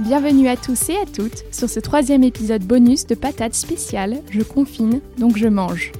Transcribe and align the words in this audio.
Bienvenue 0.00 0.46
à 0.48 0.58
tous 0.58 0.90
et 0.90 0.96
à 0.96 1.06
toutes 1.06 1.44
sur 1.50 1.70
ce 1.70 1.80
troisième 1.80 2.22
épisode 2.22 2.62
bonus 2.62 3.06
de 3.06 3.14
Patates 3.14 3.54
spéciales 3.54 4.20
Je 4.28 4.42
confine, 4.42 5.00
donc 5.16 5.38
je 5.38 5.48
mange. 5.48 5.92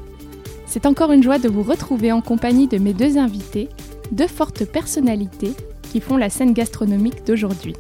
C'est 0.66 0.84
encore 0.84 1.12
une 1.12 1.22
joie 1.22 1.39
de 1.39 1.48
vous 1.48 1.62
retrouver 1.62 2.12
en 2.12 2.20
compagnie 2.20 2.67
de 2.67 2.77
mes 2.77 2.92
deux 2.92 3.17
invités, 3.17 3.70
deux 4.12 4.27
fortes 4.27 4.67
personnalités 4.67 5.55
qui 5.91 6.02
font 6.02 6.19
la 6.19 6.28
scène 6.28 6.52
gastronomique 6.52 7.24
d'aujourd'hui. 7.27 7.74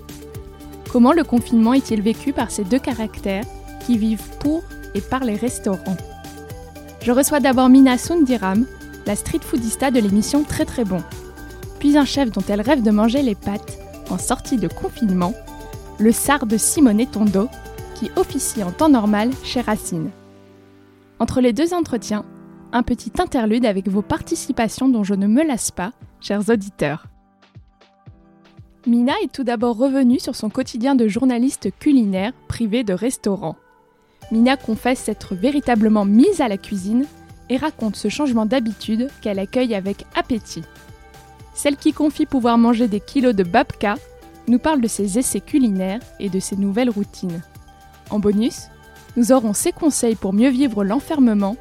Comment 0.90 1.12
le 1.12 1.22
confinement 1.22 1.74
est-il 1.74 2.00
vécu 2.00 2.32
par 2.32 2.50
ces 2.50 2.64
deux 2.64 2.78
caractères 2.78 3.44
qui 3.84 3.98
vivent 3.98 4.30
pour 4.40 4.62
et 4.94 5.02
par 5.02 5.22
les 5.22 5.36
restaurants? 5.36 5.98
Je 7.02 7.12
reçois 7.12 7.40
d'abord 7.40 7.68
Mina 7.68 7.98
Sundiram, 7.98 8.64
la 9.04 9.16
street 9.16 9.40
foodista 9.42 9.90
de 9.90 10.00
l'émission 10.00 10.44
Très 10.44 10.64
Très 10.64 10.86
Bon, 10.86 11.02
puis 11.78 11.98
un 11.98 12.06
chef 12.06 12.30
dont 12.30 12.44
elle 12.48 12.62
rêve 12.62 12.82
de 12.82 12.90
manger 12.90 13.20
les 13.20 13.34
pâtes 13.34 13.78
en 14.08 14.16
sortie 14.16 14.56
de 14.56 14.68
confinement 14.68 15.34
le 15.98 16.12
sar 16.12 16.46
de 16.46 16.56
Simone 16.56 17.06
Tondo, 17.06 17.48
qui 17.94 18.10
officie 18.16 18.62
en 18.62 18.70
temps 18.70 18.88
normal 18.88 19.30
chez 19.42 19.60
Racine. 19.60 20.10
Entre 21.18 21.40
les 21.40 21.52
deux 21.52 21.72
entretiens, 21.72 22.24
un 22.72 22.82
petit 22.82 23.12
interlude 23.18 23.64
avec 23.64 23.88
vos 23.88 24.02
participations 24.02 24.88
dont 24.88 25.04
je 25.04 25.14
ne 25.14 25.26
me 25.26 25.42
lasse 25.42 25.70
pas, 25.70 25.92
chers 26.20 26.50
auditeurs. 26.50 27.06
Mina 28.86 29.14
est 29.22 29.32
tout 29.32 29.44
d'abord 29.44 29.76
revenue 29.76 30.20
sur 30.20 30.36
son 30.36 30.50
quotidien 30.50 30.94
de 30.94 31.08
journaliste 31.08 31.70
culinaire 31.78 32.32
privé 32.48 32.84
de 32.84 32.92
restaurant. 32.92 33.56
Mina 34.30 34.56
confesse 34.56 35.00
s'être 35.00 35.34
véritablement 35.34 36.04
mise 36.04 36.40
à 36.40 36.48
la 36.48 36.58
cuisine 36.58 37.06
et 37.48 37.56
raconte 37.56 37.96
ce 37.96 38.08
changement 38.08 38.46
d'habitude 38.46 39.08
qu'elle 39.22 39.38
accueille 39.38 39.74
avec 39.74 40.04
appétit. 40.14 40.62
Celle 41.54 41.76
qui 41.76 41.92
confie 41.92 42.26
pouvoir 42.26 42.58
manger 42.58 42.86
des 42.86 43.00
kilos 43.00 43.34
de 43.34 43.42
babka 43.42 43.96
nous 44.48 44.58
parle 44.58 44.80
de 44.80 44.88
ses 44.88 45.18
essais 45.18 45.40
culinaires 45.40 46.00
et 46.20 46.28
de 46.28 46.40
ses 46.40 46.56
nouvelles 46.56 46.90
routines. 46.90 47.42
En 48.10 48.18
bonus, 48.18 48.68
nous 49.16 49.32
aurons 49.32 49.54
ses 49.54 49.72
conseils 49.72 50.14
pour 50.14 50.32
mieux 50.32 50.50
vivre 50.50 50.84
l'enfermement, 50.84 51.56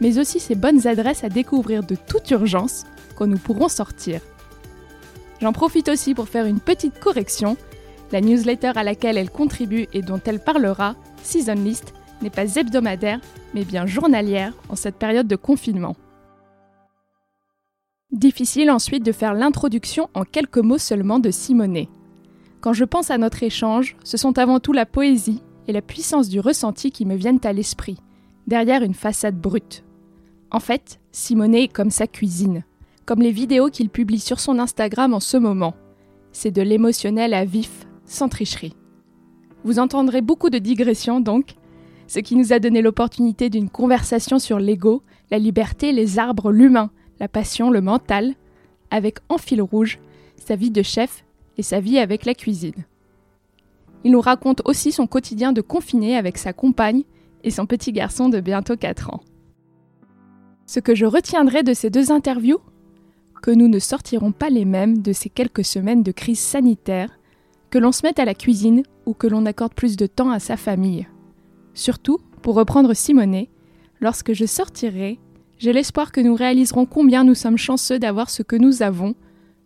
mais 0.00 0.18
aussi 0.18 0.40
ses 0.40 0.54
bonnes 0.54 0.86
adresses 0.86 1.24
à 1.24 1.28
découvrir 1.28 1.82
de 1.82 1.94
toute 1.94 2.30
urgence 2.30 2.84
quand 3.16 3.26
nous 3.26 3.38
pourrons 3.38 3.68
sortir. 3.68 4.20
J'en 5.40 5.52
profite 5.52 5.88
aussi 5.88 6.14
pour 6.14 6.28
faire 6.28 6.46
une 6.46 6.60
petite 6.60 7.00
correction. 7.00 7.56
La 8.12 8.20
newsletter 8.20 8.72
à 8.76 8.84
laquelle 8.84 9.18
elle 9.18 9.30
contribue 9.30 9.86
et 9.92 10.02
dont 10.02 10.20
elle 10.24 10.40
parlera, 10.40 10.94
Season 11.22 11.54
List, 11.54 11.94
n'est 12.22 12.30
pas 12.30 12.56
hebdomadaire, 12.56 13.20
mais 13.52 13.64
bien 13.64 13.86
journalière 13.86 14.54
en 14.68 14.76
cette 14.76 14.96
période 14.96 15.26
de 15.26 15.36
confinement. 15.36 15.96
Difficile 18.12 18.70
ensuite 18.70 19.04
de 19.04 19.12
faire 19.12 19.34
l'introduction 19.34 20.08
en 20.14 20.24
quelques 20.24 20.58
mots 20.58 20.78
seulement 20.78 21.18
de 21.18 21.30
Simonet. 21.30 21.88
Quand 22.62 22.72
je 22.72 22.84
pense 22.84 23.10
à 23.10 23.18
notre 23.18 23.42
échange, 23.42 23.96
ce 24.04 24.16
sont 24.16 24.38
avant 24.38 24.60
tout 24.60 24.72
la 24.72 24.86
poésie 24.86 25.42
et 25.66 25.72
la 25.72 25.82
puissance 25.82 26.28
du 26.28 26.38
ressenti 26.38 26.92
qui 26.92 27.04
me 27.04 27.16
viennent 27.16 27.40
à 27.42 27.52
l'esprit, 27.52 27.98
derrière 28.46 28.84
une 28.84 28.94
façade 28.94 29.36
brute. 29.36 29.82
En 30.52 30.60
fait, 30.60 31.00
Simonet 31.10 31.64
est 31.64 31.72
comme 31.72 31.90
sa 31.90 32.06
cuisine, 32.06 32.62
comme 33.04 33.20
les 33.20 33.32
vidéos 33.32 33.68
qu'il 33.68 33.90
publie 33.90 34.20
sur 34.20 34.38
son 34.38 34.60
Instagram 34.60 35.12
en 35.12 35.18
ce 35.18 35.36
moment. 35.36 35.74
C'est 36.30 36.52
de 36.52 36.62
l'émotionnel 36.62 37.34
à 37.34 37.44
vif, 37.44 37.84
sans 38.06 38.28
tricherie. 38.28 38.76
Vous 39.64 39.80
entendrez 39.80 40.20
beaucoup 40.20 40.48
de 40.48 40.58
digressions 40.58 41.18
donc, 41.18 41.56
ce 42.06 42.20
qui 42.20 42.36
nous 42.36 42.52
a 42.52 42.60
donné 42.60 42.80
l'opportunité 42.80 43.50
d'une 43.50 43.70
conversation 43.70 44.38
sur 44.38 44.60
l'ego, 44.60 45.02
la 45.32 45.38
liberté, 45.40 45.90
les 45.90 46.20
arbres, 46.20 46.52
l'humain, 46.52 46.92
la 47.18 47.26
passion, 47.26 47.70
le 47.70 47.80
mental, 47.80 48.34
avec 48.92 49.18
en 49.28 49.38
fil 49.38 49.60
rouge 49.62 49.98
sa 50.36 50.54
vie 50.54 50.70
de 50.70 50.82
chef 50.82 51.24
et 51.56 51.62
sa 51.62 51.80
vie 51.80 51.98
avec 51.98 52.24
la 52.24 52.34
cuisine. 52.34 52.84
Il 54.04 54.12
nous 54.12 54.20
raconte 54.20 54.62
aussi 54.64 54.92
son 54.92 55.06
quotidien 55.06 55.52
de 55.52 55.60
confiné 55.60 56.16
avec 56.16 56.38
sa 56.38 56.52
compagne 56.52 57.04
et 57.44 57.50
son 57.50 57.66
petit 57.66 57.92
garçon 57.92 58.28
de 58.28 58.40
bientôt 58.40 58.76
4 58.76 59.10
ans. 59.10 59.20
Ce 60.66 60.80
que 60.80 60.94
je 60.94 61.06
retiendrai 61.06 61.62
de 61.62 61.74
ces 61.74 61.90
deux 61.90 62.10
interviews 62.10 62.60
Que 63.42 63.50
nous 63.50 63.68
ne 63.68 63.78
sortirons 63.78 64.32
pas 64.32 64.50
les 64.50 64.64
mêmes 64.64 64.98
de 64.98 65.12
ces 65.12 65.28
quelques 65.28 65.64
semaines 65.64 66.02
de 66.02 66.12
crise 66.12 66.38
sanitaire, 66.40 67.10
que 67.70 67.78
l'on 67.78 67.92
se 67.92 68.04
mette 68.04 68.18
à 68.18 68.24
la 68.24 68.34
cuisine 68.34 68.82
ou 69.06 69.14
que 69.14 69.26
l'on 69.26 69.46
accorde 69.46 69.74
plus 69.74 69.96
de 69.96 70.06
temps 70.06 70.30
à 70.30 70.38
sa 70.38 70.56
famille. 70.56 71.08
Surtout, 71.74 72.18
pour 72.42 72.54
reprendre 72.54 72.94
Simonet, 72.94 73.50
lorsque 74.00 74.32
je 74.32 74.44
sortirai, 74.44 75.18
j'ai 75.58 75.72
l'espoir 75.72 76.12
que 76.12 76.20
nous 76.20 76.34
réaliserons 76.34 76.86
combien 76.86 77.24
nous 77.24 77.34
sommes 77.34 77.56
chanceux 77.56 77.98
d'avoir 77.98 78.30
ce 78.30 78.42
que 78.42 78.56
nous 78.56 78.82
avons, 78.82 79.14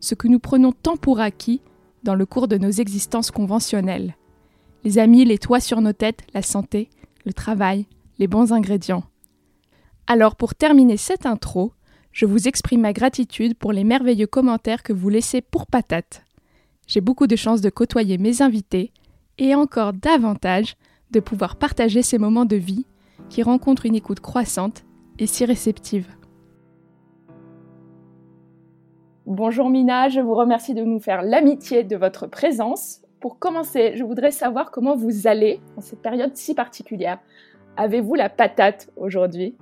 ce 0.00 0.14
que 0.14 0.28
nous 0.28 0.38
prenons 0.38 0.72
tant 0.72 0.96
pour 0.96 1.20
acquis 1.20 1.60
dans 2.06 2.14
le 2.14 2.24
cours 2.24 2.46
de 2.46 2.56
nos 2.56 2.70
existences 2.70 3.32
conventionnelles. 3.32 4.16
Les 4.84 4.98
amis, 4.98 5.24
les 5.24 5.38
toits 5.38 5.60
sur 5.60 5.80
nos 5.80 5.92
têtes, 5.92 6.22
la 6.32 6.42
santé, 6.42 6.88
le 7.24 7.32
travail, 7.32 7.86
les 8.18 8.28
bons 8.28 8.52
ingrédients. 8.52 9.04
Alors 10.06 10.36
pour 10.36 10.54
terminer 10.54 10.96
cette 10.96 11.26
intro, 11.26 11.72
je 12.12 12.24
vous 12.24 12.46
exprime 12.46 12.82
ma 12.82 12.92
gratitude 12.92 13.56
pour 13.58 13.72
les 13.72 13.82
merveilleux 13.82 14.28
commentaires 14.28 14.84
que 14.84 14.92
vous 14.92 15.08
laissez 15.08 15.40
pour 15.40 15.66
patate. 15.66 16.24
J'ai 16.86 17.00
beaucoup 17.00 17.26
de 17.26 17.34
chance 17.34 17.60
de 17.60 17.70
côtoyer 17.70 18.18
mes 18.18 18.40
invités 18.40 18.92
et 19.38 19.56
encore 19.56 19.92
davantage 19.92 20.76
de 21.10 21.18
pouvoir 21.18 21.56
partager 21.56 22.02
ces 22.02 22.18
moments 22.18 22.44
de 22.44 22.56
vie 22.56 22.86
qui 23.28 23.42
rencontrent 23.42 23.86
une 23.86 23.96
écoute 23.96 24.20
croissante 24.20 24.84
et 25.18 25.26
si 25.26 25.44
réceptive. 25.44 26.06
Bonjour 29.26 29.70
Mina, 29.70 30.08
je 30.08 30.20
vous 30.20 30.36
remercie 30.36 30.72
de 30.72 30.84
nous 30.84 31.00
faire 31.00 31.20
l'amitié 31.22 31.82
de 31.82 31.96
votre 31.96 32.28
présence. 32.28 33.00
Pour 33.18 33.40
commencer, 33.40 33.96
je 33.96 34.04
voudrais 34.04 34.30
savoir 34.30 34.70
comment 34.70 34.94
vous 34.94 35.26
allez 35.26 35.58
en 35.76 35.80
cette 35.80 36.00
période 36.00 36.30
si 36.36 36.54
particulière. 36.54 37.18
Avez-vous 37.76 38.14
la 38.14 38.28
patate 38.28 38.88
aujourd'hui? 38.94 39.56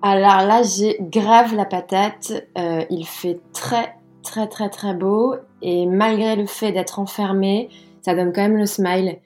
Alors 0.00 0.46
là, 0.46 0.62
j'ai 0.62 0.96
grave 1.00 1.56
la 1.56 1.64
patate. 1.64 2.46
Euh, 2.56 2.84
il 2.88 3.04
fait 3.04 3.40
très 3.52 3.96
très 4.22 4.46
très 4.46 4.68
très 4.68 4.94
beau 4.94 5.34
et 5.60 5.86
malgré 5.86 6.36
le 6.36 6.46
fait 6.46 6.70
d'être 6.70 7.00
enfermée, 7.00 7.70
ça 8.00 8.14
donne 8.14 8.32
quand 8.32 8.42
même 8.42 8.56
le 8.56 8.66
smile. 8.66 9.18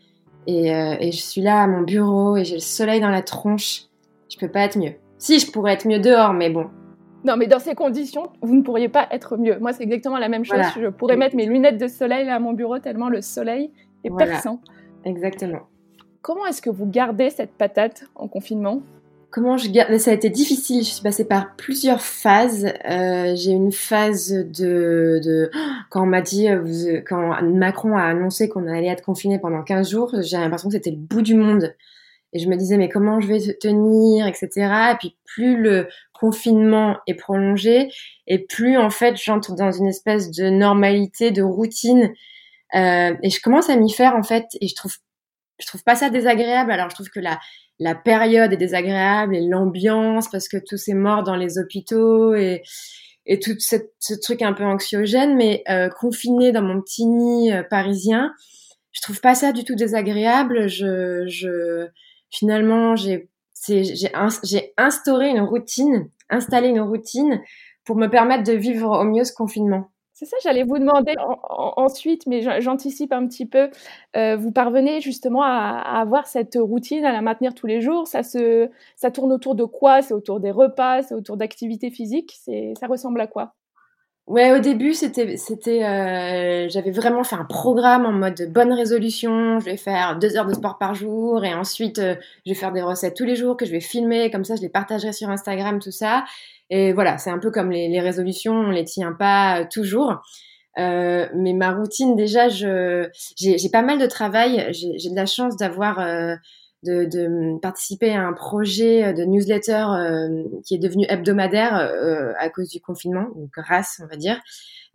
Et, 0.47 0.75
euh, 0.75 0.97
et, 0.98 1.13
je 1.13 1.21
suis 1.21 1.42
là 1.42 1.60
à 1.60 1.66
mon 1.66 1.83
bureau 1.83 2.39
et 2.39 2.45
j'ai 2.47 2.54
le 2.54 2.60
soleil 2.60 3.01
dans 3.03 3.10
la 3.10 3.21
tronche. 3.21 3.83
Je 4.31 4.39
peux 4.39 4.48
pas 4.48 4.60
être 4.60 4.78
mieux. 4.78 4.95
Si, 5.19 5.39
je 5.39 5.51
pourrais 5.51 5.75
être 5.75 5.87
mieux 5.87 5.98
dehors, 5.98 6.33
mais 6.33 6.48
bon, 6.48 6.71
non, 7.24 7.36
mais 7.36 7.47
dans 7.47 7.59
ces 7.59 7.74
conditions, 7.74 8.30
vous 8.42 8.54
ne 8.54 8.62
pourriez 8.62 8.88
pas 8.88 9.09
être 9.10 9.36
mieux. 9.36 9.59
Moi, 9.59 9.72
c'est 9.72 9.82
exactement 9.82 10.18
la 10.18 10.28
même 10.28 10.44
chose. 10.44 10.60
Je 10.80 10.88
pourrais 10.88 11.16
mettre 11.16 11.36
mes 11.36 11.47
lunettes 11.47 11.78
de 11.78 11.88
soleil 11.88 12.28
à 12.28 12.38
mon 12.38 12.53
bureau 12.53 12.78
tellement 12.78 13.09
le 13.09 13.20
soleil 13.20 13.70
est 14.04 14.16
perçant. 14.16 14.60
Exactement. 15.04 15.60
Comment 16.22 16.47
est-ce 16.47 16.62
que 16.62 16.70
vous 16.70 16.86
gardez 16.86 17.30
cette 17.30 17.53
patate 17.53 18.04
en 18.15 18.28
confinement? 18.28 18.82
Comment 19.30 19.59
je 19.59 19.70
garde 19.70 19.97
Ça 19.98 20.10
a 20.10 20.15
été 20.15 20.30
difficile. 20.30 20.78
Je 20.78 20.91
suis 20.91 21.03
passée 21.03 21.26
par 21.26 21.54
plusieurs 21.56 22.00
phases. 22.00 22.66
Euh, 22.88 23.34
j'ai 23.34 23.50
une 23.50 23.72
phase 23.72 24.30
de, 24.32 25.20
de... 25.22 25.50
quand 25.91 26.03
on 26.03 26.06
m'a 26.06 26.22
dit, 26.22 26.48
euh, 26.48 27.03
quand 27.06 27.42
Macron 27.42 27.97
a 27.97 28.03
annoncé 28.03 28.48
qu'on 28.48 28.66
allait 28.66 28.88
être 28.88 29.04
confiné 29.04 29.38
pendant 29.38 29.62
15 29.62 29.91
jours, 29.91 30.15
j'ai 30.20 30.38
l'impression 30.38 30.68
que 30.68 30.74
c'était 30.74 30.91
le 30.91 30.97
bout 30.97 31.22
du 31.22 31.34
monde. 31.34 31.74
Et 32.33 32.39
je 32.39 32.48
me 32.48 32.57
disais, 32.57 32.77
mais 32.77 32.89
comment 32.89 33.21
je 33.21 33.27
vais 33.28 33.39
tenir, 33.59 34.27
etc. 34.27 34.51
Et 34.92 34.97
puis 34.98 35.16
plus 35.25 35.57
le 35.57 35.89
confinement 36.13 36.98
est 37.07 37.15
prolongé, 37.15 37.89
et 38.27 38.39
plus 38.45 38.77
en 38.77 38.91
fait 38.91 39.16
j'entre 39.16 39.54
dans 39.54 39.72
une 39.72 39.86
espèce 39.86 40.30
de 40.30 40.51
normalité, 40.51 41.30
de 41.30 41.42
routine. 41.42 42.13
Euh, 42.75 43.15
et 43.22 43.30
je 43.30 43.41
commence 43.41 43.71
à 43.71 43.77
m'y 43.77 43.92
faire 43.92 44.15
en 44.15 44.22
fait, 44.22 44.47
et 44.60 44.69
je 44.69 44.75
trouve 44.75 44.95
je 45.60 45.66
trouve 45.66 45.83
pas 45.83 45.97
ça 45.97 46.10
désagréable. 46.10 46.71
Alors 46.71 46.91
je 46.91 46.95
trouve 46.95 47.09
que 47.09 47.21
la 47.21 47.39
la 47.80 47.95
période 47.95 48.53
est 48.53 48.57
désagréable 48.57 49.36
et 49.36 49.41
l'ambiance 49.41 50.28
parce 50.28 50.48
que 50.48 50.57
tous 50.57 50.77
ces 50.77 50.95
morts 50.95 51.22
dans 51.22 51.36
les 51.36 51.59
hôpitaux 51.59 52.34
et 52.34 52.63
et 53.28 53.39
tout 53.39 53.54
cette, 53.59 53.92
ce 54.01 54.15
truc 54.15 54.42
un 54.42 54.54
peu 54.54 54.65
anxiogène, 54.65 55.36
mais 55.36 55.63
euh, 55.69 55.91
confiné 55.91 56.51
dans 56.51 56.63
mon 56.63 56.80
petit 56.80 57.04
nid 57.04 57.53
euh, 57.53 57.63
parisien, 57.63 58.33
je 58.92 59.03
trouve 59.03 59.21
pas 59.21 59.34
ça 59.34 59.53
du 59.53 59.65
tout 59.65 59.75
désagréable. 59.75 60.66
Je, 60.66 61.27
je 61.27 61.89
finalement 62.30 62.97
j'ai 62.97 63.28
instauré 64.77 65.28
une 65.30 65.41
routine, 65.41 66.09
installé 66.30 66.69
une 66.69 66.80
routine 66.80 67.41
pour 67.84 67.97
me 67.97 68.07
permettre 68.09 68.45
de 68.45 68.53
vivre 68.53 69.01
au 69.01 69.04
mieux 69.04 69.25
ce 69.25 69.33
confinement. 69.33 69.91
C'est 70.19 70.27
ça, 70.27 70.36
j'allais 70.42 70.65
vous 70.65 70.80
demander 70.80 71.15
ensuite, 71.48 72.27
mais 72.27 72.42
j'anticipe 72.60 73.13
un 73.13 73.28
petit 73.28 73.47
peu. 73.47 73.71
Euh, 74.16 74.36
vous 74.36 74.51
parvenez 74.51 75.01
justement 75.01 75.42
à, 75.42 76.01
avoir 76.01 76.27
cette 76.27 76.59
routine, 76.60 77.04
à 77.04 77.13
la 77.13 77.22
maintenir 77.22 77.54
tous 77.54 77.69
les 77.69 77.80
jours. 77.80 78.09
Ça 78.09 78.25
se, 78.25 78.69
ça 78.97 79.13
tourne 79.13 79.33
autour 79.33 79.54
de 79.54 79.65
quoi? 79.65 80.03
C'est 80.03 80.15
autour 80.15 80.41
des 80.41 80.51
repas, 80.51 81.03
c'est 81.03 81.15
autour 81.15 81.36
d'activités 81.36 81.92
physiques. 81.92 82.36
C'est, 82.42 82.72
ça 82.80 82.89
ressemble 82.89 83.21
à 83.21 83.28
quoi? 83.28 83.54
Ouais, 84.28 84.53
au 84.53 84.59
début, 84.59 84.92
c'était, 84.92 85.39
c'était, 85.39 85.84
euh, 85.84 86.69
j'avais 86.69 86.91
vraiment 86.91 87.25
fait 87.25 87.36
un 87.36 87.47
programme 87.47 88.04
en 88.04 88.13
mode 88.13 88.53
bonne 88.53 88.75
résolution. 88.75 89.59
Je 89.59 89.65
vais 89.65 89.78
faire 89.78 90.19
deux 90.19 90.36
heures 90.36 90.45
de 90.45 90.53
sport 90.53 90.77
par 90.77 90.95
jour 90.95 91.47
et 91.47 91.54
ensuite 91.54 91.98
euh, 91.98 92.15
je 92.45 92.53
vais 92.53 92.54
faire 92.54 92.72
des 92.72 92.83
recettes 92.83 93.16
tous 93.16 93.25
les 93.25 93.36
jours 93.36 93.57
que 93.57 93.65
je 93.65 93.72
vais 93.72 93.80
filmer. 93.80 94.30
Comme 94.30 94.45
ça, 94.45 94.54
je 94.54 94.60
les 94.60 94.69
partagerai 94.69 95.15
sur 95.15 95.30
Instagram, 95.30 95.78
tout 95.78 95.91
ça. 95.91 96.27
Et 96.69 96.92
voilà, 96.92 97.16
c'est 97.16 97.30
un 97.30 97.39
peu 97.39 97.51
comme 97.51 97.71
les, 97.71 97.89
les, 97.89 98.01
résolutions, 98.01 98.53
on 98.53 98.71
les 98.71 98.84
tient 98.84 99.13
pas 99.13 99.60
euh, 99.60 99.65
toujours. 99.71 100.21
Euh, 100.78 101.27
mais 101.34 101.54
ma 101.54 101.72
routine, 101.72 102.15
déjà, 102.15 102.48
je, 102.48 103.09
j'ai, 103.36 103.57
pas 103.71 103.83
mal 103.83 103.98
de 103.98 104.07
travail. 104.07 104.69
J'ai, 104.71 105.10
de 105.10 105.16
la 105.16 105.27
chance 105.27 105.57
d'avoir 105.57 106.01
euh, 106.01 106.34
de, 106.84 107.04
de, 107.04 107.59
participer 107.60 108.15
à 108.15 108.27
un 108.27 108.33
projet 108.33 109.13
de 109.13 109.25
newsletter 109.25 109.84
euh, 109.89 110.45
qui 110.65 110.75
est 110.75 110.78
devenu 110.78 111.07
hebdomadaire 111.09 111.77
euh, 111.77 112.33
à 112.39 112.48
cause 112.51 112.69
du 112.69 112.80
confinement, 112.80 113.28
donc 113.34 113.51
grâce, 113.53 114.01
on 114.03 114.07
va 114.07 114.16
dire. 114.16 114.41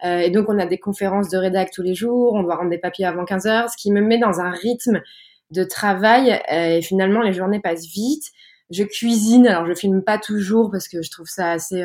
et 0.03 0.30
donc, 0.30 0.47
on 0.50 0.59
a 0.59 0.65
des 0.65 0.80
conférences 0.80 1.30
de 1.30 1.38
rédac 1.38 1.71
tous 1.71 1.83
les 1.83 1.95
jours. 1.95 2.33
On 2.33 2.44
doit 2.44 2.56
rendre 2.56 2.69
des 2.69 2.77
papiers 2.77 3.06
avant 3.06 3.25
15 3.25 3.47
heures, 3.47 3.69
ce 3.69 3.77
qui 3.77 3.91
me 3.91 4.01
met 4.01 4.18
dans 4.18 4.39
un 4.39 4.51
rythme 4.51 5.01
de 5.51 5.63
travail. 5.63 6.41
et 6.50 6.81
finalement, 6.81 7.21
les 7.21 7.33
journées 7.33 7.59
passent 7.59 7.88
vite 7.88 8.31
je 8.69 8.83
cuisine. 8.83 9.47
Alors, 9.47 9.68
je 9.68 9.74
filme 9.74 10.03
pas 10.03 10.18
toujours 10.18 10.71
parce 10.71 10.88
que 10.88 11.01
je 11.01 11.12
trouve 11.12 11.27
ça 11.27 11.51
assez, 11.51 11.83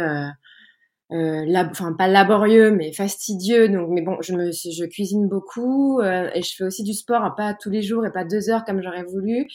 euh, 1.11 1.47
euh, 1.47 1.65
enfin 1.71 1.93
pas 1.93 2.07
laborieux, 2.07 2.71
mais 2.71 2.93
fastidieux. 2.93 3.69
Donc, 3.69 3.89
mais 3.91 4.03
bon, 4.03 4.19
je 4.21 4.35
me, 4.35 4.51
je 4.53 4.85
cuisine 4.85 5.29
beaucoup 5.29 6.01
euh, 6.01 6.31
et 6.35 6.43
je 6.43 6.55
fais 6.55 6.65
aussi 6.65 6.83
du 6.83 6.93
sport, 6.93 7.35
pas 7.37 7.55
tous 7.55 7.71
les 7.71 7.83
jours 7.83 8.05
et 8.07 8.13
pas 8.13 8.25
deux 8.25 8.51
heures 8.51 8.65
comme 8.65 8.83
j'aurais 8.83 9.05
voulu, 9.05 9.47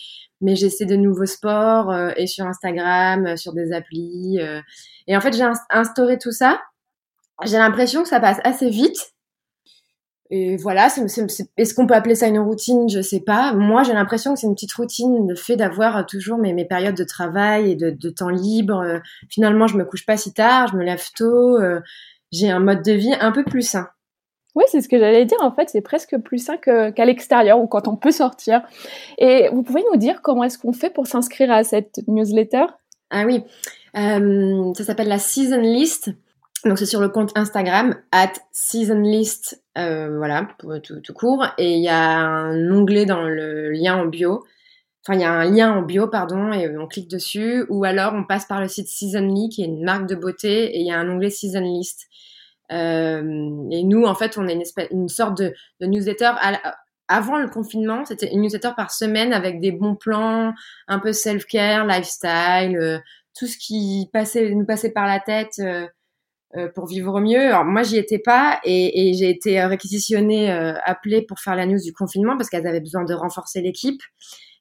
mais 0.42 0.56
j'essaie 0.56 0.86
de 0.86 0.96
nouveaux 0.96 1.26
sports 1.26 1.92
euh, 1.92 2.12
et 2.18 2.28
sur 2.28 2.46
Instagram, 2.46 3.28
euh, 3.28 3.36
sur 3.36 3.54
des 3.54 3.72
applis. 3.72 4.40
et 5.08 5.16
en 5.18 5.22
fait, 5.22 5.34
j'ai 5.34 5.48
instauré 5.70 6.18
tout 6.18 6.32
ça. 6.32 6.62
J'ai 7.46 7.58
l'impression 7.58 8.04
que 8.04 8.10
ça 8.10 8.20
passe 8.20 8.40
assez 8.44 8.70
vite 8.70 9.13
et 10.36 10.58
voilà, 10.58 10.88
est-ce 10.88 11.76
qu'on 11.76 11.86
peut 11.86 11.94
appeler 11.94 12.16
ça 12.16 12.26
une 12.26 12.40
routine? 12.40 12.90
Je 12.90 13.04
sais 13.04 13.20
pas. 13.20 13.54
Moi, 13.54 13.84
j'ai 13.84 13.94
l'impression 13.94 14.34
que 14.34 14.40
c'est 14.40 14.48
une 14.48 14.56
petite 14.56 14.74
routine, 14.74 15.28
le 15.28 15.36
fait 15.36 15.56
d'avoir 15.56 16.08
toujours 16.08 16.40
mes, 16.40 16.54
mes, 16.54 16.66
périodes 16.66 16.96
de 16.96 17.04
travail 17.04 17.70
et 17.70 17.76
de, 17.76 17.92
de, 17.92 18.10
temps 18.10 18.30
libre. 18.30 19.00
Finalement, 19.30 19.68
je 19.68 19.78
me 19.78 19.86
couche 19.86 20.08
pas 20.08 20.18
si 20.18 20.34
tard, 20.34 20.70
je 20.70 20.76
me 20.76 20.84
lève 20.84 21.04
tôt. 21.16 21.60
Euh, 21.60 21.82
j'ai 22.32 22.50
un 22.50 22.58
mode 22.58 22.82
de 22.82 22.94
vie 22.94 23.14
un 23.20 23.32
peu 23.32 23.44
plus 23.44 23.62
sain. 23.62 23.90
Oui, 24.56 24.64
c'est 24.70 24.82
ce 24.82 24.90
que 24.90 24.98
j'allais 24.98 25.26
dire. 25.26 25.38
En 25.42 25.52
fait, 25.52 25.70
c'est 25.70 25.82
presque 25.82 26.18
plus 26.18 26.40
sain 26.40 26.58
qu'à 26.58 27.06
l'extérieur 27.06 27.60
ou 27.60 27.68
quand 27.68 27.88
on 27.88 27.96
peut 27.96 28.12
sortir. 28.12 28.64
Et 29.20 29.50
vous 29.54 29.62
pouvez 29.62 29.84
nous 29.92 30.00
dire 30.00 30.24
comment 30.24 30.46
est-ce 30.46 30.58
qu'on 30.58 30.74
fait 30.74 30.90
pour 30.90 31.06
s'inscrire 31.06 31.52
à 31.52 31.64
cette 31.64 32.02
newsletter? 32.08 32.66
Ah 33.12 33.26
oui, 33.28 33.44
euh, 33.96 34.74
ça 34.74 34.84
s'appelle 34.84 35.10
la 35.10 35.20
Season 35.20 35.62
List. 35.62 36.10
Donc 36.66 36.78
c'est 36.78 36.86
sur 36.86 37.02
le 37.02 37.10
compte 37.10 37.32
Instagram 37.36 37.96
at 38.12 38.32
seasonlist, 38.52 39.62
euh, 39.78 40.18
voilà, 40.18 40.48
pour 40.60 40.74
tout, 40.82 41.14
court. 41.14 41.46
Et 41.58 41.74
il 41.74 41.84
y 41.84 41.90
a 41.90 42.20
un 42.20 42.72
onglet 42.72 43.06
dans 43.06 43.24
le 43.24 43.72
lien 43.72 43.98
en 43.98 44.06
bio. 44.06 44.46
Enfin, 45.06 45.20
il 45.20 45.22
y 45.22 45.26
a 45.26 45.32
un 45.32 45.52
lien 45.52 45.74
en 45.74 45.82
bio, 45.82 46.08
pardon, 46.08 46.54
et 46.54 46.78
on 46.78 46.88
clique 46.88 47.10
dessus. 47.10 47.66
Ou 47.70 47.84
alors 47.84 48.14
on 48.14 48.24
passe 48.24 48.46
par 48.46 48.62
le 48.62 48.70
site 48.70 48.88
Seasonly, 48.88 49.50
qui 49.50 49.64
est 49.64 49.66
une 49.66 49.84
marque 49.84 50.08
de 50.08 50.16
beauté, 50.16 50.76
et 50.76 50.80
il 50.80 50.88
y 50.88 50.92
a 50.92 50.98
un 50.98 51.10
onglet 51.10 51.30
Season 51.30 51.60
List. 51.60 52.08
Euh, 52.72 53.68
et 53.70 53.84
nous, 53.84 54.06
en 54.06 54.16
fait, 54.16 54.38
on 54.38 54.48
est 54.48 54.58
une, 54.92 55.10
sorte 55.10 55.38
de, 55.38 55.54
newsletter. 55.82 56.32
avant 57.10 57.40
le 57.40 57.50
confinement, 57.50 58.06
c'était 58.06 58.32
une 58.32 58.42
newsletter 58.42 58.72
par 58.78 58.92
semaine 58.92 59.34
avec 59.34 59.60
des 59.60 59.74
bons 59.74 59.96
plans, 59.96 60.54
un 60.88 61.00
peu 61.00 61.12
self-care, 61.12 61.86
lifestyle, 61.86 62.78
euh, 62.78 63.00
tout 63.38 63.48
ce 63.48 63.58
qui 63.58 64.10
passait, 64.14 64.52
nous 64.52 64.66
passait 64.66 64.92
par 64.92 65.08
la 65.08 65.20
tête. 65.20 65.60
Euh, 66.56 66.64
euh, 66.64 66.70
pour 66.74 66.88
vivre 66.88 67.20
mieux. 67.20 67.42
Alors 67.42 67.66
moi 67.66 67.84
j'y 67.84 67.98
étais 67.98 68.20
pas 68.20 68.60
et, 68.64 69.10
et 69.10 69.14
j'ai 69.14 69.30
été 69.30 69.64
réquisitionnée, 69.66 70.52
euh, 70.52 70.74
appelée 70.86 71.24
pour 71.24 71.40
faire 71.40 71.56
la 71.56 71.66
news 71.66 71.82
du 71.84 71.94
confinement 71.94 72.38
parce 72.38 72.50
qu'elles 72.50 72.68
avaient 72.68 72.80
besoin 72.80 73.04
de 73.04 73.14
renforcer 73.14 73.62
l'équipe. 73.62 74.02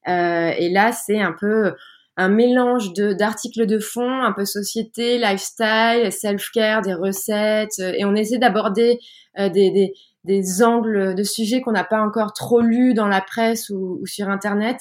Euh, 0.08 0.52
et 0.58 0.70
là 0.70 0.92
c'est 0.92 1.20
un 1.20 1.32
peu 1.38 1.74
un 2.16 2.28
mélange 2.28 2.92
de 2.94 3.12
d'articles 3.12 3.66
de 3.66 3.78
fond, 3.78 4.22
un 4.22 4.32
peu 4.32 4.44
société, 4.44 5.18
lifestyle, 5.18 6.10
self-care, 6.10 6.82
des 6.82 6.94
recettes 6.94 7.78
et 7.78 8.04
on 8.04 8.14
essaie 8.14 8.38
d'aborder 8.38 8.98
des, 9.38 9.48
des, 9.48 9.92
des 10.24 10.62
angles 10.62 11.14
de 11.14 11.22
sujets 11.22 11.60
qu'on 11.60 11.72
n'a 11.72 11.84
pas 11.84 12.00
encore 12.00 12.32
trop 12.32 12.60
lus 12.60 12.94
dans 12.94 13.08
la 13.08 13.20
presse 13.20 13.70
ou, 13.70 13.98
ou 14.00 14.06
sur 14.06 14.28
internet 14.28 14.78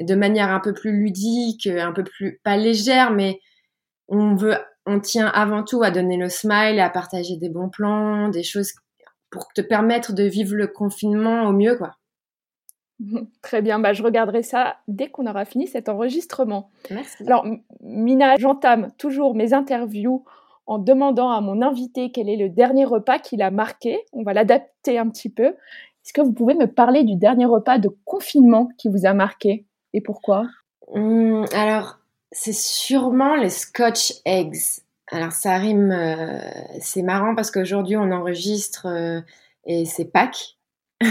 de 0.00 0.14
manière 0.14 0.50
un 0.50 0.60
peu 0.60 0.74
plus 0.74 0.92
ludique, 0.92 1.66
un 1.66 1.92
peu 1.92 2.04
plus 2.04 2.40
pas 2.44 2.56
légère 2.56 3.10
mais 3.12 3.38
on 4.08 4.34
veut 4.34 4.56
on 4.88 5.00
tient 5.00 5.26
avant 5.26 5.62
tout 5.62 5.82
à 5.82 5.90
donner 5.90 6.16
le 6.16 6.28
smile, 6.28 6.80
à 6.80 6.90
partager 6.90 7.36
des 7.36 7.48
bons 7.48 7.68
plans, 7.68 8.28
des 8.28 8.42
choses 8.42 8.72
pour 9.30 9.46
te 9.52 9.60
permettre 9.60 10.14
de 10.14 10.24
vivre 10.24 10.54
le 10.54 10.66
confinement 10.66 11.44
au 11.44 11.52
mieux, 11.52 11.76
quoi. 11.76 11.92
Très 13.42 13.62
bien, 13.62 13.78
bah, 13.78 13.92
je 13.92 14.02
regarderai 14.02 14.42
ça 14.42 14.78
dès 14.88 15.08
qu'on 15.08 15.26
aura 15.26 15.44
fini 15.44 15.66
cet 15.66 15.88
enregistrement. 15.88 16.70
Merci. 16.90 17.22
Alors, 17.26 17.46
Mina, 17.80 18.36
j'entame 18.36 18.90
toujours 18.98 19.34
mes 19.34 19.52
interviews 19.52 20.24
en 20.66 20.78
demandant 20.78 21.30
à 21.30 21.40
mon 21.40 21.62
invité 21.62 22.10
quel 22.10 22.28
est 22.28 22.36
le 22.36 22.48
dernier 22.48 22.84
repas 22.84 23.18
qu'il 23.18 23.42
a 23.42 23.50
marqué. 23.50 24.00
On 24.12 24.22
va 24.22 24.32
l'adapter 24.32 24.98
un 24.98 25.08
petit 25.08 25.30
peu. 25.30 25.46
Est-ce 25.46 26.12
que 26.12 26.20
vous 26.20 26.32
pouvez 26.32 26.54
me 26.54 26.66
parler 26.66 27.04
du 27.04 27.16
dernier 27.16 27.46
repas 27.46 27.78
de 27.78 27.90
confinement 28.04 28.68
qui 28.78 28.88
vous 28.88 29.06
a 29.06 29.14
marqué 29.14 29.66
et 29.92 30.00
pourquoi? 30.00 30.46
Hum, 30.88 31.44
Alors, 31.52 31.98
c'est 32.32 32.54
sûrement 32.54 33.36
les 33.36 33.50
Scotch 33.50 34.12
Eggs. 34.24 34.82
Alors 35.10 35.32
ça 35.32 35.56
rime, 35.56 35.90
euh, 35.90 36.38
c'est 36.80 37.02
marrant 37.02 37.34
parce 37.34 37.50
qu'aujourd'hui 37.50 37.96
on 37.96 38.12
enregistre 38.12 38.86
euh, 38.86 39.20
et 39.64 39.86
c'est 39.86 40.04
Pâques. 40.04 40.56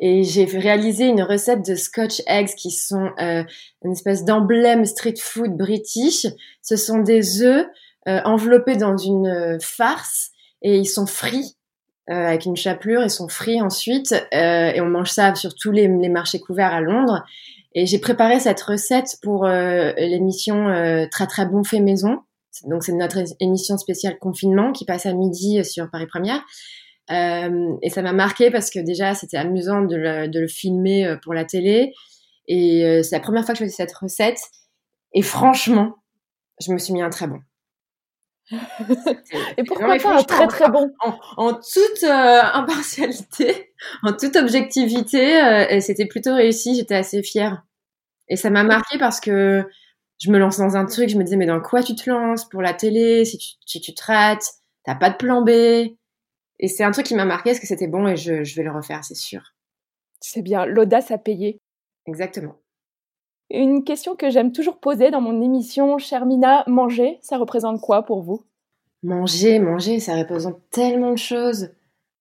et 0.00 0.24
j'ai 0.24 0.44
réalisé 0.44 1.06
une 1.06 1.22
recette 1.22 1.64
de 1.64 1.74
Scotch 1.76 2.22
Eggs 2.26 2.54
qui 2.56 2.70
sont 2.70 3.10
euh, 3.20 3.44
une 3.84 3.92
espèce 3.92 4.24
d'emblème 4.24 4.84
street 4.84 5.14
food 5.20 5.56
british. 5.56 6.26
Ce 6.62 6.76
sont 6.76 6.98
des 6.98 7.42
œufs 7.42 7.66
enveloppés 8.04 8.74
dans 8.74 8.96
une 8.96 9.58
farce 9.60 10.32
et 10.60 10.76
ils 10.76 10.86
sont 10.86 11.06
frits. 11.06 11.56
avec 12.08 12.46
une 12.46 12.56
chapelure, 12.56 13.04
ils 13.04 13.10
sont 13.10 13.28
frits 13.28 13.62
ensuite 13.62 14.12
et 14.32 14.80
on 14.80 14.86
mange 14.86 15.10
ça 15.10 15.36
sur 15.36 15.54
tous 15.54 15.70
les 15.70 15.86
marchés 15.86 16.40
couverts 16.40 16.74
à 16.74 16.80
Londres. 16.80 17.22
Et 17.74 17.86
j'ai 17.86 17.98
préparé 17.98 18.38
cette 18.40 18.60
recette 18.60 19.16
pour 19.22 19.46
euh, 19.46 19.92
l'émission 19.96 20.68
euh, 20.68 21.06
Très 21.10 21.26
très 21.26 21.46
bon 21.46 21.64
fait 21.64 21.80
maison. 21.80 22.18
Donc 22.64 22.84
c'est 22.84 22.92
notre 22.92 23.18
émission 23.40 23.78
spéciale 23.78 24.18
confinement 24.18 24.72
qui 24.72 24.84
passe 24.84 25.06
à 25.06 25.14
midi 25.14 25.64
sur 25.64 25.90
Paris 25.90 26.06
Première. 26.06 26.42
Euh, 27.10 27.76
et 27.82 27.90
ça 27.90 28.02
m'a 28.02 28.12
marqué 28.12 28.50
parce 28.50 28.70
que 28.70 28.78
déjà 28.78 29.14
c'était 29.14 29.36
amusant 29.36 29.82
de 29.82 29.96
le, 29.96 30.28
de 30.28 30.40
le, 30.40 30.48
filmer 30.48 31.06
euh, 31.06 31.16
pour 31.16 31.34
la 31.34 31.44
télé. 31.44 31.92
Et 32.46 32.84
euh, 32.84 33.02
c'est 33.02 33.16
la 33.16 33.20
première 33.20 33.44
fois 33.44 33.54
que 33.54 33.58
je 33.58 33.64
faisais 33.64 33.76
cette 33.76 33.94
recette. 33.94 34.40
Et 35.12 35.22
franchement, 35.22 35.96
je 36.60 36.72
me 36.72 36.78
suis 36.78 36.92
mis 36.92 37.02
un 37.02 37.10
très 37.10 37.26
bon. 37.26 37.40
Et 39.56 39.64
pourquoi 39.64 39.96
pas 39.96 40.18
un 40.18 40.22
très 40.22 40.46
très 40.46 40.70
bon 40.70 40.92
en, 41.00 41.18
en, 41.36 41.54
toute 41.54 42.04
impartialité, 42.04 43.72
en 44.02 44.12
toute 44.12 44.36
objectivité, 44.36 45.80
c'était 45.80 46.06
plutôt 46.06 46.34
réussi. 46.34 46.74
J'étais 46.76 46.96
assez 46.96 47.22
fière. 47.22 47.62
Et 48.28 48.36
ça 48.36 48.50
m'a 48.50 48.64
marqué 48.64 48.98
parce 48.98 49.20
que 49.20 49.66
je 50.22 50.30
me 50.30 50.38
lance 50.38 50.58
dans 50.58 50.76
un 50.76 50.86
truc, 50.86 51.08
je 51.08 51.18
me 51.18 51.24
disais, 51.24 51.36
mais 51.36 51.46
dans 51.46 51.60
quoi 51.60 51.82
tu 51.82 51.94
te 51.94 52.08
lances 52.08 52.48
pour 52.48 52.62
la 52.62 52.72
télé, 52.72 53.24
si 53.24 53.38
tu, 53.38 53.48
si 53.66 53.80
tu 53.80 53.92
te 53.92 54.04
rates, 54.04 54.46
t'as 54.84 54.94
pas 54.94 55.10
de 55.10 55.16
plan 55.16 55.42
B. 55.42 55.50
Et 55.50 56.68
c'est 56.68 56.84
un 56.84 56.92
truc 56.92 57.06
qui 57.06 57.16
m'a 57.16 57.24
marqué 57.24 57.50
parce 57.50 57.60
que 57.60 57.66
c'était 57.66 57.88
bon 57.88 58.06
et 58.06 58.16
je, 58.16 58.44
je 58.44 58.56
vais 58.56 58.62
le 58.62 58.70
refaire, 58.70 59.04
c'est 59.04 59.16
sûr. 59.16 59.42
C'est 60.20 60.42
bien, 60.42 60.64
l'audace 60.64 61.10
a 61.10 61.18
payé. 61.18 61.60
Exactement. 62.06 62.61
Une 63.52 63.84
question 63.84 64.16
que 64.16 64.30
j'aime 64.30 64.50
toujours 64.50 64.78
poser 64.78 65.10
dans 65.10 65.20
mon 65.20 65.42
émission, 65.42 65.98
Mina, 66.24 66.64
manger, 66.66 67.18
ça 67.20 67.36
représente 67.36 67.80
quoi 67.80 68.02
pour 68.02 68.22
vous? 68.22 68.42
Manger, 69.02 69.58
manger, 69.58 70.00
ça 70.00 70.16
représente 70.16 70.58
tellement 70.70 71.12
de 71.12 71.18
choses. 71.18 71.70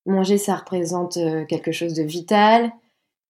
Manger, 0.05 0.37
ça 0.37 0.55
représente 0.55 1.17
euh, 1.17 1.45
quelque 1.45 1.71
chose 1.71 1.93
de 1.93 2.03
vital, 2.03 2.71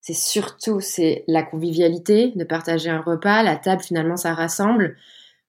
c'est 0.01 0.13
surtout 0.13 0.79
c'est 0.79 1.23
la 1.27 1.43
convivialité, 1.43 2.31
de 2.35 2.43
partager 2.43 2.89
un 2.89 3.01
repas. 3.01 3.43
La 3.43 3.55
table, 3.55 3.83
finalement, 3.83 4.17
ça 4.17 4.33
rassemble. 4.33 4.97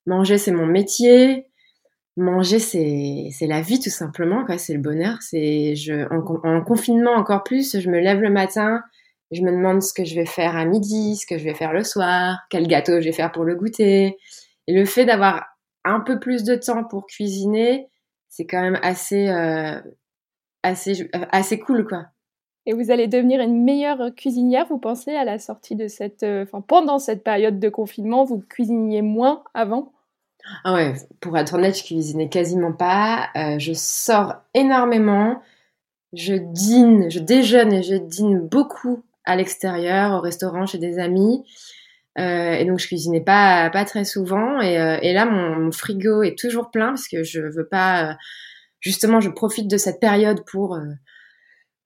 Manger, 0.06 0.36
c'est 0.36 0.52
mon 0.52 0.66
métier. 0.66 1.46
Manger, 2.18 2.58
c'est 2.58 3.46
la 3.46 3.62
vie 3.62 3.80
tout 3.80 3.90
simplement. 3.90 4.44
C'est 4.58 4.74
le 4.74 4.80
bonheur. 4.80 5.16
C'est 5.22 5.74
en, 6.10 6.60
confinement 6.60 7.12
encore 7.12 7.44
plus. 7.44 7.80
Je 7.80 7.88
me 7.88 7.98
lève 7.98 8.20
le 8.20 8.30
matin. 8.30 8.82
Je 9.32 9.42
me 9.42 9.50
demande 9.50 9.82
ce 9.82 9.92
que 9.92 10.04
je 10.04 10.14
vais 10.14 10.26
faire 10.26 10.56
à 10.56 10.64
midi, 10.64 11.16
ce 11.16 11.26
que 11.26 11.38
je 11.38 11.44
vais 11.44 11.54
faire 11.54 11.72
le 11.72 11.82
soir, 11.82 12.38
quel 12.50 12.66
gâteau 12.66 13.00
je 13.00 13.06
vais 13.06 13.12
faire 13.12 13.32
pour 13.32 13.44
le 13.44 13.54
goûter. 13.54 14.16
Et 14.66 14.74
le 14.74 14.84
fait 14.84 15.04
d'avoir 15.04 15.46
un 15.84 16.00
peu 16.00 16.20
plus 16.20 16.44
de 16.44 16.54
temps 16.54 16.84
pour 16.84 17.06
cuisiner, 17.06 17.88
c'est 18.28 18.46
quand 18.46 18.60
même 18.60 18.78
assez 18.82 19.28
euh, 19.28 19.80
assez 20.62 21.10
assez 21.32 21.58
cool 21.58 21.86
quoi. 21.86 22.06
Et 22.66 22.74
vous 22.74 22.90
allez 22.90 23.08
devenir 23.08 23.40
une 23.40 23.64
meilleure 23.64 24.14
cuisinière, 24.14 24.66
vous 24.68 24.78
pensez, 24.78 25.14
à 25.16 25.24
la 25.24 25.38
sortie 25.38 25.74
de 25.74 25.88
cette... 25.88 26.22
Euh, 26.22 26.44
enfin, 26.44 26.60
pendant 26.60 27.00
cette 27.00 27.24
période 27.24 27.58
de 27.58 27.68
confinement, 27.68 28.24
vous 28.24 28.38
cuisiniez 28.38 29.02
moins 29.02 29.42
avant? 29.52 29.92
Ah 30.64 30.74
ouais, 30.74 30.94
pour 31.20 31.36
être 31.36 31.54
honnête, 31.54 31.76
je 31.76 31.84
cuisinais 31.84 32.28
quasiment 32.28 32.72
pas. 32.72 33.30
Euh, 33.36 33.58
je 33.58 33.72
sors 33.72 34.34
énormément. 34.54 35.40
Je 36.12 36.34
dîne, 36.34 37.10
je 37.10 37.18
déjeune 37.18 37.72
et 37.72 37.82
je 37.82 37.94
dîne 37.94 38.40
beaucoup 38.40 39.02
à 39.24 39.36
l'extérieur, 39.36 40.12
au 40.12 40.20
restaurant, 40.20 40.66
chez 40.66 40.78
des 40.78 40.98
amis. 40.98 41.44
Euh, 42.18 42.52
et 42.52 42.66
donc 42.66 42.78
je 42.78 42.86
cuisinais 42.86 43.22
pas 43.22 43.70
pas 43.70 43.84
très 43.84 44.04
souvent. 44.04 44.60
Et, 44.60 44.74
et 45.02 45.12
là, 45.12 45.24
mon, 45.24 45.58
mon, 45.58 45.72
frigo 45.72 46.22
est 46.22 46.38
toujours 46.38 46.70
plein 46.70 46.88
parce 46.88 47.08
que 47.08 47.22
je 47.22 47.40
veux 47.40 47.66
pas... 47.66 48.16
justement, 48.80 49.20
je 49.20 49.30
profite 49.30 49.68
de 49.68 49.78
cette 49.78 50.00
période 50.00 50.44
pour 50.50 50.78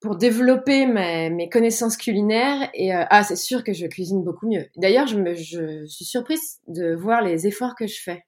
pour 0.01 0.17
développer 0.17 0.87
mes, 0.87 1.49
connaissances 1.49 1.97
culinaires 1.97 2.71
et 2.75 2.95
euh, 2.95 3.05
ah 3.11 3.25
c'est 3.25 3.37
sûr 3.37 3.65
que 3.65 3.73
je 3.73 3.87
cuisine 3.87 4.23
beaucoup 4.23 4.49
mieux. 4.49 4.67
D'ailleurs 4.77 5.07
je 5.07 5.19
me 5.19 5.35
je 5.35 5.87
suis 5.87 6.05
surprise 6.05 6.61
de 6.69 6.95
voir 6.95 7.23
les 7.23 7.47
efforts 7.47 7.75
que 7.75 7.87
je 7.87 8.01
fais. 8.01 8.25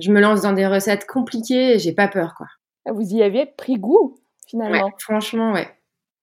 Je 0.00 0.10
me 0.10 0.20
lance 0.20 0.42
dans 0.42 0.52
des 0.52 0.66
recettes 0.66 1.06
compliquées 1.06 1.74
et 1.74 1.78
j'ai 1.78 1.92
pas 1.92 2.08
peur 2.08 2.34
quoi. 2.36 2.46
Ah, 2.86 2.92
vous 2.92 3.06
y 3.14 3.22
avez 3.22 3.46
pris 3.46 3.74
goût 3.74 4.18
finalement. 4.48 4.90
franchement 4.98 5.52
ouais. 5.52 5.68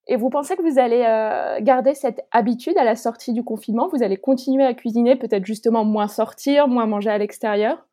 Et 0.07 0.15
vous 0.15 0.29
pensez 0.29 0.55
que 0.55 0.61
vous 0.61 0.79
allez 0.79 1.03
euh, 1.05 1.59
garder 1.61 1.93
cette 1.93 2.21
habitude 2.31 2.77
à 2.77 2.83
la 2.83 2.95
sortie 2.95 3.33
du 3.33 3.43
confinement? 3.43 3.87
Vous 3.87 4.03
allez 4.03 4.17
continuer 4.17 4.65
à 4.65 4.73
cuisiner, 4.73 5.15
peut-être 5.15 5.45
justement 5.45 5.85
moins 5.85 6.07
sortir, 6.07 6.67
moins 6.67 6.87
manger 6.87 7.11
à 7.11 7.17
l'extérieur? 7.17 7.85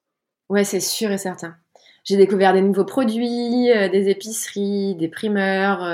Ouais, 0.49 0.65
c'est 0.65 0.81
sûr 0.81 1.11
et 1.11 1.19
certain. 1.19 1.57
J'ai 2.05 2.17
découvert 2.17 2.55
des 2.55 2.63
nouveaux 2.63 2.87
produits, 2.87 3.71
euh, 3.71 3.89
des 3.89 4.09
épiceries, 4.09 4.95
des 4.95 5.09
primeurs. 5.09 5.85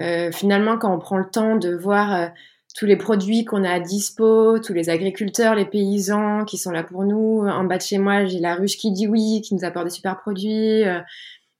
Euh, 0.00 0.32
finalement, 0.32 0.76
quand 0.76 0.92
on 0.92 0.98
prend 0.98 1.18
le 1.18 1.30
temps 1.30 1.56
de 1.56 1.72
voir 1.72 2.30
tous 2.76 2.86
les 2.86 2.96
produits 2.96 3.44
qu'on 3.44 3.62
a 3.62 3.70
à 3.70 3.78
dispo, 3.78 4.58
tous 4.58 4.72
les 4.72 4.90
agriculteurs, 4.90 5.54
les 5.54 5.66
paysans 5.66 6.44
qui 6.44 6.58
sont 6.58 6.72
là 6.72 6.82
pour 6.82 7.04
nous. 7.04 7.46
En 7.46 7.62
bas 7.62 7.76
de 7.76 7.82
chez 7.82 7.98
moi, 7.98 8.24
j'ai 8.24 8.40
la 8.40 8.56
ruche 8.56 8.76
qui 8.76 8.90
dit 8.90 9.06
oui, 9.06 9.40
qui 9.42 9.54
nous 9.54 9.64
apporte 9.64 9.84
des 9.84 9.92
super 9.92 10.18
produits. 10.18 10.82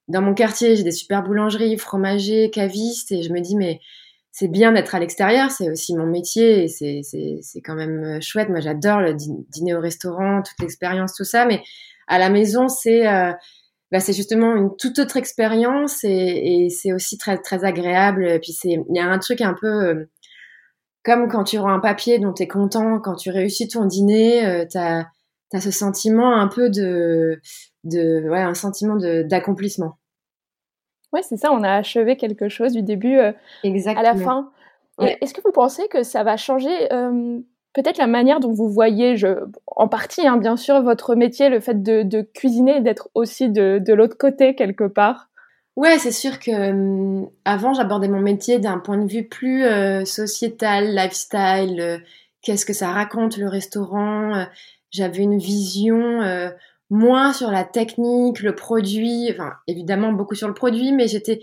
Euh, 0.09 0.13
dans 0.13 0.23
mon 0.23 0.35
quartier, 0.35 0.77
j'ai 0.77 0.83
des 0.83 0.93
super 0.93 1.23
boulangeries, 1.23 1.79
fromagers, 1.79 2.51
cavistes, 2.51 3.13
et 3.13 3.23
je 3.23 3.33
me 3.33 3.41
dis, 3.41 3.57
mais 3.57 3.81
c'est 4.33 4.49
bien 4.49 4.73
d'être 4.73 4.95
à 4.95 4.99
l'extérieur, 4.99 5.51
c'est 5.51 5.71
aussi 5.71 5.97
mon 5.97 6.07
métier, 6.07 6.65
et 6.65 6.69
c'est 6.69 7.61
quand 7.63 7.77
même 7.77 8.21
chouette. 8.21 8.49
Moi, 8.49 8.61
j'adore 8.61 9.01
le 9.01 9.15
dîner 9.15 9.75
au 9.75 9.81
restaurant, 9.81 10.43
toute 10.43 10.61
l'expérience, 10.61 11.15
tout 11.15 11.25
ça, 11.25 11.47
mais 11.47 11.63
à 12.09 12.19
la 12.19 12.31
maison, 12.31 12.69
c'est 12.69 13.07
bah, 13.95 14.01
c'est 14.01 14.13
justement 14.13 14.57
une 14.57 14.77
toute 14.77 14.99
autre 14.99 15.17
expérience 15.17 16.03
et, 16.03 16.69
c'est 16.69 16.93
aussi 16.93 17.17
très 17.17 17.39
très 17.39 17.65
agréable. 17.65 18.27
Et 18.27 18.41
puis 18.41 18.53
il 18.65 18.83
y 18.91 18.99
a 18.99 19.07
un 19.07 19.19
truc 19.21 19.41
un 19.41 19.55
peu 19.55 19.69
euh, 19.69 20.11
comme 21.05 21.29
quand 21.29 21.45
tu 21.45 21.59
rends 21.59 21.73
un 21.73 21.79
papier 21.79 22.19
dont 22.19 22.33
tu 22.33 22.43
es 22.43 22.49
content, 22.49 22.99
quand 22.99 23.15
tu 23.15 23.31
réussis 23.31 23.69
ton 23.69 23.85
dîner, 23.85 24.45
euh, 24.45 24.65
tu 24.67 25.61
ce 25.61 25.71
sentiment 25.71 26.35
un 26.35 26.49
peu 26.49 26.71
de, 26.71 27.41
de 27.85 28.29
ouais, 28.29 28.41
un 28.41 28.55
sentiment 28.55 28.97
d'accomplissement. 28.97 29.99
Ouais, 31.13 31.23
c'est 31.23 31.37
ça, 31.37 31.53
on 31.53 31.63
a 31.63 31.73
achevé 31.73 32.17
quelque 32.17 32.49
chose 32.49 32.73
du 32.73 32.83
début 32.83 33.19
euh, 33.19 33.33
à 33.65 34.03
la 34.03 34.17
fin. 34.17 34.51
Est-ce 35.01 35.33
que 35.33 35.41
vous 35.43 35.53
pensez 35.53 35.87
que 35.89 36.03
ça 36.03 36.25
va 36.25 36.37
changer 36.37 36.89
peut-être 37.75 37.99
la 37.99 38.07
manière 38.07 38.41
dont 38.41 38.53
vous 38.53 38.71
voyez, 38.71 39.17
je, 39.17 39.29
en 39.67 39.89
partie 39.89 40.27
hein, 40.27 40.39
bien 40.39 40.57
sûr, 40.57 40.81
votre 40.83 41.15
métier, 41.15 41.51
le 41.51 41.61
fait 41.61 41.83
de, 41.83 42.23
cuisiner 42.23 42.77
et 42.77 42.81
d'être 42.81 43.11
aussi 43.15 43.51
de, 43.51 43.93
l'autre 43.93 44.17
côté 44.17 44.55
quelque 44.55 44.85
part? 44.85 45.29
Ouais, 45.77 45.99
c'est 45.99 46.13
sûr 46.13 46.39
que 46.39 46.71
hum, 46.71 47.29
avant 47.45 47.75
j'abordais 47.75 48.07
mon 48.07 48.21
métier 48.21 48.61
d'un 48.61 48.79
point 48.79 48.97
de 48.97 49.11
vue 49.11 49.25
plus 49.25 49.65
euh, 49.65 50.05
sociétal, 50.05 50.95
lifestyle. 50.95 51.81
Euh, 51.81 51.99
qu'est-ce 52.43 52.65
que 52.65 52.73
ça 52.73 52.93
raconte 52.93 53.37
le 53.39 53.49
restaurant 53.49 54.37
euh, 54.37 54.45
J'avais 54.93 55.25
une 55.25 55.39
vision 55.39 56.21
moins 56.91 57.33
sur 57.33 57.51
la 57.51 57.65
technique, 57.65 58.41
le 58.41 58.55
produit. 58.55 59.29
Enfin, 59.33 59.53
évidemment 59.67 60.13
beaucoup 60.13 60.35
sur 60.35 60.49
le 60.49 60.55
produit, 60.55 60.93
mais 60.93 61.09
j'étais 61.09 61.41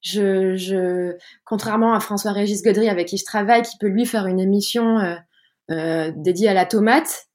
je, 0.00 0.54
je, 0.54 1.16
contrairement 1.44 1.94
à 1.94 2.00
François-Régis 2.00 2.62
Godry 2.62 2.90
avec 2.90 3.08
qui 3.08 3.16
je 3.16 3.24
travaille, 3.24 3.62
qui 3.62 3.78
peut 3.78 3.88
lui 3.88 4.04
faire 4.04 4.26
une 4.26 4.38
émission 4.38 5.16
euh, 5.70 6.12
dédié 6.14 6.48
à 6.48 6.54
la 6.54 6.66
tomate. 6.66 7.26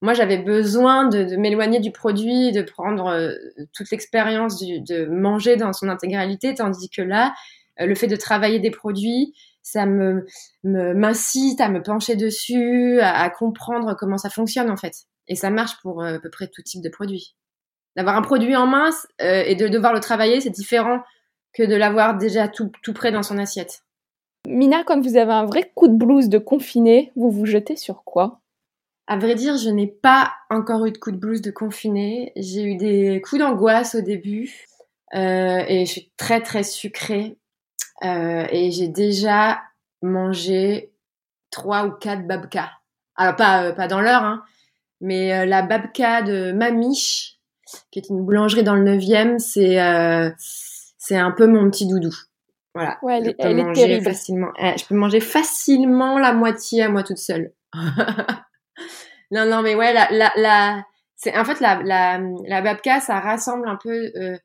Moi, 0.00 0.14
j'avais 0.14 0.38
besoin 0.38 1.06
de, 1.06 1.24
de 1.24 1.36
m'éloigner 1.36 1.80
du 1.80 1.92
produit, 1.92 2.50
de 2.50 2.62
prendre 2.62 3.08
euh, 3.08 3.34
toute 3.74 3.90
l'expérience 3.90 4.58
de 4.58 5.04
manger 5.04 5.56
dans 5.56 5.74
son 5.74 5.90
intégralité, 5.90 6.54
tandis 6.54 6.88
que 6.88 7.02
là, 7.02 7.34
euh, 7.80 7.86
le 7.86 7.94
fait 7.94 8.06
de 8.06 8.16
travailler 8.16 8.58
des 8.58 8.70
produits, 8.70 9.34
ça 9.62 9.84
me 9.84 10.24
m'incite 10.62 11.60
à 11.60 11.68
me 11.68 11.82
pencher 11.82 12.16
dessus, 12.16 13.00
à, 13.00 13.22
à, 13.22 13.30
comprendre 13.30 13.94
comment 13.98 14.18
ça 14.18 14.30
fonctionne 14.30 14.70
en 14.70 14.76
fait. 14.76 14.94
Et 15.28 15.36
ça 15.36 15.50
marche 15.50 15.80
pour 15.82 16.02
à 16.02 16.18
peu 16.18 16.30
près 16.30 16.48
tout 16.48 16.62
type 16.62 16.82
de 16.82 16.88
produit. 16.88 17.34
D'avoir 17.96 18.16
un 18.16 18.22
produit 18.22 18.56
en 18.56 18.66
main 18.66 18.90
et 19.20 19.54
de 19.54 19.68
devoir 19.68 19.92
le 19.92 20.00
travailler, 20.00 20.40
c'est 20.40 20.50
différent 20.50 21.02
que 21.52 21.62
de 21.62 21.76
l'avoir 21.76 22.16
déjà 22.16 22.48
tout, 22.48 22.70
tout 22.82 22.92
près 22.92 23.12
dans 23.12 23.22
son 23.22 23.38
assiette. 23.38 23.82
Mina, 24.46 24.84
quand 24.84 25.00
vous 25.00 25.16
avez 25.16 25.32
un 25.32 25.46
vrai 25.46 25.70
coup 25.74 25.88
de 25.88 25.94
blues 25.94 26.28
de 26.28 26.38
confiné, 26.38 27.12
vous 27.16 27.30
vous 27.30 27.46
jetez 27.46 27.76
sur 27.76 28.04
quoi? 28.04 28.40
À 29.06 29.16
vrai 29.16 29.34
dire, 29.34 29.56
je 29.56 29.70
n'ai 29.70 29.86
pas 29.86 30.32
encore 30.50 30.86
eu 30.86 30.92
de 30.92 30.98
coup 30.98 31.12
de 31.12 31.16
blues 31.16 31.42
de 31.42 31.50
confiné. 31.50 32.32
J'ai 32.36 32.64
eu 32.64 32.76
des 32.76 33.22
coups 33.22 33.40
d'angoisse 33.40 33.94
au 33.94 34.00
début 34.00 34.66
euh, 35.14 35.62
et 35.68 35.84
je 35.86 35.90
suis 35.90 36.12
très 36.16 36.40
très 36.40 36.62
sucrée. 36.62 37.38
Euh, 38.02 38.46
et 38.50 38.70
j'ai 38.70 38.88
déjà 38.88 39.62
mangé 40.02 40.92
trois 41.50 41.86
ou 41.86 41.92
quatre 41.92 42.26
babka. 42.26 42.70
Alors 43.16 43.36
pas, 43.36 43.64
euh, 43.64 43.72
pas 43.72 43.88
dans 43.88 44.00
l'heure, 44.00 44.24
hein, 44.24 44.42
mais 45.04 45.46
la 45.46 45.62
babka 45.62 46.22
de 46.22 46.52
Mamiche, 46.52 47.38
qui 47.90 47.98
est 47.98 48.08
une 48.08 48.24
boulangerie 48.24 48.64
dans 48.64 48.74
le 48.74 48.96
9e, 48.96 49.38
c'est 49.38 49.78
c'est 50.98 51.16
un 51.16 51.30
peu 51.32 51.46
mon 51.46 51.70
petit 51.70 51.86
doudou. 51.86 52.14
Voilà. 52.74 52.98
Ouais, 53.02 53.18
elle, 53.18 53.58
est 53.58 53.72
terrible. 53.72 54.04
Facilement. 54.04 54.50
Eh, 54.58 54.76
je 54.76 54.84
peux 54.86 54.94
manger 54.94 55.20
facilement 55.20 56.18
la 56.18 56.32
moitié 56.32 56.82
à 56.82 56.88
moi 56.88 57.02
toute 57.02 57.18
seule. 57.18 57.52
non, 59.30 59.46
non, 59.46 59.62
mais 59.62 59.74
ouais, 59.74 59.92
la, 59.92 60.08
la, 60.10 60.32
la 60.36 60.84
c'est 61.16 61.36
en 61.36 61.44
fait 61.44 61.60
la, 61.60 61.82
la, 61.82 62.20
la 62.46 62.62
babka, 62.62 63.00
ça 63.00 63.20
rassemble 63.20 63.68
un 63.68 63.76
peu 63.76 64.10
euh, 64.16 64.36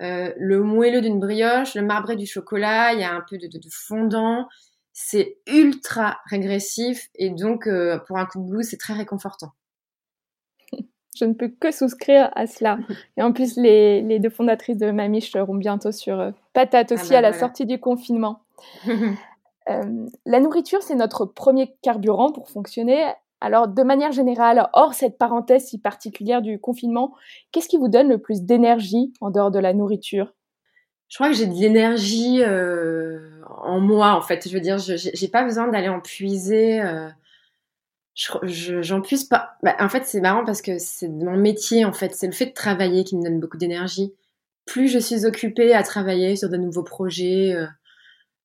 euh, 0.00 0.32
le 0.38 0.62
moelleux 0.62 1.02
d'une 1.02 1.20
brioche, 1.20 1.74
le 1.74 1.82
marbré 1.82 2.16
du 2.16 2.26
chocolat. 2.26 2.94
Il 2.94 3.00
y 3.00 3.04
a 3.04 3.12
un 3.12 3.22
peu 3.28 3.36
de, 3.36 3.46
de, 3.46 3.68
fondant. 3.70 4.48
C'est 4.92 5.38
ultra 5.46 6.20
régressif 6.30 7.08
et 7.16 7.30
donc 7.30 7.66
euh, 7.66 7.98
pour 8.06 8.18
un 8.18 8.26
coup 8.26 8.40
de 8.40 8.48
blues, 8.48 8.66
c'est 8.68 8.78
très 8.78 8.94
réconfortant. 8.94 9.52
Je 11.16 11.24
ne 11.24 11.32
peux 11.32 11.48
que 11.48 11.70
souscrire 11.70 12.30
à 12.34 12.46
cela. 12.46 12.78
Et 13.16 13.22
en 13.22 13.32
plus, 13.32 13.56
les, 13.56 14.02
les 14.02 14.18
deux 14.18 14.30
fondatrices 14.30 14.78
de 14.78 14.90
Mamiche 14.90 15.30
seront 15.30 15.54
bientôt 15.54 15.92
sur 15.92 16.20
euh, 16.20 16.30
Patate 16.52 16.92
ah 16.92 16.94
aussi 16.94 17.10
bah 17.10 17.18
à 17.18 17.20
la 17.20 17.32
sortie 17.32 17.66
du 17.66 17.78
confinement. 17.78 18.40
Euh, 19.70 20.06
la 20.26 20.40
nourriture, 20.40 20.82
c'est 20.82 20.94
notre 20.94 21.24
premier 21.24 21.74
carburant 21.80 22.32
pour 22.32 22.50
fonctionner. 22.50 23.02
Alors, 23.40 23.66
de 23.66 23.82
manière 23.82 24.12
générale, 24.12 24.68
hors 24.74 24.92
cette 24.92 25.16
parenthèse 25.16 25.64
si 25.64 25.78
particulière 25.78 26.42
du 26.42 26.58
confinement, 26.58 27.14
qu'est-ce 27.50 27.68
qui 27.68 27.78
vous 27.78 27.88
donne 27.88 28.10
le 28.10 28.18
plus 28.18 28.42
d'énergie 28.42 29.14
en 29.22 29.30
dehors 29.30 29.50
de 29.50 29.58
la 29.58 29.72
nourriture? 29.72 30.34
Je 31.08 31.16
crois 31.16 31.28
que 31.28 31.34
j'ai 31.34 31.46
de 31.46 31.54
l'énergie 31.54 32.42
euh, 32.42 33.40
en 33.62 33.80
moi, 33.80 34.12
en 34.12 34.20
fait. 34.20 34.46
Je 34.46 34.52
veux 34.52 34.60
dire, 34.60 34.76
je 34.76 34.92
n'ai 34.94 35.30
pas 35.30 35.44
besoin 35.44 35.68
d'aller 35.68 35.88
en 35.88 36.00
puiser 36.00 36.82
j'en 38.14 39.00
puisse 39.00 39.24
pas. 39.24 39.56
Bah, 39.62 39.76
en 39.80 39.88
fait, 39.88 40.06
c'est 40.06 40.20
marrant 40.20 40.44
parce 40.44 40.62
que 40.62 40.78
c'est 40.78 41.08
mon 41.08 41.36
métier, 41.36 41.84
en 41.84 41.92
fait. 41.92 42.14
C'est 42.14 42.26
le 42.26 42.32
fait 42.32 42.46
de 42.46 42.52
travailler 42.52 43.04
qui 43.04 43.16
me 43.16 43.22
donne 43.22 43.40
beaucoup 43.40 43.56
d'énergie. 43.56 44.14
Plus 44.66 44.88
je 44.88 44.98
suis 44.98 45.26
occupée 45.26 45.74
à 45.74 45.82
travailler 45.82 46.36
sur 46.36 46.48
de 46.48 46.56
nouveaux 46.56 46.84
projets, 46.84 47.54
euh, 47.54 47.66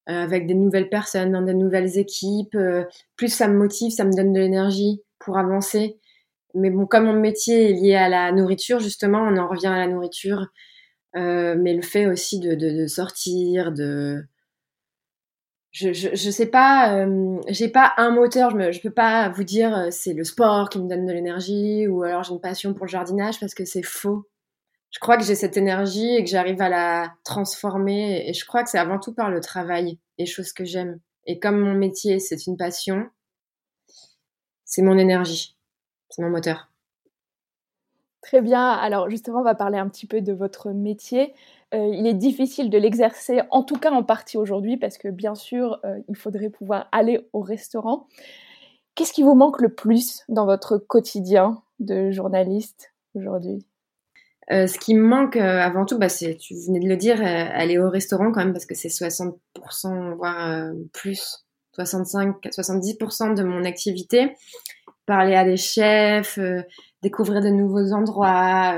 euh, 0.09 0.23
avec 0.23 0.47
des 0.47 0.55
nouvelles 0.55 0.89
personnes, 0.89 1.31
dans 1.31 1.41
de 1.41 1.53
nouvelles 1.53 1.97
équipes, 1.97 2.55
euh, 2.55 2.83
plus 3.15 3.29
ça 3.29 3.47
me 3.47 3.57
motive, 3.57 3.91
ça 3.91 4.05
me 4.05 4.11
donne 4.11 4.33
de 4.33 4.39
l'énergie 4.39 5.01
pour 5.19 5.37
avancer. 5.37 5.99
Mais 6.55 6.71
bon, 6.71 6.87
comme 6.87 7.05
mon 7.05 7.13
métier 7.13 7.69
est 7.69 7.73
lié 7.73 7.95
à 7.95 8.09
la 8.09 8.31
nourriture, 8.31 8.79
justement, 8.79 9.19
on 9.19 9.37
en 9.37 9.47
revient 9.47 9.67
à 9.67 9.77
la 9.77 9.87
nourriture. 9.87 10.47
mais 11.15 11.73
le 11.73 11.81
fait 11.81 12.07
aussi 12.07 12.39
de, 12.39 12.55
de, 12.55 12.69
de 12.81 12.87
sortir, 12.87 13.71
de, 13.71 14.23
je, 15.71 15.93
je, 15.93 16.09
je, 16.13 16.31
sais 16.31 16.47
pas, 16.47 16.95
euh, 16.95 17.39
j'ai 17.47 17.69
pas 17.69 17.93
un 17.97 18.09
moteur, 18.09 18.49
je, 18.49 18.55
me, 18.55 18.71
je 18.71 18.81
peux 18.81 18.91
pas 18.91 19.29
vous 19.29 19.43
dire 19.43 19.75
euh, 19.77 19.87
c'est 19.91 20.13
le 20.13 20.23
sport 20.23 20.69
qui 20.69 20.79
me 20.79 20.89
donne 20.89 21.05
de 21.05 21.13
l'énergie 21.13 21.87
ou 21.87 22.03
alors 22.03 22.23
j'ai 22.23 22.33
une 22.33 22.41
passion 22.41 22.73
pour 22.73 22.85
le 22.85 22.91
jardinage 22.91 23.39
parce 23.39 23.53
que 23.53 23.65
c'est 23.65 23.83
faux. 23.83 24.27
Je 24.89 24.97
crois 24.99 25.17
que 25.17 25.23
j'ai 25.23 25.35
cette 25.35 25.57
énergie 25.57 26.15
et 26.15 26.23
que 26.23 26.29
j'arrive 26.29 26.61
à 26.61 26.69
la 26.69 27.13
transformer 27.23 28.27
et 28.27 28.33
je 28.33 28.45
crois 28.45 28.63
que 28.63 28.69
c'est 28.71 28.79
avant 28.79 28.99
tout 28.99 29.13
par 29.13 29.29
le 29.29 29.39
travail 29.39 29.99
et 30.17 30.25
choses 30.25 30.53
que 30.53 30.65
j'aime. 30.65 30.99
Et 31.27 31.39
comme 31.39 31.59
mon 31.59 31.75
métier 31.75 32.19
c'est 32.19 32.47
une 32.47 32.57
passion, 32.57 33.07
c'est 34.65 34.81
mon 34.81 34.97
énergie, 34.97 35.55
c'est 36.09 36.23
mon 36.23 36.31
moteur. 36.31 36.69
Très 38.21 38.41
bien. 38.41 38.69
Alors 38.71 39.09
justement, 39.09 39.39
on 39.39 39.43
va 39.43 39.55
parler 39.55 39.77
un 39.77 39.87
petit 39.87 40.05
peu 40.05 40.21
de 40.21 40.33
votre 40.33 40.71
métier. 40.71 41.33
Euh, 41.73 41.91
il 41.93 42.07
est 42.07 42.15
difficile 42.15 42.71
de 42.71 42.77
l'exercer, 42.77 43.41
en 43.51 43.63
tout 43.63 43.75
cas 43.75 43.91
en 43.91 44.03
partie 44.03 44.37
aujourd'hui, 44.37 44.77
parce 44.77 44.97
que 44.97 45.07
bien 45.07 45.35
sûr, 45.35 45.79
euh, 45.85 45.99
il 46.07 46.15
faudrait 46.15 46.49
pouvoir 46.49 46.87
aller 46.91 47.27
au 47.31 47.41
restaurant. 47.41 48.07
Qu'est-ce 48.95 49.13
qui 49.13 49.21
vous 49.21 49.35
manque 49.35 49.61
le 49.61 49.69
plus 49.69 50.23
dans 50.29 50.45
votre 50.45 50.77
quotidien 50.77 51.61
de 51.79 52.09
journaliste 52.09 52.91
aujourd'hui? 53.13 53.65
Euh, 54.51 54.65
ce 54.65 54.79
qui 54.79 54.95
me 54.95 55.03
manque 55.03 55.35
avant 55.35 55.85
tout, 55.85 55.99
bah, 55.99 56.09
c'est, 56.09 56.35
tu 56.37 56.55
venais 56.55 56.79
de 56.79 56.89
le 56.89 56.97
dire, 56.97 57.21
aller 57.21 57.77
au 57.77 57.87
restaurant 57.87 58.31
quand 58.31 58.43
même 58.43 58.51
parce 58.51 58.65
que 58.65 58.73
c'est 58.73 58.87
60%, 58.87 60.15
voire 60.15 60.71
plus, 60.91 61.45
65, 61.73 62.45
70% 62.45 63.35
de 63.35 63.43
mon 63.43 63.63
activité. 63.63 64.33
Parler 65.05 65.35
à 65.35 65.45
des 65.45 65.55
chefs, 65.55 66.39
découvrir 67.03 67.41
de 67.41 67.49
nouveaux 67.49 67.93
endroits, 67.93 68.75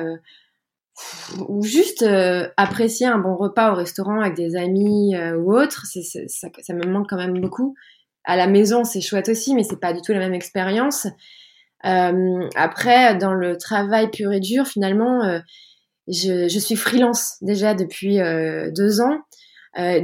ou 1.48 1.64
juste 1.64 2.04
euh, 2.04 2.48
apprécier 2.58 3.08
un 3.08 3.18
bon 3.18 3.36
repas 3.36 3.72
au 3.72 3.76
restaurant 3.76 4.22
avec 4.22 4.36
des 4.36 4.56
amis 4.56 5.16
euh, 5.16 5.38
ou 5.38 5.54
autre, 5.54 5.86
ça, 5.86 6.74
me 6.74 6.86
manque 6.88 7.08
quand 7.10 7.18
même 7.18 7.40
beaucoup. 7.40 7.76
À 8.24 8.36
la 8.36 8.48
maison, 8.48 8.84
c'est 8.84 9.02
chouette 9.02 9.30
aussi, 9.30 9.56
mais 9.56 9.64
c'est 9.64 9.80
pas 9.80 9.94
du 9.94 10.02
tout 10.02 10.14
la 10.14 10.20
même 10.20 10.34
expérience. 10.34 11.08
Euh, 11.86 12.48
après, 12.56 13.16
dans 13.16 13.34
le 13.34 13.58
travail 13.58 14.12
pur 14.12 14.32
et 14.32 14.40
dur, 14.40 14.68
finalement, 14.68 15.42
je, 16.08 16.60
suis 16.60 16.76
freelance 16.76 17.38
déjà 17.42 17.74
depuis 17.74 18.20
deux 18.76 19.02
ans. 19.02 19.18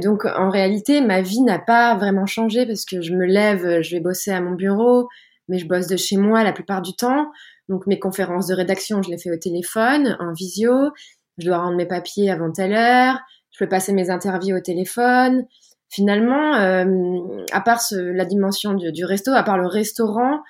donc, 0.02 0.24
en 0.24 0.50
réalité, 0.50 1.00
ma 1.00 1.20
vie 1.20 1.42
n'a 1.42 1.60
pas 1.60 1.94
vraiment 1.94 2.26
changé 2.26 2.66
parce 2.66 2.84
que 2.84 3.00
je 3.00 3.12
me 3.12 3.24
lève, 3.24 3.82
je 3.82 3.94
vais 3.94 4.00
bosser 4.00 4.32
à 4.32 4.40
mon 4.40 4.52
bureau, 4.52 5.08
mais 5.46 5.58
je 5.58 5.68
bosse 5.68 5.86
de 5.86 5.96
chez 5.96 6.16
moi 6.16 6.42
la 6.42 6.52
plupart 6.52 6.82
du 6.82 6.96
temps. 6.96 7.30
Donc 7.68 7.86
mes 7.86 7.98
conférences 7.98 8.46
de 8.46 8.54
rédaction, 8.54 9.02
je 9.02 9.10
les 9.10 9.18
fais 9.18 9.30
au 9.30 9.36
téléphone, 9.36 10.16
en 10.20 10.32
visio. 10.32 10.72
Je 11.38 11.46
dois 11.46 11.58
rendre 11.58 11.76
mes 11.76 11.86
papiers 11.86 12.30
avant 12.30 12.50
telle 12.50 12.72
heure. 12.72 13.18
Je 13.50 13.64
peux 13.64 13.68
passer 13.68 13.92
mes 13.92 14.10
interviews 14.10 14.56
au 14.56 14.60
téléphone. 14.60 15.44
Finalement, 15.90 16.54
euh, 16.56 17.44
à 17.52 17.60
part 17.60 17.80
la 17.92 18.24
dimension 18.24 18.74
du, 18.74 19.04
resto, 19.04 19.32
à 19.32 19.42
part 19.42 19.58
le 19.58 19.66
restaurant, 19.66 20.42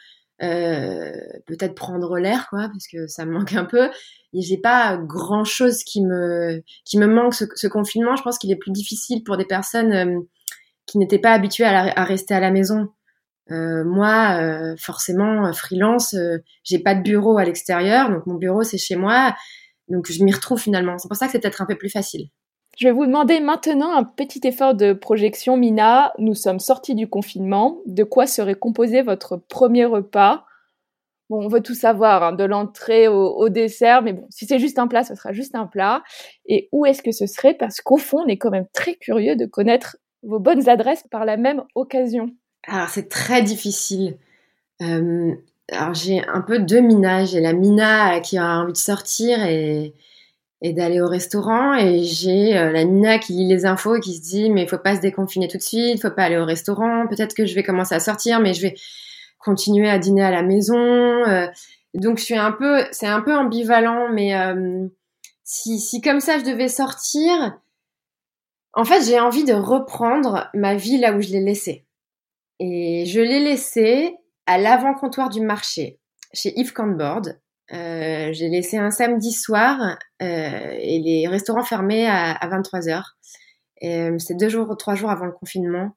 euh, 0.42 1.12
peut-être 1.46 1.74
prendre 1.74 2.18
l'air, 2.18 2.48
quoi, 2.50 2.68
parce 2.68 2.86
que 2.90 3.06
ça 3.06 3.24
me 3.24 3.32
manque 3.38 3.54
un 3.54 3.64
peu. 3.64 3.88
J'ai 4.34 4.58
pas 4.58 4.96
grand 4.96 5.44
chose 5.44 5.84
qui 5.84 6.04
me 6.04 6.62
qui 6.84 6.98
me 6.98 7.06
manque 7.06 7.34
ce, 7.34 7.66
confinement. 7.66 8.16
Je 8.16 8.22
pense 8.22 8.38
qu'il 8.38 8.50
est 8.50 8.56
plus 8.56 8.72
difficile 8.72 9.22
pour 9.24 9.36
des 9.36 9.46
personnes 9.46 9.92
euh, 9.92 10.20
qui 10.86 10.98
n'étaient 10.98 11.18
pas 11.18 11.32
habituées 11.32 11.66
à, 11.66 12.04
rester 12.04 12.34
à 12.34 12.40
la 12.40 12.50
maison. 12.50 12.88
Euh, 13.50 13.84
moi, 13.84 14.38
euh, 14.40 14.76
forcément, 14.78 15.46
euh, 15.46 15.52
freelance, 15.52 16.14
j'ai 16.64 16.78
pas 16.78 16.94
de 16.94 17.02
bureau 17.02 17.38
à 17.38 17.44
l'extérieur, 17.44 18.10
donc 18.10 18.26
mon 18.26 18.34
bureau 18.34 18.62
c'est 18.62 18.78
chez 18.78 18.96
moi, 18.96 19.34
donc 19.88 20.10
je 20.10 20.22
m'y 20.22 20.32
retrouve 20.32 20.60
finalement. 20.60 20.98
C'est 20.98 21.08
pour 21.08 21.16
ça 21.16 21.26
que 21.26 21.32
c'est 21.32 21.40
peut-être 21.40 21.62
un 21.62 21.66
peu 21.66 21.76
plus 21.76 21.90
facile. 21.90 22.28
Je 22.76 22.86
vais 22.86 22.92
vous 22.92 23.06
demander 23.06 23.40
maintenant 23.40 23.96
un 23.96 24.04
petit 24.04 24.46
effort 24.46 24.74
de 24.74 24.92
projection, 24.92 25.56
Mina. 25.56 26.12
Nous 26.18 26.34
sommes 26.34 26.60
sortis 26.60 26.94
du 26.94 27.08
confinement. 27.08 27.80
De 27.86 28.04
quoi 28.04 28.26
serait 28.26 28.54
composé 28.54 29.02
votre 29.02 29.36
premier 29.36 29.84
repas? 29.84 30.44
Bon, 31.28 31.44
on 31.44 31.48
veut 31.48 31.60
tout 31.60 31.74
savoir, 31.74 32.22
hein, 32.22 32.32
de 32.32 32.44
l'entrée 32.44 33.08
au, 33.08 33.34
au, 33.34 33.48
dessert, 33.48 34.02
mais 34.02 34.12
bon, 34.12 34.26
si 34.30 34.46
c'est 34.46 34.58
juste 34.58 34.78
un 34.78 34.86
plat, 34.86 35.02
ce 35.02 35.14
sera 35.14 35.32
juste 35.32 35.54
un 35.54 35.66
plat. 35.66 36.02
Et 36.46 36.68
où 36.72 36.86
est-ce 36.86 37.02
que 37.02 37.12
ce 37.12 37.26
serait? 37.26 37.54
Parce 37.54 37.80
qu'au 37.80 37.96
fond, 37.96 38.20
on 38.24 38.28
est 38.28 38.38
quand 38.38 38.50
même 38.50 38.68
très 38.72 38.94
curieux 38.94 39.36
de 39.36 39.44
connaître 39.44 39.96
vos 40.22 40.38
bonnes 40.38 40.68
adresses 40.68 41.04
par 41.10 41.24
la 41.24 41.36
même 41.36 41.64
occasion. 41.74 42.30
Alors 42.68 42.88
c'est 42.88 43.08
très 43.08 43.42
difficile. 43.42 44.18
Euh, 44.82 45.34
alors 45.72 45.94
j'ai 45.94 46.22
un 46.26 46.42
peu 46.42 46.58
deux 46.58 46.80
Mina. 46.80 47.24
J'ai 47.24 47.40
la 47.40 47.52
Mina 47.54 48.20
qui 48.20 48.36
a 48.38 48.60
envie 48.60 48.72
de 48.72 48.78
sortir 48.78 49.42
et, 49.44 49.94
d'aller 50.62 51.00
au 51.00 51.08
restaurant 51.08 51.74
et 51.74 52.02
j'ai 52.02 52.58
euh, 52.58 52.72
la 52.72 52.84
Mina 52.84 53.18
qui 53.18 53.32
lit 53.32 53.48
les 53.48 53.64
infos 53.64 53.96
et 53.96 54.00
qui 54.00 54.16
se 54.16 54.22
dit 54.22 54.50
mais 54.50 54.62
il 54.62 54.68
faut 54.68 54.78
pas 54.78 54.96
se 54.96 55.00
déconfiner 55.00 55.48
tout 55.48 55.56
de 55.56 55.62
suite, 55.62 55.94
il 55.94 56.00
faut 56.00 56.10
pas 56.10 56.24
aller 56.24 56.36
au 56.36 56.44
restaurant, 56.44 57.06
peut-être 57.06 57.34
que 57.34 57.46
je 57.46 57.54
vais 57.54 57.62
commencer 57.62 57.94
à 57.94 58.00
sortir 58.00 58.40
mais 58.40 58.54
je 58.54 58.62
vais 58.62 58.74
continuer 59.38 59.88
à 59.88 59.98
dîner 59.98 60.24
à 60.24 60.30
la 60.30 60.42
maison. 60.42 60.76
Euh, 60.76 61.46
donc 61.94 62.18
je 62.18 62.24
suis 62.24 62.36
un 62.36 62.52
peu, 62.52 62.82
c'est 62.90 63.06
un 63.06 63.20
peu 63.20 63.34
ambivalent 63.34 64.08
mais 64.12 64.34
si 65.44 66.00
comme 66.02 66.20
ça 66.20 66.38
je 66.38 66.44
devais 66.44 66.68
sortir, 66.68 67.58
en 68.74 68.84
fait 68.84 69.02
j'ai 69.04 69.20
envie 69.20 69.44
de 69.44 69.54
reprendre 69.54 70.50
ma 70.54 70.74
vie 70.74 70.98
là 70.98 71.12
où 71.12 71.20
je 71.22 71.28
l'ai 71.28 71.40
laissée. 71.40 71.84
Et 72.60 73.04
je 73.06 73.20
l'ai 73.20 73.40
laissé 73.40 74.16
à 74.46 74.58
l'avant-comptoir 74.58 75.28
du 75.28 75.40
marché, 75.40 75.98
chez 76.32 76.58
Yves 76.58 76.72
Candboard. 76.72 77.38
Euh, 77.72 78.32
j'ai 78.32 78.48
laissé 78.48 78.78
un 78.78 78.90
samedi 78.90 79.32
soir 79.32 79.98
euh, 80.22 80.76
et 80.80 81.00
les 81.00 81.28
restaurants 81.28 81.62
fermés 81.62 82.06
à, 82.08 82.34
23h. 82.48 83.02
Euh, 83.84 84.18
c'est 84.18 84.34
deux 84.34 84.48
jours, 84.48 84.74
trois 84.76 84.94
jours 84.94 85.10
avant 85.10 85.26
le 85.26 85.32
confinement. 85.32 85.90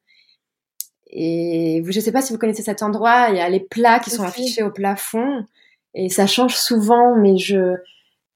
Et 1.08 1.82
je 1.86 1.98
ne 1.98 2.04
sais 2.04 2.12
pas 2.12 2.22
si 2.22 2.34
vous 2.34 2.40
connaissez 2.40 2.64
cet 2.64 2.84
endroit, 2.84 3.28
il 3.30 3.38
y 3.38 3.42
a 3.42 3.50
les 3.50 3.60
plats 3.60 4.00
qui 4.00 4.12
sont 4.12 4.24
affichés 4.24 4.64
au 4.64 4.72
plafond 4.72 5.46
et 5.94 6.08
ça 6.10 6.26
change 6.26 6.56
souvent, 6.56 7.16
mais 7.18 7.38
je, 7.38 7.76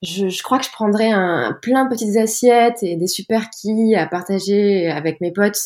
je, 0.02 0.28
je 0.28 0.42
crois 0.42 0.58
que 0.58 0.66
je 0.66 0.72
prendrais 0.72 1.10
un, 1.10 1.58
plein 1.62 1.84
de 1.84 1.90
petites 1.90 2.16
assiettes 2.16 2.82
et 2.82 2.96
des 2.96 3.06
super 3.06 3.48
quilles 3.48 3.96
à 3.96 4.06
partager 4.06 4.90
avec 4.90 5.22
mes 5.22 5.32
potes 5.32 5.58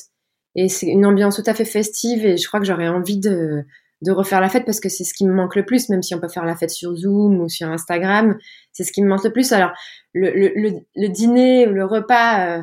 et 0.57 0.69
c'est 0.69 0.87
une 0.87 1.07
ambiance 1.07 1.37
tout 1.37 1.49
à 1.49 1.55
fait 1.55 1.65
festive 1.65 2.27
et 2.27 2.37
je 2.37 2.47
crois 2.47 2.61
que 2.61 2.67
j'aurais 2.67 2.89
envie 2.89 3.19
de, 3.19 3.65
de 4.03 4.13
refaire 4.13 4.41
la 4.41 4.49
fête 4.49 4.65
parce 4.65 4.81
que 4.81 4.89
c'est 4.89 5.05
ce 5.05 5.15
qui 5.15 5.27
me 5.27 5.33
manque 5.33 5.57
le 5.57 5.65
plus, 5.65 5.89
même 5.89 6.03
si 6.03 6.15
on 6.15 6.21
peut 6.21 6.29
faire 6.29 6.45
la 6.45 6.57
fête 6.57 6.71
sur 6.71 6.95
Zoom 6.95 7.41
ou 7.41 7.49
sur 7.49 7.69
Instagram, 7.69 8.39
c'est 8.73 8.85
ce 8.85 8.93
qui 8.93 9.03
me 9.03 9.09
manque 9.09 9.25
le 9.25 9.33
plus. 9.33 9.53
Alors, 9.53 9.73
le, 10.13 10.31
le, 10.31 10.81
le, 10.95 11.09
dîner 11.09 11.69
ou 11.69 11.73
le 11.73 11.85
repas 11.85 12.59
euh, 12.59 12.63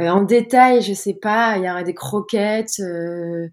euh, 0.00 0.08
en 0.08 0.22
détail, 0.22 0.82
je 0.82 0.92
sais 0.92 1.14
pas, 1.14 1.56
il 1.56 1.64
y 1.64 1.70
aurait 1.70 1.84
des 1.84 1.94
croquettes 1.94 2.80
euh, 2.80 3.48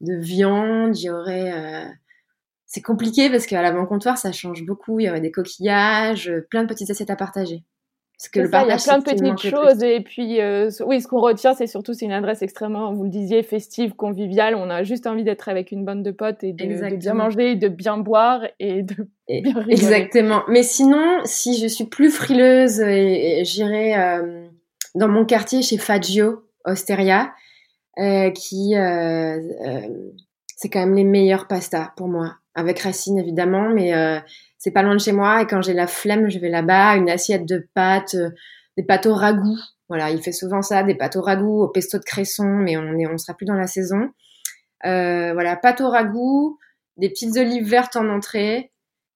de 0.00 0.14
viande, 0.14 0.96
il 0.98 1.04
y 1.04 1.10
aurait... 1.10 1.86
c'est 2.66 2.82
compliqué 2.82 3.30
parce 3.30 3.46
qu'à 3.46 3.62
l'avant-comptoir, 3.62 4.18
ça 4.18 4.32
change 4.32 4.64
beaucoup, 4.64 4.98
il 4.98 5.06
y 5.06 5.10
aurait 5.10 5.20
des 5.20 5.30
coquillages, 5.30 6.32
plein 6.50 6.62
de 6.62 6.68
petites 6.68 6.90
assiettes 6.90 7.10
à 7.10 7.16
partager 7.16 7.64
que 8.28 8.40
le 8.40 8.48
il 8.48 8.52
y 8.52 8.70
a 8.70 8.76
plein 8.76 8.98
de 8.98 9.04
petites 9.04 9.50
choses 9.50 9.82
et 9.82 10.00
puis 10.00 10.40
euh, 10.40 10.70
oui, 10.86 11.00
ce 11.00 11.08
qu'on 11.08 11.20
retient, 11.20 11.54
c'est 11.54 11.66
surtout 11.66 11.94
c'est 11.94 12.04
une 12.04 12.12
adresse 12.12 12.42
extrêmement, 12.42 12.92
vous 12.92 13.04
le 13.04 13.10
disiez, 13.10 13.42
festive, 13.42 13.94
conviviale. 13.94 14.54
On 14.54 14.70
a 14.70 14.82
juste 14.82 15.06
envie 15.06 15.24
d'être 15.24 15.48
avec 15.48 15.72
une 15.72 15.84
bande 15.84 16.02
de 16.02 16.10
potes 16.10 16.44
et 16.44 16.52
de, 16.52 16.96
bien 16.96 17.14
manger, 17.14 17.56
de 17.56 17.68
bien 17.68 17.98
boire 17.98 18.42
et 18.60 18.82
de 18.82 19.08
bien 19.28 19.54
rigoler. 19.58 19.72
Exactement. 19.72 20.42
Mais 20.48 20.62
sinon, 20.62 21.20
si 21.24 21.58
je 21.58 21.66
suis 21.66 21.86
plus 21.86 22.10
frileuse, 22.10 22.80
et, 22.80 23.42
j'irai 23.44 23.96
euh, 23.96 24.46
dans 24.94 25.08
mon 25.08 25.24
quartier 25.24 25.62
chez 25.62 25.78
Fagio 25.78 26.44
Osteria, 26.64 27.32
euh, 27.98 28.30
qui 28.30 28.74
c'est 30.56 30.68
quand 30.68 30.80
même 30.80 30.94
les 30.94 31.04
meilleures 31.04 31.48
pastas 31.48 31.92
pour 31.96 32.08
moi, 32.08 32.36
avec 32.54 32.78
racines 32.80 33.18
évidemment, 33.18 33.68
mais 33.68 33.92
c'est 34.62 34.70
pas 34.70 34.82
loin 34.84 34.94
de 34.94 35.00
chez 35.00 35.10
moi 35.10 35.42
et 35.42 35.46
quand 35.48 35.60
j'ai 35.60 35.74
la 35.74 35.88
flemme, 35.88 36.30
je 36.30 36.38
vais 36.38 36.48
là-bas, 36.48 36.94
une 36.94 37.10
assiette 37.10 37.46
de 37.46 37.68
pâtes, 37.74 38.14
euh, 38.14 38.30
des 38.76 38.84
pâtes 38.84 39.06
au 39.06 39.14
ragoût. 39.14 39.58
Voilà, 39.88 40.10
il 40.10 40.22
fait 40.22 40.30
souvent 40.30 40.62
ça, 40.62 40.84
des 40.84 40.94
pâtes 40.94 41.16
au 41.16 41.20
ragoût, 41.20 41.64
au 41.64 41.68
pesto 41.68 41.98
de 41.98 42.04
cresson, 42.04 42.46
mais 42.46 42.76
on 42.76 42.96
est, 42.96 43.08
on 43.08 43.18
sera 43.18 43.36
plus 43.36 43.44
dans 43.44 43.56
la 43.56 43.66
saison. 43.66 44.10
Euh, 44.86 45.32
voilà, 45.32 45.56
pâtes 45.56 45.80
au 45.80 45.90
ragoût, 45.90 46.60
des 46.96 47.08
petites 47.08 47.36
olives 47.36 47.68
vertes 47.68 47.96
en 47.96 48.08
entrée. 48.08 48.70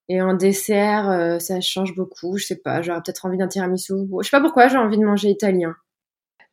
Et 0.08 0.20
en 0.20 0.34
dessert, 0.34 1.08
euh, 1.10 1.38
ça 1.38 1.60
change 1.60 1.94
beaucoup. 1.94 2.38
Je 2.38 2.46
sais 2.46 2.56
pas, 2.56 2.82
j'aurais 2.82 3.00
peut-être 3.04 3.24
envie 3.24 3.38
d'un 3.38 3.48
tiramisu. 3.48 3.94
Je 4.20 4.28
sais 4.28 4.36
pas 4.36 4.40
pourquoi, 4.40 4.66
j'ai 4.66 4.78
envie 4.78 4.98
de 4.98 5.04
manger 5.04 5.28
italien. 5.28 5.76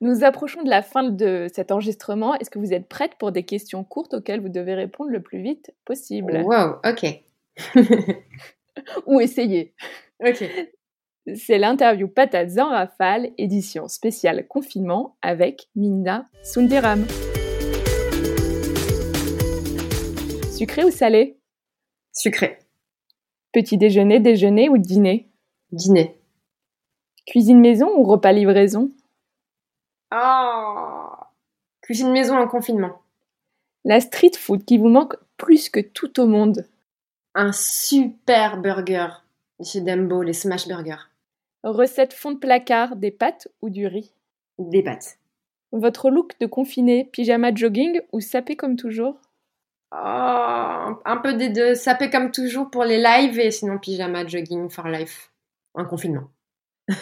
Nous 0.01 0.23
approchons 0.23 0.61
de 0.61 0.69
la 0.69 0.83
fin 0.83 1.01
de 1.01 1.47
cet 1.51 1.71
enregistrement. 1.71 2.35
Est-ce 2.35 2.51
que 2.51 2.59
vous 2.59 2.73
êtes 2.73 2.87
prête 2.87 3.13
pour 3.17 3.31
des 3.31 3.43
questions 3.43 3.83
courtes 3.83 4.13
auxquelles 4.13 4.41
vous 4.41 4.49
devez 4.49 4.75
répondre 4.75 5.09
le 5.09 5.21
plus 5.21 5.41
vite 5.41 5.71
possible? 5.83 6.43
Wow, 6.45 6.75
ok. 6.85 7.23
ou 9.05 9.19
essayer. 9.19 9.73
Ok. 10.25 10.43
C'est 11.35 11.57
l'interview 11.57 12.09
Patates 12.09 12.57
en 12.57 12.69
rafale, 12.69 13.31
édition 13.37 13.87
spéciale 13.87 14.45
confinement 14.47 15.15
avec 15.21 15.69
Minda 15.75 16.25
Sundiram. 16.43 17.05
Sucré 20.51 20.83
ou 20.83 20.91
salé? 20.91 21.37
Sucré. 22.11 22.59
Petit 23.53 23.77
déjeuner, 23.77 24.19
déjeuner 24.19 24.67
ou 24.67 24.77
dîner? 24.77 25.29
Dîner. 25.71 26.19
Cuisine 27.25 27.59
maison 27.59 27.89
ou 27.97 28.03
repas 28.03 28.33
livraison? 28.33 28.91
Ah 30.11 31.31
Cuisine 31.81 32.11
maison 32.11 32.37
en 32.37 32.47
confinement. 32.47 33.01
La 33.85 33.99
street 33.99 34.31
food 34.37 34.65
qui 34.65 34.77
vous 34.77 34.89
manque 34.89 35.15
plus 35.37 35.69
que 35.69 35.79
tout 35.79 36.19
au 36.19 36.27
monde. 36.27 36.67
Un 37.35 37.51
super 37.51 38.57
burger 38.61 39.07
chez 39.63 39.81
Dembo, 39.81 40.21
les 40.21 40.33
smash 40.33 40.67
burgers. 40.67 41.09
Recette 41.63 42.13
fond 42.13 42.31
de 42.33 42.37
placard, 42.37 42.95
des 42.95 43.11
pâtes 43.11 43.47
ou 43.61 43.69
du 43.69 43.87
riz? 43.87 44.13
Des 44.59 44.83
pâtes. 44.83 45.17
Votre 45.71 46.09
look 46.11 46.33
de 46.39 46.45
confiné, 46.45 47.05
pyjama 47.05 47.53
jogging 47.55 48.01
ou 48.11 48.19
sapé 48.19 48.55
comme 48.55 48.75
toujours? 48.75 49.19
Oh, 49.91 49.95
Un 51.05 51.17
peu 51.23 51.33
des 51.33 51.49
deux. 51.49 51.73
Sapé 51.75 52.09
comme 52.09 52.31
toujours 52.31 52.69
pour 52.69 52.83
les 52.83 53.01
lives 53.01 53.39
et 53.39 53.51
sinon 53.51 53.79
pyjama 53.79 54.27
jogging 54.27 54.69
for 54.69 54.87
life. 54.87 55.31
En 55.73 55.85
confinement. 55.85 56.29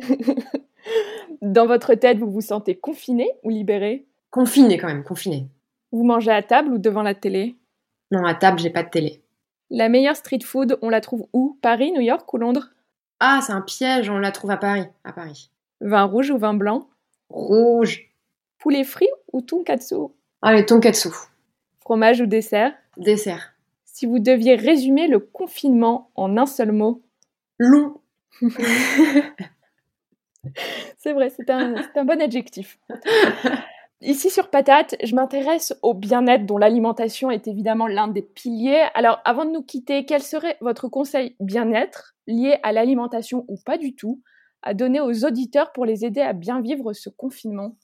Dans 1.42 1.66
votre 1.66 1.94
tête, 1.94 2.18
vous 2.18 2.30
vous 2.30 2.40
sentez 2.40 2.76
confiné 2.76 3.30
ou 3.44 3.50
libéré? 3.50 4.06
Confiné 4.30 4.78
quand 4.78 4.88
même, 4.88 5.04
confiné. 5.04 5.48
Vous 5.92 6.04
mangez 6.04 6.30
à 6.32 6.42
table 6.42 6.72
ou 6.72 6.78
devant 6.78 7.02
la 7.02 7.14
télé? 7.14 7.56
Non, 8.10 8.24
à 8.24 8.34
table, 8.34 8.58
j'ai 8.58 8.70
pas 8.70 8.82
de 8.82 8.90
télé. 8.90 9.22
La 9.70 9.88
meilleure 9.88 10.16
street 10.16 10.40
food, 10.44 10.78
on 10.82 10.88
la 10.88 11.00
trouve 11.00 11.26
où? 11.32 11.56
Paris, 11.62 11.92
New 11.92 12.00
York 12.00 12.32
ou 12.32 12.38
Londres? 12.38 12.70
Ah, 13.20 13.40
c'est 13.42 13.52
un 13.52 13.60
piège, 13.60 14.10
on 14.10 14.18
la 14.18 14.32
trouve 14.32 14.50
à 14.50 14.56
Paris. 14.56 14.86
À 15.04 15.12
Paris. 15.12 15.50
Vin 15.80 16.04
rouge 16.04 16.30
ou 16.30 16.38
vin 16.38 16.54
blanc? 16.54 16.88
Rouge. 17.28 18.10
Poulet 18.58 18.82
frit 18.82 19.08
ou 19.32 19.40
tonkatsu? 19.42 19.94
Ah, 20.42 20.52
les 20.52 20.66
tonkatsu. 20.66 21.10
Fromage 21.80 22.20
ou 22.20 22.26
dessert? 22.26 22.74
Dessert. 22.96 23.52
Si 23.84 24.06
vous 24.06 24.18
deviez 24.18 24.56
résumer 24.56 25.06
le 25.06 25.20
confinement 25.20 26.10
en 26.16 26.36
un 26.36 26.46
seul 26.46 26.72
mot? 26.72 27.02
Long. 27.58 28.00
c'est 30.98 31.12
vrai, 31.12 31.30
c'est 31.30 31.50
un, 31.50 31.74
un 31.94 32.04
bon 32.04 32.20
adjectif. 32.20 32.78
Ici 34.02 34.30
sur 34.30 34.48
Patate, 34.48 34.96
je 35.04 35.14
m'intéresse 35.14 35.74
au 35.82 35.92
bien-être 35.92 36.46
dont 36.46 36.56
l'alimentation 36.56 37.30
est 37.30 37.46
évidemment 37.46 37.86
l'un 37.86 38.08
des 38.08 38.22
piliers. 38.22 38.86
Alors 38.94 39.20
avant 39.26 39.44
de 39.44 39.50
nous 39.50 39.62
quitter, 39.62 40.06
quel 40.06 40.22
serait 40.22 40.56
votre 40.62 40.88
conseil 40.88 41.36
bien-être 41.38 42.14
lié 42.26 42.56
à 42.62 42.72
l'alimentation 42.72 43.44
ou 43.48 43.58
pas 43.64 43.76
du 43.76 43.94
tout 43.94 44.22
à 44.62 44.72
donner 44.72 45.00
aux 45.00 45.26
auditeurs 45.26 45.72
pour 45.72 45.84
les 45.84 46.06
aider 46.06 46.22
à 46.22 46.32
bien 46.32 46.62
vivre 46.62 46.94
ce 46.94 47.10
confinement? 47.10 47.76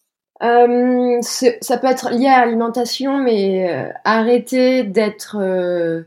Euh, 0.43 1.21
Ça 1.21 1.77
peut 1.77 1.87
être 1.87 2.11
lié 2.11 2.29
à 2.29 2.47
l'alimentation, 2.47 3.19
mais 3.19 3.71
euh, 3.71 3.93
arrêter 4.05 4.85
d'être 4.85 5.37
euh, 5.39 6.05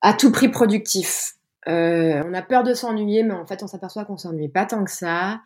à 0.00 0.14
tout 0.14 0.32
prix 0.32 0.48
productif. 0.48 1.34
on 1.66 2.32
a 2.32 2.42
peur 2.42 2.62
de 2.62 2.72
s'ennuyer, 2.72 3.22
mais 3.22 3.34
en 3.34 3.44
fait 3.44 3.62
on 3.62 3.66
s'aperçoit 3.66 4.06
qu'on 4.06 4.16
s'ennuie 4.16 4.48
pas 4.48 4.64
tant 4.64 4.82
que 4.82 4.90
ça. 4.90 5.40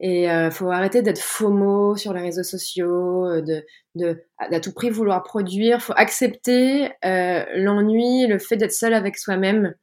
Et 0.00 0.30
euh, 0.30 0.50
faut 0.50 0.70
arrêter 0.70 1.02
d'être 1.02 1.18
FOMO 1.20 1.96
sur 1.96 2.12
les 2.12 2.20
réseaux 2.20 2.44
sociaux, 2.44 3.26
euh, 3.26 3.42
de, 3.42 3.64
de 3.96 4.22
à 4.38 4.60
tout 4.60 4.72
prix 4.72 4.90
vouloir 4.90 5.24
produire. 5.24 5.82
Faut 5.82 5.94
accepter 5.96 6.90
euh, 7.04 7.44
l'ennui, 7.56 8.26
le 8.26 8.38
fait 8.38 8.56
d'être 8.56 8.72
seul 8.72 8.94
avec 8.94 9.18
soi-même, 9.18 9.74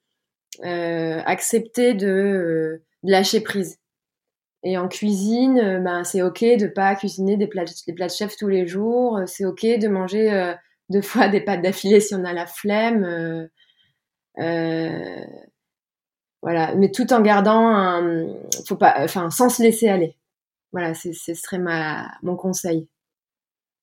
euh, 0.63 1.21
accepter 1.25 1.93
de, 1.93 2.08
euh, 2.08 2.84
de, 3.04 3.12
lâcher 3.12 3.41
prise. 3.41 3.78
Et 4.63 4.78
en 4.78 4.88
cuisine, 4.88 5.82
ben 5.84 6.04
c'est 6.04 6.23
ok 6.23 6.41
de 6.41 6.67
pas 6.67 6.95
cuisiner 6.95 7.38
des 7.38 7.47
plats, 7.47 7.65
des 7.86 7.93
plats 7.93 8.08
de 8.08 8.12
chef 8.12 8.36
tous 8.36 8.47
les 8.47 8.65
jours. 8.65 9.19
C'est 9.28 9.45
ok 9.45 9.62
de 9.62 9.88
manger 9.88 10.56
deux 10.89 11.04
fois 11.04 11.28
des 11.28 11.41
pâtes 11.41 11.62
d'affilée 11.62 11.99
si 11.99 12.15
on 12.15 12.25
a 12.25 12.34
la 12.34 12.47
flemme. 12.47 13.47
Voilà, 16.45 16.75
mais 16.75 16.91
tout 16.91 17.12
en 17.12 17.21
gardant 17.21 17.67
un, 17.69 18.27
faut 18.67 18.75
pas, 18.75 18.97
enfin, 18.99 19.31
sans 19.31 19.49
se 19.49 19.63
laisser 19.63 19.89
aller. 19.89 20.15
Voilà, 20.71 20.93
ce 20.93 21.12
serait 21.12 21.58
ma, 21.58 22.12
mon 22.21 22.36
conseil. 22.36 22.88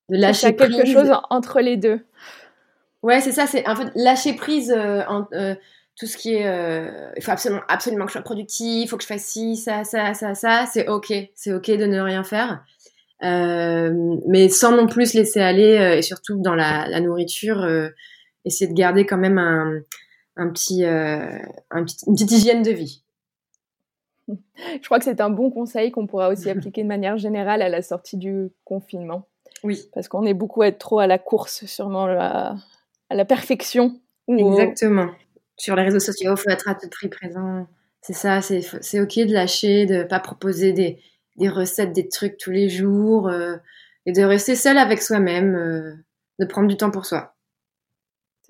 De 0.08 0.16
lâcher 0.16 0.52
prise. 0.52 0.76
quelque 0.76 0.86
chose 0.86 1.10
entre 1.30 1.60
les 1.60 1.76
deux. 1.76 2.06
Ouais, 3.02 3.20
c'est 3.20 3.32
ça, 3.32 3.48
c'est 3.48 3.66
en 3.68 3.74
fait 3.74 3.90
lâcher 3.96 4.34
prise 4.34 4.70
euh, 4.70 5.02
en, 5.08 5.26
euh, 5.32 5.56
tout 5.96 6.06
ce 6.06 6.16
qui 6.16 6.34
est, 6.36 6.46
euh, 6.46 7.10
il 7.16 7.22
faut 7.24 7.32
absolument, 7.32 7.62
absolument 7.66 8.04
que 8.04 8.10
je 8.10 8.18
sois 8.18 8.22
productif, 8.22 8.84
il 8.84 8.88
faut 8.88 8.96
que 8.96 9.02
je 9.02 9.08
fasse 9.08 9.24
ci, 9.24 9.56
ça, 9.56 9.82
ça, 9.82 10.14
ça, 10.14 10.36
ça, 10.36 10.64
c'est 10.72 10.86
ok, 10.86 11.12
c'est 11.34 11.52
ok 11.52 11.68
de 11.68 11.86
ne 11.86 12.00
rien 12.00 12.22
faire. 12.22 12.64
mais 13.22 14.48
sans 14.50 14.76
non 14.76 14.86
plus 14.86 15.10
se 15.10 15.18
laisser 15.18 15.40
aller 15.40 15.96
et 15.98 16.02
surtout 16.02 16.40
dans 16.40 16.54
la, 16.54 16.86
la 16.86 17.00
nourriture, 17.00 17.66
essayer 18.44 18.70
de 18.70 18.76
garder 18.76 19.04
quand 19.04 19.18
même 19.18 19.38
un, 19.38 19.80
un 20.36 20.50
petit, 20.50 20.84
euh, 20.84 21.38
un 21.70 21.84
petit, 21.84 21.96
une 22.06 22.14
petite 22.14 22.32
hygiène 22.32 22.62
de 22.62 22.70
vie. 22.70 23.02
Je 24.28 24.84
crois 24.84 24.98
que 24.98 25.04
c'est 25.04 25.20
un 25.20 25.30
bon 25.30 25.50
conseil 25.50 25.90
qu'on 25.90 26.06
pourra 26.06 26.28
aussi 26.28 26.48
appliquer 26.48 26.82
de 26.82 26.88
manière 26.88 27.18
générale 27.18 27.60
à 27.60 27.68
la 27.68 27.82
sortie 27.82 28.16
du 28.16 28.50
confinement. 28.64 29.28
Oui. 29.64 29.88
Parce 29.94 30.08
qu'on 30.08 30.24
est 30.24 30.34
beaucoup 30.34 30.62
à 30.62 30.68
être 30.68 30.78
trop 30.78 31.00
à 31.00 31.06
la 31.06 31.18
course, 31.18 31.66
sûrement 31.66 32.06
à, 32.06 32.56
à 33.10 33.14
la 33.14 33.24
perfection. 33.24 34.00
Exactement. 34.28 35.10
Sur 35.56 35.76
les 35.76 35.82
réseaux 35.82 36.00
sociaux, 36.00 36.34
il 36.36 36.40
faut 36.40 36.50
être 36.50 36.68
à 36.68 36.74
tout 36.74 36.88
prix 36.88 37.08
présent. 37.08 37.66
C'est 38.00 38.14
ça, 38.14 38.40
c'est 38.40 39.00
ok 39.00 39.18
de 39.18 39.32
lâcher, 39.32 39.86
de 39.86 40.02
pas 40.02 40.18
proposer 40.18 40.72
des, 40.72 40.98
des, 41.36 41.48
recettes, 41.48 41.92
des 41.92 42.08
trucs 42.08 42.36
tous 42.36 42.50
les 42.50 42.68
jours, 42.68 43.28
euh, 43.28 43.56
et 44.06 44.12
de 44.12 44.22
rester 44.22 44.56
seul 44.56 44.76
avec 44.76 45.00
soi-même, 45.00 45.54
euh, 45.54 45.92
de 46.40 46.44
prendre 46.46 46.66
du 46.66 46.76
temps 46.76 46.90
pour 46.90 47.06
soi. 47.06 47.31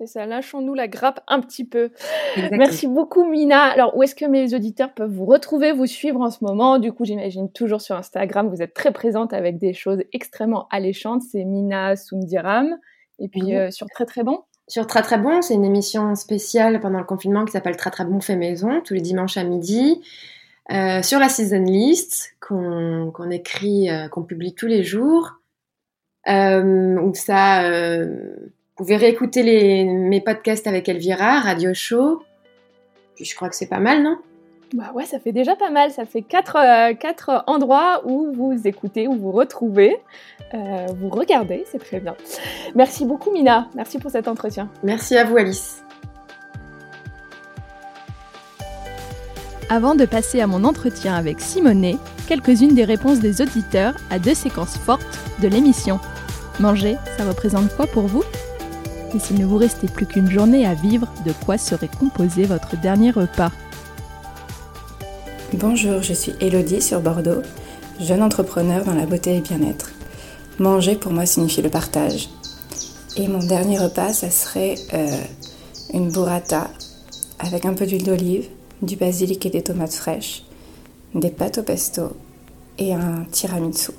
C'est 0.05 0.19
ça, 0.19 0.25
lâchons-nous 0.25 0.73
la 0.73 0.89
grappe 0.89 1.21
un 1.29 1.39
petit 1.39 1.63
peu. 1.63 1.91
Merci 2.51 2.87
beaucoup 2.87 3.23
Mina. 3.23 3.61
Alors 3.61 3.95
où 3.95 4.03
est-ce 4.03 4.15
que 4.15 4.25
mes 4.25 4.53
auditeurs 4.53 4.93
peuvent 4.93 5.09
vous 5.09 5.23
retrouver, 5.23 5.71
vous 5.71 5.85
suivre 5.85 6.19
en 6.19 6.29
ce 6.29 6.43
moment? 6.43 6.77
Du 6.77 6.91
coup 6.91 7.05
j'imagine 7.05 7.49
toujours 7.49 7.79
sur 7.79 7.95
Instagram, 7.95 8.49
vous 8.49 8.61
êtes 8.61 8.73
très 8.73 8.91
présente 8.91 9.31
avec 9.31 9.57
des 9.57 9.73
choses 9.73 10.03
extrêmement 10.11 10.67
alléchantes. 10.71 11.21
C'est 11.21 11.45
Mina 11.45 11.95
Sundiram. 11.95 12.77
Et 13.19 13.29
puis 13.29 13.55
euh, 13.55 13.71
sur 13.71 13.87
Très 13.87 14.05
Très 14.05 14.23
Bon? 14.23 14.41
Sur 14.67 14.87
Très 14.87 15.03
Très 15.03 15.17
Bon, 15.17 15.41
c'est 15.41 15.53
une 15.53 15.63
émission 15.63 16.15
spéciale 16.15 16.81
pendant 16.81 16.99
le 16.99 17.05
confinement 17.05 17.45
qui 17.45 17.53
s'appelle 17.53 17.77
Très 17.77 17.91
Très 17.91 18.03
Bon 18.03 18.19
fait 18.19 18.35
maison, 18.35 18.81
tous 18.83 18.95
les 18.95 19.01
dimanches 19.01 19.37
à 19.37 19.45
midi. 19.45 20.01
Euh, 20.69 21.01
sur 21.01 21.17
la 21.17 21.29
season 21.29 21.63
list 21.63 22.35
qu'on 22.41 23.29
écrit, 23.31 23.89
euh, 23.89 24.09
qu'on 24.09 24.23
publie 24.23 24.53
tous 24.53 24.67
les 24.67 24.83
jours. 24.83 25.39
où 26.27 27.13
ça 27.13 27.61
vous 28.83 28.87
pouvez 28.87 28.97
réécouter 28.97 29.43
les, 29.43 29.85
mes 29.85 30.19
podcasts 30.19 30.67
avec 30.67 30.89
Elvira, 30.89 31.39
Radio 31.39 31.73
Show. 31.73 32.21
Puis 33.15 33.23
je 33.23 33.33
crois 33.33 33.47
que 33.47 33.55
c'est 33.55 33.69
pas 33.69 33.79
mal, 33.79 34.03
non? 34.03 34.17
Bah 34.73 34.91
ouais, 34.93 35.05
ça 35.05 35.21
fait 35.21 35.31
déjà 35.31 35.55
pas 35.55 35.69
mal. 35.69 35.89
Ça 35.91 36.03
fait 36.03 36.21
quatre, 36.21 36.57
euh, 36.57 36.93
quatre 36.93 37.45
endroits 37.47 38.01
où 38.03 38.33
vous 38.33 38.67
écoutez, 38.67 39.07
où 39.07 39.13
vous 39.13 39.31
retrouvez, 39.31 39.95
euh, 40.53 40.87
vous 40.99 41.07
regardez, 41.07 41.63
c'est 41.71 41.79
très 41.79 42.01
bien. 42.01 42.13
Merci 42.75 43.05
beaucoup, 43.05 43.31
Mina. 43.31 43.69
Merci 43.73 43.99
pour 43.99 44.11
cet 44.11 44.27
entretien. 44.27 44.69
Merci 44.83 45.15
à 45.15 45.23
vous, 45.23 45.37
Alice. 45.37 45.81
Avant 49.69 49.95
de 49.95 50.03
passer 50.03 50.41
à 50.41 50.47
mon 50.47 50.65
entretien 50.65 51.15
avec 51.15 51.39
Simonet, 51.39 51.95
quelques-unes 52.27 52.75
des 52.75 52.83
réponses 52.83 53.21
des 53.21 53.41
auditeurs 53.41 53.95
à 54.09 54.19
deux 54.19 54.35
séquences 54.35 54.77
fortes 54.77 55.19
de 55.41 55.47
l'émission. 55.47 56.01
Manger, 56.59 56.97
ça 57.17 57.23
représente 57.23 57.73
quoi 57.77 57.87
pour 57.87 58.07
vous? 58.07 58.23
Et 59.15 59.19
s'il 59.19 59.39
ne 59.39 59.45
vous 59.45 59.57
restait 59.57 59.87
plus 59.87 60.05
qu'une 60.05 60.29
journée 60.29 60.65
à 60.65 60.73
vivre, 60.73 61.07
de 61.25 61.31
quoi 61.45 61.57
serait 61.57 61.89
composé 61.89 62.43
votre 62.45 62.79
dernier 62.79 63.11
repas 63.11 63.51
Bonjour, 65.53 66.01
je 66.01 66.13
suis 66.13 66.33
Elodie 66.41 66.81
sur 66.81 66.99
Bordeaux, 67.01 67.43
jeune 67.99 68.23
entrepreneur 68.23 68.83
dans 68.83 68.95
la 68.95 69.05
beauté 69.05 69.37
et 69.37 69.41
bien-être. 69.41 69.91
Manger 70.59 70.95
pour 70.95 71.11
moi 71.11 71.25
signifie 71.25 71.61
le 71.61 71.69
partage. 71.69 72.29
Et 73.15 73.27
mon 73.27 73.39
dernier 73.39 73.77
repas, 73.77 74.13
ça 74.13 74.31
serait 74.31 74.75
euh, 74.93 75.21
une 75.93 76.11
burrata 76.11 76.69
avec 77.37 77.65
un 77.65 77.73
peu 77.73 77.85
d'huile 77.85 78.05
d'olive, 78.05 78.47
du 78.81 78.95
basilic 78.95 79.45
et 79.45 79.51
des 79.51 79.61
tomates 79.61 79.93
fraîches, 79.93 80.43
des 81.13 81.29
pâtes 81.29 81.59
au 81.59 81.63
pesto 81.63 82.17
et 82.79 82.93
un 82.93 83.25
tiramisu. 83.31 83.91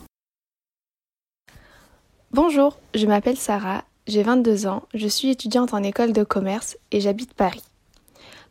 Bonjour, 2.32 2.76
je 2.94 3.06
m'appelle 3.06 3.36
Sarah 3.36 3.84
j'ai 4.06 4.22
22 4.22 4.66
ans, 4.66 4.82
je 4.92 5.08
suis 5.08 5.30
étudiante 5.30 5.72
en 5.72 5.82
école 5.82 6.12
de 6.12 6.24
commerce 6.24 6.76
et 6.90 7.00
j'habite 7.00 7.32
Paris. 7.34 7.62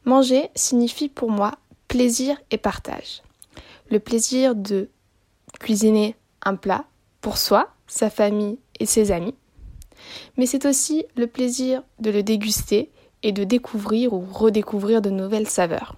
Manger 0.05 0.49
signifie 0.55 1.09
pour 1.09 1.29
moi 1.29 1.53
plaisir 1.87 2.37
et 2.51 2.57
partage. 2.57 3.21
Le 3.89 3.99
plaisir 3.99 4.55
de 4.55 4.89
cuisiner 5.59 6.15
un 6.43 6.55
plat 6.55 6.85
pour 7.21 7.37
soi, 7.37 7.69
sa 7.87 8.09
famille 8.09 8.57
et 8.79 8.85
ses 8.85 9.11
amis. 9.11 9.35
Mais 10.37 10.45
c'est 10.45 10.65
aussi 10.65 11.05
le 11.15 11.27
plaisir 11.27 11.83
de 11.99 12.09
le 12.09 12.23
déguster 12.23 12.91
et 13.21 13.31
de 13.31 13.43
découvrir 13.43 14.13
ou 14.13 14.21
redécouvrir 14.21 15.01
de 15.01 15.09
nouvelles 15.09 15.47
saveurs. 15.47 15.95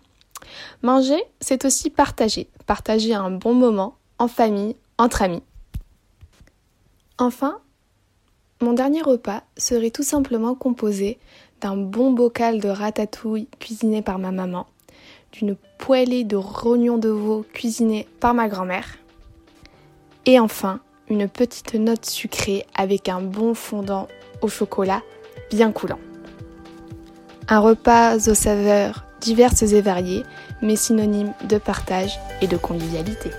Manger, 0.83 1.23
c'est 1.39 1.65
aussi 1.65 1.89
partager, 1.89 2.49
partager 2.65 3.13
un 3.13 3.31
bon 3.31 3.53
moment 3.53 3.97
en 4.19 4.27
famille, 4.27 4.75
entre 4.97 5.21
amis. 5.21 5.43
Enfin, 7.17 7.59
mon 8.61 8.73
dernier 8.73 9.01
repas 9.01 9.43
serait 9.57 9.91
tout 9.91 10.03
simplement 10.03 10.55
composé 10.55 11.19
d'un 11.61 11.75
bon 11.75 12.11
bocal 12.11 12.59
de 12.59 12.69
ratatouille 12.69 13.47
cuisiné 13.59 14.01
par 14.01 14.19
ma 14.19 14.31
maman, 14.31 14.67
d'une 15.31 15.55
poêlée 15.77 16.23
de 16.23 16.37
rognons 16.37 16.97
de 16.97 17.09
veau 17.09 17.45
cuisinés 17.53 18.07
par 18.19 18.33
ma 18.33 18.47
grand-mère, 18.47 18.97
et 20.25 20.39
enfin 20.39 20.79
une 21.09 21.27
petite 21.27 21.75
note 21.75 22.05
sucrée 22.05 22.65
avec 22.75 23.09
un 23.09 23.21
bon 23.21 23.53
fondant 23.53 24.07
au 24.41 24.47
chocolat 24.47 25.01
bien 25.51 25.71
coulant. 25.71 25.99
Un 27.47 27.59
repas 27.59 28.15
aux 28.27 28.33
saveurs 28.33 29.05
diverses 29.21 29.61
et 29.61 29.81
variées, 29.81 30.23
mais 30.61 30.75
synonyme 30.75 31.33
de 31.47 31.57
partage 31.57 32.19
et 32.41 32.47
de 32.47 32.57
convivialité. 32.57 33.29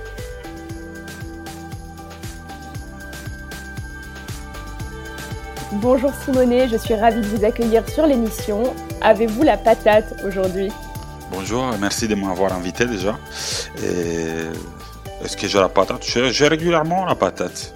Bonjour 5.83 6.11
Simonet, 6.25 6.69
je 6.69 6.77
suis 6.79 6.95
ravie 6.95 7.21
de 7.21 7.27
vous 7.27 7.45
accueillir 7.45 7.87
sur 7.87 8.07
l'émission. 8.07 8.75
Avez-vous 9.03 9.43
la 9.43 9.59
patate 9.59 10.25
aujourd'hui? 10.25 10.73
Bonjour, 11.31 11.67
merci 11.79 12.09
de 12.09 12.15
m'avoir 12.15 12.55
invité 12.55 12.87
déjà. 12.87 13.19
Est-ce 13.77 15.37
que 15.37 15.47
j'ai 15.47 15.59
la 15.59 15.69
patate? 15.69 16.03
J'ai 16.03 16.49
régulièrement 16.49 17.05
la 17.05 17.15
patate. 17.15 17.75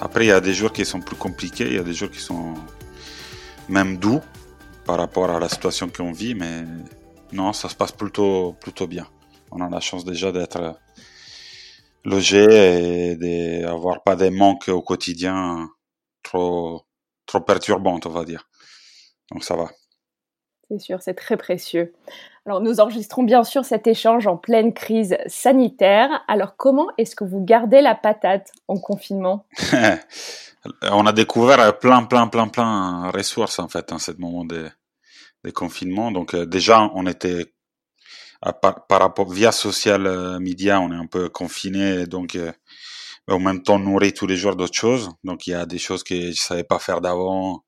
Après, 0.00 0.24
il 0.24 0.28
y 0.28 0.32
a 0.32 0.40
des 0.40 0.54
jours 0.54 0.72
qui 0.72 0.86
sont 0.86 1.00
plus 1.00 1.16
compliqués, 1.16 1.66
il 1.66 1.74
y 1.74 1.78
a 1.78 1.82
des 1.82 1.92
jours 1.92 2.10
qui 2.10 2.20
sont 2.20 2.54
même 3.68 3.98
doux 3.98 4.22
par 4.86 4.96
rapport 4.96 5.30
à 5.30 5.38
la 5.38 5.50
situation 5.50 5.90
qu'on 5.90 6.12
vit, 6.12 6.34
mais 6.34 6.64
non, 7.32 7.52
ça 7.52 7.68
se 7.68 7.74
passe 7.74 7.92
plutôt, 7.92 8.54
plutôt 8.58 8.86
bien. 8.86 9.06
On 9.50 9.60
a 9.60 9.68
la 9.68 9.80
chance 9.80 10.06
déjà 10.06 10.32
d'être 10.32 10.78
logé 12.02 13.10
et 13.10 13.16
d'avoir 13.62 14.02
pas 14.02 14.16
des 14.16 14.30
manques 14.30 14.68
au 14.68 14.80
quotidien 14.80 15.68
trop, 16.22 16.85
trop 17.26 17.40
perturbantes, 17.40 18.06
on 18.06 18.10
va 18.10 18.24
dire. 18.24 18.48
Donc 19.30 19.44
ça 19.44 19.56
va. 19.56 19.70
C'est 20.68 20.80
sûr, 20.80 21.00
c'est 21.00 21.14
très 21.14 21.36
précieux. 21.36 21.94
Alors 22.44 22.60
nous 22.60 22.80
enregistrons 22.80 23.22
bien 23.22 23.44
sûr 23.44 23.64
cet 23.64 23.86
échange 23.86 24.26
en 24.26 24.36
pleine 24.36 24.72
crise 24.72 25.16
sanitaire. 25.26 26.24
Alors 26.28 26.56
comment 26.56 26.88
est-ce 26.98 27.14
que 27.14 27.24
vous 27.24 27.44
gardez 27.44 27.80
la 27.80 27.94
patate 27.94 28.52
en 28.68 28.78
confinement? 28.78 29.46
On 30.82 31.06
a 31.06 31.12
découvert 31.12 31.78
plein, 31.78 32.02
plein, 32.02 32.26
plein, 32.26 32.48
plein 32.48 33.10
de 33.12 33.16
ressources 33.16 33.60
en 33.60 33.68
fait 33.68 33.92
en 33.92 33.98
ce 33.98 34.10
moment 34.12 34.44
de, 34.44 34.68
de 35.44 35.50
confinement. 35.50 36.10
Donc 36.10 36.34
euh, 36.34 36.44
déjà, 36.44 36.90
on 36.94 37.06
était 37.06 37.52
par, 38.60 38.84
rapport 38.88 39.30
via 39.30 39.52
social 39.52 40.06
euh, 40.06 40.38
media, 40.38 40.80
on 40.80 40.92
est 40.92 40.96
un 40.96 41.06
peu 41.06 41.28
confiné, 41.28 42.06
donc 42.06 42.34
euh, 42.36 42.52
en 43.28 43.38
même 43.38 43.62
temps 43.62 43.78
nourri 43.78 44.12
tous 44.12 44.26
les 44.26 44.36
jours 44.36 44.56
d'autres 44.56 44.76
choses. 44.76 45.10
Donc 45.24 45.46
il 45.46 45.50
y 45.50 45.54
a 45.54 45.66
des 45.66 45.78
choses 45.78 46.04
que 46.04 46.32
je 46.32 46.40
savais 46.40 46.64
pas 46.64 46.78
faire 46.78 47.00
d'avant, 47.00 47.64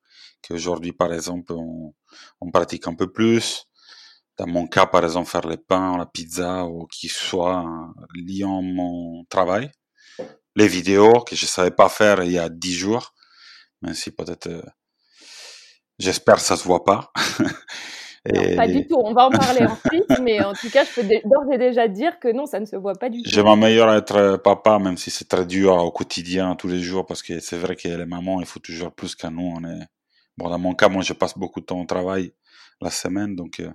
qu'aujourd'hui 0.46 0.92
par 0.92 1.12
exemple 1.12 1.52
on, 1.52 2.50
pratique 2.52 2.86
un 2.86 2.94
peu 2.94 3.10
plus. 3.10 3.64
Dans 4.38 4.46
mon 4.46 4.68
cas, 4.68 4.86
par 4.86 5.04
exemple, 5.04 5.28
faire 5.28 5.46
les 5.48 5.56
pains, 5.56 5.98
la 5.98 6.06
pizza 6.06 6.64
ou 6.64 6.86
qui 6.86 7.08
soit 7.08 7.66
liant 8.14 8.62
mon 8.62 9.24
travail. 9.24 9.70
Les 10.54 10.68
vidéos 10.68 11.22
que 11.22 11.34
je 11.34 11.46
savais 11.46 11.72
pas 11.72 11.88
faire 11.88 12.22
il 12.22 12.32
y 12.32 12.38
a 12.38 12.48
dix 12.48 12.74
jours, 12.74 13.14
même 13.82 13.94
si 13.94 14.12
peut-être, 14.12 14.46
euh, 14.46 14.62
j'espère 15.98 16.40
ça 16.40 16.56
se 16.56 16.64
voit 16.64 16.84
pas. 16.84 17.12
et... 18.34 18.56
pas 18.56 18.66
du 18.66 18.86
tout. 18.86 18.96
On 19.02 19.12
va 19.12 19.26
en 19.26 19.30
parler 19.30 19.64
ensuite, 19.64 20.04
mais 20.22 20.42
en 20.42 20.52
tout 20.52 20.70
cas, 20.70 20.84
je 20.84 21.00
peux 21.00 21.06
d'ores 21.06 21.52
et 21.52 21.58
déjà 21.58 21.88
dire 21.88 22.18
que 22.18 22.28
non, 22.32 22.46
ça 22.46 22.60
ne 22.60 22.66
se 22.66 22.76
voit 22.76 22.94
pas 22.94 23.08
du 23.08 23.22
tout. 23.22 23.44
M'améliore 23.44 23.88
à 23.88 23.96
être 23.96 24.16
euh, 24.16 24.36
papa, 24.38 24.78
même 24.78 24.96
si 24.96 25.10
c'est 25.10 25.28
très 25.28 25.46
dur 25.46 25.74
au 25.76 25.90
quotidien, 25.90 26.54
tous 26.56 26.68
les 26.68 26.80
jours, 26.80 27.06
parce 27.06 27.22
que 27.22 27.40
c'est 27.40 27.58
vrai 27.58 27.76
que 27.76 27.88
les 27.88 28.06
mamans, 28.06 28.40
il 28.40 28.46
faut 28.46 28.60
toujours 28.60 28.92
plus 28.92 29.14
qu'à 29.14 29.30
nous. 29.30 29.52
On 29.56 29.64
est 29.64 29.86
Bon, 30.38 30.48
dans 30.48 30.58
mon 30.60 30.72
cas, 30.72 30.88
moi, 30.88 31.02
je 31.02 31.14
passe 31.14 31.36
beaucoup 31.36 31.58
de 31.60 31.64
temps 31.66 31.80
au 31.80 31.84
travail 31.84 32.32
la 32.80 32.92
semaine, 32.92 33.34
donc 33.34 33.58
euh, 33.58 33.72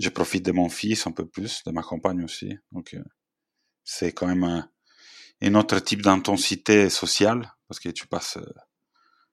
je 0.00 0.08
profite 0.08 0.44
de 0.44 0.50
mon 0.50 0.68
fils 0.68 1.06
un 1.06 1.12
peu 1.12 1.24
plus, 1.24 1.62
de 1.64 1.70
ma 1.70 1.82
compagne 1.82 2.24
aussi. 2.24 2.58
Donc, 2.72 2.94
euh, 2.94 3.04
c'est 3.84 4.12
quand 4.12 4.26
même 4.26 4.42
un, 4.42 4.68
un, 5.40 5.54
autre 5.54 5.78
type 5.78 6.02
d'intensité 6.02 6.90
sociale, 6.90 7.54
parce 7.68 7.78
que 7.78 7.90
tu 7.90 8.08
passes, 8.08 8.38
euh, 8.38 8.54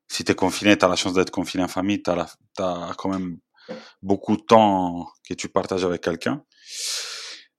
si 0.07 0.23
tu 0.23 0.33
es 0.33 0.35
confiné, 0.35 0.77
tu 0.77 0.85
as 0.85 0.87
la 0.87 0.95
chance 0.95 1.13
d'être 1.13 1.31
confiné 1.31 1.63
en 1.63 1.67
famille, 1.67 2.03
tu 2.03 2.11
as, 2.11 2.37
as, 2.59 2.93
quand 2.95 3.09
même 3.09 3.39
beaucoup 4.01 4.38
de 4.38 4.41
temps 4.41 5.08
que 5.28 5.34
tu 5.34 5.49
partages 5.49 5.86
avec 5.86 6.01
quelqu'un. 6.01 6.43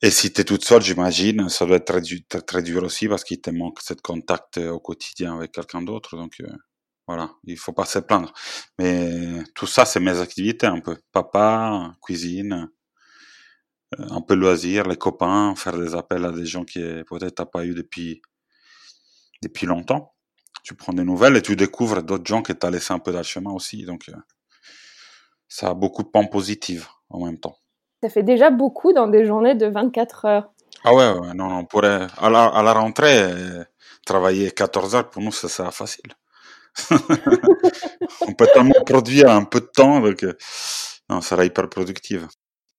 Et 0.03 0.11
si 0.11 0.33
tu 0.33 0.41
es 0.43 0.45
toute 0.45 0.65
seule, 0.65 0.83
j'imagine, 0.83 1.49
ça 1.49 1.67
doit 1.67 1.77
être 1.77 1.87
très, 1.87 2.41
très, 2.43 2.63
dur 2.63 2.83
aussi, 2.83 3.09
parce 3.09 3.25
qu'il 3.25 3.41
te 3.41 3.51
manque 3.51 3.81
ce 3.81 3.95
contact 3.95 4.59
au 4.59 4.79
quotidien 4.79 5.37
avec 5.37 5.53
quelqu'un 5.53 5.83
d'autre. 5.83 6.17
Donc, 6.17 6.43
voilà, 7.07 7.31
il 7.45 7.57
faut 7.57 7.73
pas 7.73 7.85
se 7.87 8.01
plaindre. 8.01 8.33
Mais 8.79 9.43
tout 9.55 9.67
ça, 9.67 9.85
c'est 9.85 10.01
mes 10.01 10.19
activités 10.21 10.67
un 10.67 10.81
peu. 10.81 10.97
Papa, 11.13 11.95
cuisine, 12.03 12.69
euh, 13.99 14.07
un 14.11 14.21
peu 14.21 14.35
loisir, 14.35 14.89
les 14.89 14.97
copains, 14.97 15.55
faire 15.57 15.79
des 15.79 15.95
appels 15.95 16.25
à 16.25 16.33
des 16.33 16.47
gens 16.47 16.65
qui 16.65 16.81
peut-être 17.09 17.37
t'as 17.37 17.47
pas 17.47 17.65
eu 17.65 17.75
depuis 17.75 18.21
depuis 19.43 19.67
longtemps. 19.67 20.15
Tu 20.65 20.75
prends 20.75 20.93
des 20.93 21.05
nouvelles 21.05 21.37
et 21.37 21.43
tu 21.43 21.55
découvres 21.57 22.03
d'autres 22.03 22.27
gens 22.27 22.43
qui 22.43 22.55
t'as 22.57 22.71
laissé 22.71 22.93
un 22.93 22.99
peu 22.99 23.13
dans 23.13 23.19
le 23.19 23.25
chemin 23.25 23.53
aussi. 23.53 23.85
Donc, 23.85 24.09
euh, 24.09 24.17
ça 25.49 25.71
a 25.71 25.75
beaucoup 25.75 26.03
de 26.03 26.09
points 26.09 26.27
positifs 26.27 26.89
en 27.11 27.25
même 27.25 27.39
temps. 27.39 27.57
Ça 28.03 28.09
fait 28.09 28.23
déjà 28.23 28.51
beaucoup 28.51 28.93
dans 28.93 29.07
des 29.07 29.25
journées 29.25 29.55
de 29.55 29.67
24 29.67 30.25
heures. 30.27 30.53
Ah 30.85 30.95
ouais, 30.95 31.13
non, 31.35 31.49
non, 31.49 31.65
pour, 31.65 31.85
à, 31.85 32.09
la, 32.31 32.45
à 32.45 32.63
la 32.63 32.73
rentrée, 32.73 33.23
euh, 33.23 33.65
travailler 34.05 34.51
14 34.51 34.95
heures, 34.95 35.11
pour 35.11 35.23
nous, 35.23 35.33
ça 35.33 35.49
sera 35.49 35.71
facile. 35.71 36.13
on 38.21 38.35
peut 38.35 38.47
tellement 38.53 38.85
produire 38.85 39.31
un 39.31 39.45
peu 39.45 39.61
de 39.61 39.71
temps, 39.75 40.01
donc 40.01 40.23
euh, 40.23 40.37
non, 41.09 41.21
ça 41.21 41.31
sera 41.31 41.45
hyper 41.45 41.69
productive. 41.69 42.29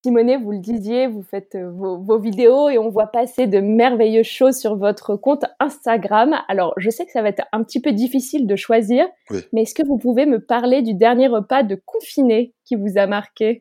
Simonet, 0.08 0.38
vous 0.38 0.52
le 0.52 0.60
disiez, 0.60 1.08
vous 1.08 1.22
faites 1.22 1.56
euh, 1.56 1.70
vos, 1.70 2.18
vidéos 2.18 2.70
et 2.70 2.78
on 2.78 2.90
voit 2.90 3.08
passer 3.08 3.46
de 3.46 3.60
merveilleuses 3.60 4.26
choses 4.26 4.58
sur 4.58 4.78
votre 4.78 5.18
compte 5.18 5.44
Instagram. 5.60 6.34
Alors, 6.48 6.74
je 6.78 6.90
sais 6.90 7.06
que 7.06 7.12
ça 7.12 7.22
va 7.22 7.28
être 7.28 7.44
un 7.52 7.62
petit 7.62 7.82
peu 7.82 7.92
difficile 7.92 8.48
de 8.48 8.56
choisir, 8.56 9.06
mais 9.52 9.64
est-ce 9.64 9.76
que 9.76 9.86
vous 9.86 9.98
pouvez 9.98 10.26
me 10.26 10.40
parler 10.40 10.82
du 10.82 10.94
dernier 10.94 11.28
repas 11.28 11.64
de 11.64 11.76
confiné 11.86 12.54
qui 12.64 12.76
vous 12.76 12.98
a 12.98 13.06
marqué? 13.06 13.60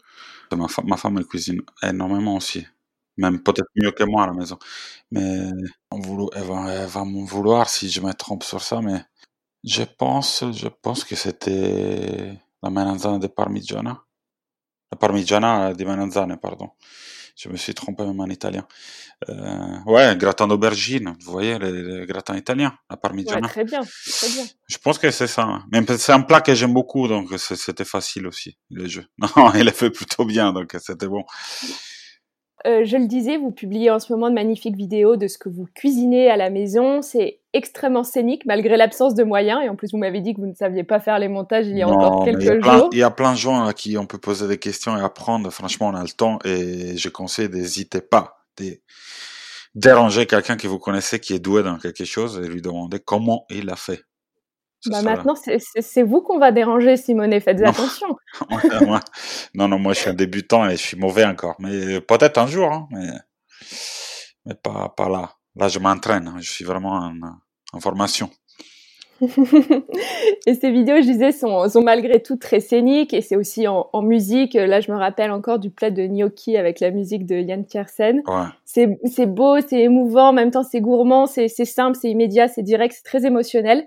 Ma, 0.52 0.68
ma, 0.84 0.96
femme, 0.96 1.18
elle 1.18 1.26
cuisine 1.26 1.62
énormément 1.82 2.36
aussi. 2.36 2.64
Même 3.16 3.42
peut-être 3.42 3.68
mieux 3.74 3.90
que 3.90 4.04
moi 4.04 4.22
à 4.22 4.26
la 4.28 4.32
maison. 4.32 4.56
Mais 5.10 5.50
elle 5.90 6.42
va, 6.44 6.72
elle 6.72 6.86
va 6.86 7.04
m'en 7.04 7.24
vouloir 7.24 7.68
si 7.68 7.88
je 7.88 8.00
me 8.00 8.12
trompe 8.12 8.44
sur 8.44 8.62
ça, 8.62 8.80
mais 8.80 9.00
je 9.64 9.82
pense, 9.82 10.44
je 10.52 10.68
pense 10.68 11.02
que 11.02 11.16
c'était 11.16 12.38
la 12.62 12.70
melanzane 12.70 13.18
de 13.18 13.26
Parmigiana. 13.26 14.05
La 14.90 14.98
Parmigiana 14.98 15.72
di 15.72 15.84
melanzane, 15.84 16.38
pardon. 16.38 16.70
Je 17.36 17.50
me 17.50 17.56
suis 17.56 17.74
trompé 17.74 18.02
même 18.04 18.18
en 18.20 18.26
italien. 18.26 18.66
Euh, 19.28 19.78
ouais, 19.86 20.16
gratin 20.16 20.46
d'aubergine, 20.46 21.16
vous 21.24 21.32
voyez, 21.32 21.58
les, 21.58 22.06
gratins 22.06 22.36
italiens, 22.36 22.74
la 22.88 22.96
Parmigiana. 22.96 23.46
Ouais, 23.46 23.48
très 23.48 23.64
bien, 23.64 23.80
très 23.82 24.28
bien. 24.28 24.44
Je 24.66 24.78
pense 24.78 24.98
que 24.98 25.10
c'est 25.10 25.26
ça. 25.26 25.60
Mais 25.70 25.84
c'est 25.98 26.12
un 26.12 26.22
plat 26.22 26.40
que 26.40 26.54
j'aime 26.54 26.72
beaucoup, 26.72 27.08
donc 27.08 27.28
c'était 27.38 27.84
facile 27.84 28.26
aussi, 28.26 28.56
le 28.70 28.86
jeu. 28.88 29.04
Non, 29.18 29.52
il 29.54 29.68
a 29.68 29.72
fait 29.72 29.90
plutôt 29.90 30.24
bien, 30.24 30.52
donc 30.52 30.74
c'était 30.80 31.08
bon. 31.08 31.24
Euh, 32.66 32.84
je 32.84 32.96
le 32.96 33.06
disais, 33.06 33.36
vous 33.36 33.52
publiez 33.52 33.90
en 33.90 34.00
ce 34.00 34.12
moment 34.12 34.28
de 34.28 34.34
magnifiques 34.34 34.76
vidéos 34.76 35.16
de 35.16 35.28
ce 35.28 35.38
que 35.38 35.48
vous 35.48 35.66
cuisinez 35.74 36.28
à 36.28 36.36
la 36.36 36.50
maison. 36.50 37.00
C'est 37.00 37.38
extrêmement 37.52 38.02
scénique 38.02 38.44
malgré 38.44 38.76
l'absence 38.76 39.14
de 39.14 39.22
moyens. 39.22 39.60
Et 39.64 39.68
en 39.68 39.76
plus, 39.76 39.92
vous 39.92 39.98
m'avez 39.98 40.20
dit 40.20 40.34
que 40.34 40.40
vous 40.40 40.48
ne 40.48 40.54
saviez 40.54 40.82
pas 40.82 40.98
faire 40.98 41.18
les 41.18 41.28
montages 41.28 41.68
il 41.68 41.76
y 41.78 41.82
a 41.82 41.88
encore 41.88 42.24
quelques 42.24 42.62
jours. 42.62 42.88
il 42.92 42.98
y 42.98 43.04
a 43.04 43.10
plein 43.10 43.32
de 43.32 43.38
gens 43.38 43.64
à 43.64 43.72
qui 43.72 43.96
on 43.96 44.06
peut 44.06 44.18
poser 44.18 44.48
des 44.48 44.58
questions 44.58 44.96
et 44.98 45.00
apprendre. 45.00 45.48
Franchement, 45.50 45.88
on 45.88 45.94
a 45.94 46.02
le 46.02 46.08
temps 46.08 46.38
et 46.44 46.96
je 46.96 47.08
conseille, 47.08 47.48
n'hésitez 47.48 48.00
pas 48.00 48.44
de 48.58 48.80
déranger 49.76 50.26
quelqu'un 50.26 50.56
que 50.56 50.66
vous 50.66 50.78
connaissez 50.78 51.20
qui 51.20 51.34
est 51.34 51.38
doué 51.38 51.62
dans 51.62 51.78
quelque 51.78 52.04
chose 52.04 52.40
et 52.44 52.48
lui 52.48 52.62
demander 52.62 52.98
comment 52.98 53.46
il 53.50 53.70
a 53.70 53.76
fait. 53.76 54.02
Bah 54.86 55.02
maintenant, 55.02 55.34
c'est 55.34 56.02
vous 56.02 56.20
qu'on 56.20 56.38
va 56.38 56.52
déranger, 56.52 56.96
Simonet. 56.96 57.40
Faites 57.40 57.62
attention. 57.62 58.16
non, 59.54 59.68
non, 59.68 59.78
moi, 59.78 59.94
je 59.94 60.00
suis 60.00 60.10
un 60.10 60.14
débutant 60.14 60.68
et 60.68 60.76
je 60.76 60.82
suis 60.82 60.96
mauvais 60.96 61.24
encore. 61.24 61.56
Mais 61.58 62.00
peut-être 62.00 62.38
un 62.38 62.46
jour, 62.46 62.72
hein, 62.72 62.86
mais, 62.90 63.08
mais 64.44 64.54
pas, 64.54 64.92
pas 64.96 65.08
là. 65.08 65.32
Là, 65.56 65.68
je 65.68 65.78
m'entraîne. 65.78 66.28
Hein. 66.28 66.36
Je 66.40 66.50
suis 66.50 66.64
vraiment 66.64 66.92
en, 66.92 67.14
en 67.72 67.80
formation. 67.80 68.30
et 70.46 70.54
ces 70.54 70.70
vidéos, 70.70 70.96
je 70.96 71.06
disais, 71.06 71.32
sont, 71.32 71.68
sont 71.68 71.80
malgré 71.80 72.20
tout 72.20 72.36
très 72.36 72.60
scéniques 72.60 73.14
et 73.14 73.22
c'est 73.22 73.36
aussi 73.36 73.66
en, 73.66 73.88
en, 73.92 74.02
musique. 74.02 74.54
Là, 74.54 74.80
je 74.80 74.92
me 74.92 74.96
rappelle 74.96 75.30
encore 75.30 75.58
du 75.58 75.70
plat 75.70 75.90
de 75.90 76.06
gnocchi 76.06 76.56
avec 76.56 76.80
la 76.80 76.90
musique 76.90 77.24
de 77.24 77.36
Yann 77.36 77.64
Tiersen. 77.64 78.22
Ouais. 78.26 78.86
C'est 79.06 79.26
beau, 79.26 79.58
c'est 79.66 79.80
émouvant, 79.80 80.28
en 80.28 80.32
même 80.32 80.50
temps, 80.50 80.64
c'est 80.64 80.80
gourmand, 80.80 81.26
c'est 81.26 81.48
simple, 81.48 81.96
c'est 82.00 82.10
immédiat, 82.10 82.48
c'est 82.48 82.62
direct, 82.62 82.94
c'est 82.94 83.08
très 83.08 83.26
émotionnel. 83.26 83.86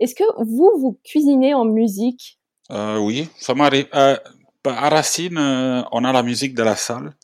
Est-ce 0.00 0.14
que 0.14 0.24
vous, 0.38 0.72
vous 0.78 1.00
cuisinez 1.04 1.54
en 1.54 1.64
musique? 1.64 2.38
Euh, 2.70 2.98
Oui, 2.98 3.28
ça 3.36 3.54
m'arrive. 3.54 3.88
Euh, 3.94 4.16
à 4.64 4.88
Racine, 4.88 5.38
euh, 5.38 5.82
on 5.92 6.04
a 6.04 6.12
la 6.12 6.22
musique 6.22 6.54
de 6.54 6.62
la 6.62 6.76
salle, 6.76 7.16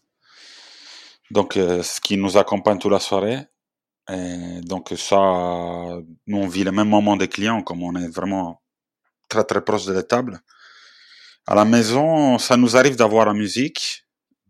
donc 1.30 1.54
ce 1.54 2.00
qui 2.00 2.16
nous 2.16 2.36
accompagne 2.38 2.78
toute 2.78 2.92
la 2.92 3.00
soirée. 3.00 3.40
Donc 4.62 4.92
ça, 4.96 5.98
nous 6.26 6.38
on 6.38 6.46
vit 6.46 6.64
le 6.64 6.72
même 6.72 6.88
moment 6.88 7.16
des 7.16 7.28
clients, 7.28 7.62
comme 7.62 7.82
on 7.82 7.94
est 7.96 8.08
vraiment 8.08 8.62
très 9.28 9.44
très 9.44 9.62
proche 9.62 9.84
de 9.84 9.92
la 9.92 10.02
table. 10.02 10.40
À 11.46 11.54
la 11.54 11.66
maison, 11.66 12.38
ça 12.38 12.56
nous 12.56 12.76
arrive 12.76 12.96
d'avoir 12.96 13.26
la 13.26 13.34
musique, 13.34 14.06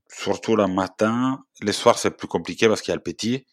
surtout 0.09 0.55
le 0.55 0.69
matin. 0.69 1.45
Les 1.63 1.73
soirs, 1.73 1.99
c'est 1.99 2.13
plus 2.17 2.29
compliqué 2.29 2.69
parce 2.69 2.81
qu'il 2.81 2.91
y 2.91 2.93
a 2.93 2.97
le 2.97 3.03
petit. 3.03 3.45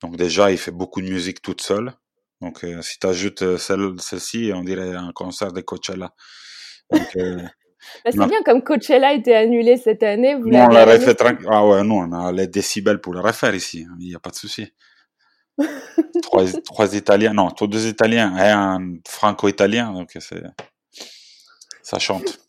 Donc 0.00 0.16
déjà, 0.16 0.50
il 0.50 0.56
fait 0.58 0.70
beaucoup 0.70 1.02
de 1.02 1.08
musique 1.08 1.42
toute 1.42 1.60
seule. 1.60 1.94
Donc, 2.44 2.64
si 2.82 2.98
tu 2.98 3.06
ajoutes 3.06 3.56
celle, 3.56 3.94
celle-ci, 3.98 4.52
on 4.54 4.62
dirait 4.62 4.94
un 4.94 5.12
concert 5.12 5.52
de 5.52 5.62
Coachella. 5.62 6.12
Donc, 6.90 7.16
bah, 8.04 8.10
c'est 8.10 8.28
bien, 8.28 8.42
comme 8.44 8.62
Coachella 8.62 9.08
a 9.08 9.12
été 9.12 9.34
annulé 9.34 9.76
cette 9.76 10.02
année. 10.02 10.34
Vous 10.34 10.48
nous, 10.48 10.58
on 10.58 10.68
l'a 10.68 10.84
refait 10.84 11.14
tranquille. 11.14 11.46
Ah 11.50 11.66
ouais, 11.66 11.82
nous, 11.82 11.94
on 11.94 12.12
a 12.12 12.32
les 12.32 12.46
décibels 12.46 13.00
pour 13.00 13.14
le 13.14 13.20
refaire 13.20 13.54
ici. 13.54 13.86
Il 14.00 14.08
n'y 14.08 14.14
a 14.14 14.18
pas 14.18 14.30
de 14.30 14.36
souci. 14.36 14.72
trois, 16.22 16.44
trois 16.64 16.94
Italiens, 16.94 17.32
non, 17.32 17.48
deux 17.62 17.86
Italiens 17.86 18.36
et 18.36 18.50
un 18.50 18.96
franco-italien, 19.06 19.92
donc 19.92 20.16
c'est, 20.18 20.42
ça 21.82 21.98
chante. 21.98 22.40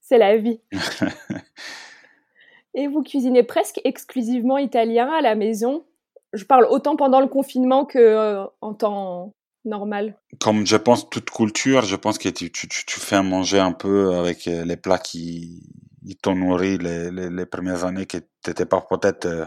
C'est 0.00 0.18
la 0.18 0.36
vie. 0.36 0.60
et 2.74 2.88
vous 2.88 3.02
cuisinez 3.02 3.42
presque 3.42 3.80
exclusivement 3.84 4.58
italien 4.58 5.10
à 5.10 5.20
la 5.20 5.34
maison? 5.34 5.84
Je 6.32 6.44
parle 6.44 6.66
autant 6.66 6.96
pendant 6.96 7.20
le 7.20 7.26
confinement 7.26 7.84
que 7.86 7.98
euh, 7.98 8.44
en 8.60 8.74
temps 8.74 9.34
normal. 9.64 10.18
Comme 10.40 10.66
je 10.66 10.76
pense 10.76 11.08
toute 11.08 11.30
culture, 11.30 11.84
je 11.84 11.96
pense 11.96 12.18
que 12.18 12.28
tu, 12.28 12.50
tu, 12.52 12.68
tu 12.68 13.00
fais 13.00 13.22
manger 13.22 13.58
un 13.58 13.72
peu 13.72 14.14
avec 14.14 14.46
euh, 14.46 14.64
les 14.64 14.76
plats 14.76 14.98
qui 14.98 15.66
t'ont 16.22 16.34
nourri 16.34 16.78
les, 16.78 17.46
premières 17.46 17.84
années, 17.84 18.06
que 18.06 18.18
tu 18.18 18.24
n'étais 18.46 18.66
pas 18.66 18.80
peut-être 18.80 19.26
euh, 19.26 19.46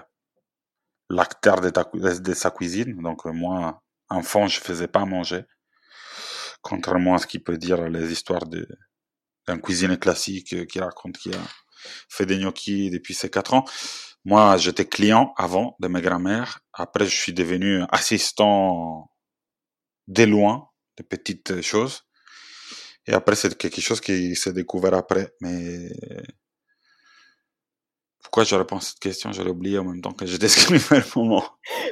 l'acteur 1.09 1.61
de, 1.61 2.33
sa 2.33 2.51
cuisine. 2.51 3.01
Donc 3.01 3.25
moi, 3.25 3.81
enfant, 4.09 4.47
je 4.47 4.59
faisais 4.59 4.87
pas 4.87 5.05
manger. 5.05 5.43
Contrairement 6.61 7.15
à 7.15 7.17
ce 7.17 7.27
qu'il 7.27 7.43
peut 7.43 7.57
dire 7.57 7.89
les 7.89 8.11
histoires 8.11 8.45
d'un 9.47 9.57
cuisinier 9.57 9.97
classique 9.97 10.67
qui 10.67 10.79
raconte 10.79 11.17
qu'il 11.17 11.35
a 11.35 11.41
fait 12.09 12.25
des 12.25 12.37
gnocchis 12.37 12.91
depuis 12.91 13.13
ses 13.13 13.29
quatre 13.29 13.53
ans. 13.53 13.65
Moi, 14.25 14.57
j'étais 14.57 14.85
client 14.85 15.33
avant 15.37 15.75
de 15.79 15.87
ma 15.87 16.01
grand-mère. 16.01 16.59
Après, 16.73 17.05
je 17.05 17.15
suis 17.15 17.33
devenu 17.33 17.83
assistant 17.89 19.09
de 20.07 20.23
loin, 20.23 20.69
de 20.97 21.03
petites 21.03 21.61
choses. 21.61 22.03
Et 23.07 23.13
après, 23.13 23.35
c'est 23.35 23.57
quelque 23.57 23.81
chose 23.81 23.99
qui 23.99 24.35
s'est 24.35 24.53
découvert 24.53 24.93
après. 24.93 25.33
Mais 25.41 25.89
pourquoi 28.21 28.43
je 28.43 28.55
réponds 28.55 28.77
à 28.77 28.81
cette 28.81 28.99
question? 28.99 29.31
Je 29.31 29.41
l'ai 29.41 29.49
oublié 29.49 29.79
en 29.79 29.85
même 29.85 30.01
temps 30.01 30.13
que 30.13 30.25
je 30.25 30.37
décrivais 30.45 30.99
le 30.99 31.19
moment. 31.19 31.43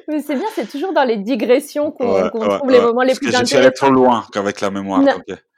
Mais 0.08 0.22
c'est 0.22 0.36
bien, 0.36 0.46
c'est 0.54 0.70
toujours 0.70 0.94
dans 0.94 1.04
les 1.04 1.18
digressions 1.18 1.92
qu'on 1.92 2.30
trouve 2.30 2.70
les 2.70 2.80
moments 2.80 3.02
les 3.02 3.15
plus 3.15 3.36
intéressants. 3.36 3.62
Parce 3.62 3.74
que 3.74 3.86
trop 3.86 3.92
loin 3.92 4.26
qu'avec 4.32 4.62
la 4.62 4.70
mémoire. 4.70 5.04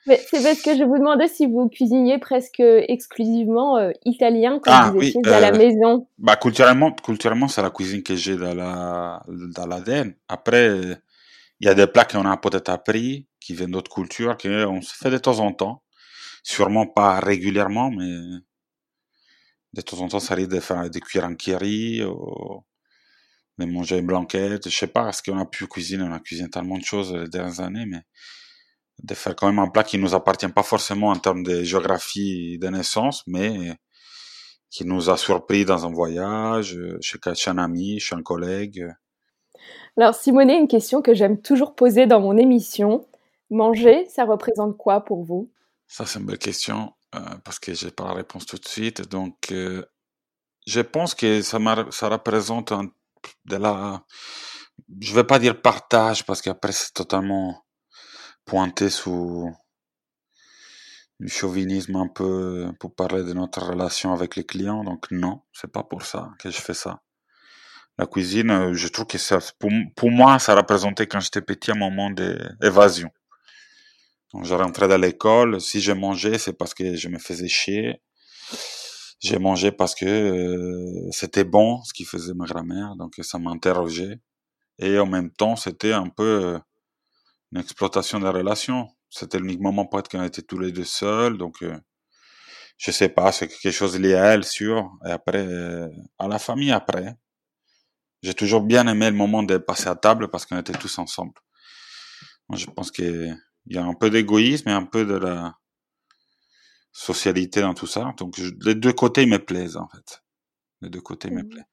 C'est 0.05 0.43
parce 0.43 0.61
que 0.61 0.75
je 0.75 0.83
vous 0.83 0.97
demandais 0.97 1.27
si 1.27 1.45
vous 1.45 1.69
cuisiniez 1.69 2.17
presque 2.17 2.59
exclusivement 2.59 3.77
euh, 3.77 3.91
italien 4.05 4.59
quand 4.61 4.71
ah, 4.73 4.91
vous 4.91 5.01
étiez 5.01 5.21
à 5.27 5.39
la 5.39 5.53
euh, 5.53 5.57
maison. 5.57 6.07
Bah, 6.17 6.35
culturellement, 6.35 6.91
culturellement 6.91 7.47
c'est 7.47 7.61
la 7.61 7.69
cuisine 7.69 8.03
que 8.03 8.15
j'ai 8.15 8.35
dans 8.35 8.53
la 8.53 9.21
dans 9.27 9.67
l'ADN. 9.67 10.15
Après, 10.27 10.69
il 11.59 11.67
y 11.67 11.69
a 11.69 11.75
des 11.75 11.87
plats 11.87 12.05
qu'on 12.05 12.25
a 12.25 12.37
peut-être 12.37 12.69
appris, 12.69 13.27
qui 13.39 13.53
viennent 13.53 13.71
d'autres 13.71 13.91
cultures, 13.91 14.37
qu'on 14.37 14.81
se 14.81 14.95
fait 14.95 15.11
de 15.11 15.17
temps 15.19 15.39
en 15.39 15.53
temps. 15.53 15.83
Sûrement 16.43 16.87
pas 16.87 17.19
régulièrement, 17.19 17.91
mais 17.91 18.39
de 19.73 19.81
temps 19.81 19.99
en 20.01 20.07
temps, 20.07 20.19
ça 20.19 20.33
arrive 20.33 20.47
de 20.47 20.59
faire 20.59 20.89
des 20.89 20.99
cuire 20.99 21.25
en 21.25 21.35
kiri, 21.35 22.03
ou 22.03 22.63
de 23.59 23.65
manger 23.65 23.99
une 23.99 24.07
blanquette. 24.07 24.69
Je 24.69 24.75
sais 24.75 24.87
pas, 24.87 25.11
ce 25.11 25.21
qu'on 25.21 25.37
a 25.37 25.45
pu 25.45 25.67
cuisiner, 25.67 26.03
on 26.03 26.11
a 26.11 26.19
cuisiné 26.19 26.49
tellement 26.49 26.77
de 26.77 26.83
choses 26.83 27.13
les 27.13 27.29
dernières 27.29 27.59
années, 27.59 27.85
mais 27.85 28.01
de 29.03 29.13
faire 29.13 29.35
quand 29.35 29.47
même 29.47 29.59
un 29.59 29.69
plat 29.69 29.83
qui 29.83 29.97
nous 29.97 30.13
appartient 30.13 30.47
pas 30.47 30.63
forcément 30.63 31.09
en 31.09 31.17
termes 31.17 31.43
de 31.43 31.63
géographie 31.63 32.57
de 32.59 32.67
naissance, 32.67 33.23
mais 33.27 33.77
qui 34.69 34.85
nous 34.85 35.09
a 35.09 35.17
surpris 35.17 35.65
dans 35.65 35.85
un 35.85 35.91
voyage, 35.91 36.77
chez, 37.01 37.19
un 37.47 37.57
ami, 37.57 37.99
chez 37.99 38.15
un 38.15 38.23
collègue. 38.23 38.87
Alors 39.97 40.15
Simonet, 40.15 40.57
une 40.57 40.67
question 40.67 41.01
que 41.01 41.13
j'aime 41.13 41.41
toujours 41.41 41.75
poser 41.75 42.07
dans 42.07 42.21
mon 42.21 42.37
émission. 42.37 43.05
Manger, 43.49 44.05
ça 44.05 44.23
représente 44.23 44.77
quoi 44.77 45.01
pour 45.01 45.23
vous? 45.23 45.51
Ça, 45.87 46.05
c'est 46.05 46.19
une 46.19 46.25
belle 46.25 46.37
question 46.37 46.93
euh, 47.15 47.19
parce 47.43 47.59
que 47.59 47.73
j'ai 47.73 47.91
pas 47.91 48.05
la 48.05 48.13
réponse 48.13 48.45
tout 48.45 48.57
de 48.57 48.65
suite. 48.65 49.09
Donc, 49.09 49.51
euh, 49.51 49.83
je 50.65 50.79
pense 50.79 51.15
que 51.15 51.41
ça, 51.41 51.59
ça 51.89 52.07
représente 52.07 52.71
un, 52.71 52.85
de 53.45 53.57
la... 53.57 54.05
Je 55.01 55.13
vais 55.13 55.25
pas 55.25 55.37
dire 55.37 55.61
partage 55.61 56.25
parce 56.25 56.41
qu'après 56.41 56.71
c'est 56.71 56.93
totalement 56.93 57.60
pointé 58.45 58.89
sous 58.89 59.51
du 61.19 61.29
chauvinisme 61.29 61.95
un 61.95 62.07
peu 62.07 62.71
pour 62.79 62.95
parler 62.95 63.23
de 63.23 63.33
notre 63.33 63.63
relation 63.63 64.13
avec 64.13 64.35
les 64.35 64.43
clients. 64.43 64.83
Donc 64.83 65.11
non, 65.11 65.41
c'est 65.53 65.71
pas 65.71 65.83
pour 65.83 66.03
ça 66.03 66.31
que 66.39 66.49
je 66.49 66.59
fais 66.59 66.73
ça. 66.73 67.01
La 67.97 68.07
cuisine, 68.07 68.49
euh, 68.49 68.73
je 68.73 68.87
trouve 68.87 69.05
que 69.05 69.17
ça, 69.17 69.39
pour, 69.59 69.69
pour 69.95 70.09
moi, 70.09 70.39
ça 70.39 70.55
représentait 70.55 71.07
quand 71.07 71.19
j'étais 71.19 71.41
petit 71.41 71.71
un 71.71 71.75
moment 71.75 72.09
d'évasion. 72.09 73.11
Donc, 74.33 74.45
je 74.45 74.55
rentrais 74.55 74.87
dans 74.87 74.97
l'école. 74.99 75.59
Si 75.59 75.81
j'ai 75.81 75.93
mangé, 75.93 76.37
c'est 76.37 76.53
parce 76.53 76.73
que 76.73 76.95
je 76.95 77.09
me 77.09 77.19
faisais 77.19 77.47
chier. 77.49 78.01
J'ai 79.19 79.37
mangé 79.37 79.71
parce 79.71 79.93
que 79.93 80.05
euh, 80.05 81.11
c'était 81.11 81.43
bon 81.43 81.83
ce 81.83 81.93
qu'il 81.93 82.07
faisait 82.07 82.33
ma 82.33 82.45
grand-mère, 82.45 82.95
donc 82.95 83.13
ça 83.21 83.37
m'interrogeait. 83.37 84.19
Et 84.79 84.97
en 84.97 85.05
même 85.05 85.29
temps, 85.29 85.55
c'était 85.55 85.93
un 85.93 86.07
peu 86.07 86.23
euh, 86.23 86.59
une 87.51 87.59
exploitation 87.59 88.19
des 88.19 88.29
relations. 88.29 88.87
C'était 89.09 89.39
l'unique 89.39 89.59
moment 89.59 89.85
peut-être 89.85 90.09
qu'on 90.09 90.23
était 90.23 90.41
tous 90.41 90.57
les 90.59 90.71
deux 90.71 90.85
seuls, 90.85 91.37
donc 91.37 91.63
euh, 91.63 91.77
je 92.77 92.91
sais 92.91 93.09
pas, 93.09 93.31
c'est 93.31 93.47
quelque 93.47 93.71
chose 93.71 93.99
lié 93.99 94.15
à 94.15 94.33
elle, 94.33 94.43
sûr. 94.43 94.89
Et 95.05 95.11
après, 95.11 95.45
euh, 95.45 95.87
à 96.17 96.27
la 96.27 96.39
famille 96.39 96.71
après. 96.71 97.15
J'ai 98.23 98.33
toujours 98.33 98.61
bien 98.61 98.87
aimé 98.87 99.09
le 99.09 99.15
moment 99.15 99.43
de 99.43 99.57
passer 99.57 99.87
à 99.87 99.95
table 99.95 100.29
parce 100.29 100.45
qu'on 100.45 100.57
était 100.57 100.73
tous 100.73 100.99
ensemble. 100.99 101.33
Moi, 102.49 102.57
je 102.57 102.67
pense 102.67 102.91
qu'il 102.91 103.37
y 103.67 103.77
a 103.77 103.83
un 103.83 103.93
peu 103.93 104.09
d'égoïsme 104.09 104.69
et 104.69 104.73
un 104.73 104.85
peu 104.85 105.05
de 105.05 105.15
la 105.15 105.55
socialité 106.91 107.61
dans 107.61 107.73
tout 107.73 107.87
ça. 107.87 108.13
Donc, 108.17 108.37
les 108.37 108.75
deux 108.75 108.93
côtés 108.93 109.25
me 109.25 109.37
plaisent, 109.37 109.77
en 109.77 109.87
fait. 109.87 110.23
Les 110.81 110.89
deux 110.89 111.01
côtés 111.01 111.29
me 111.31 111.43
mmh 111.43 111.49
plaisent. 111.49 111.63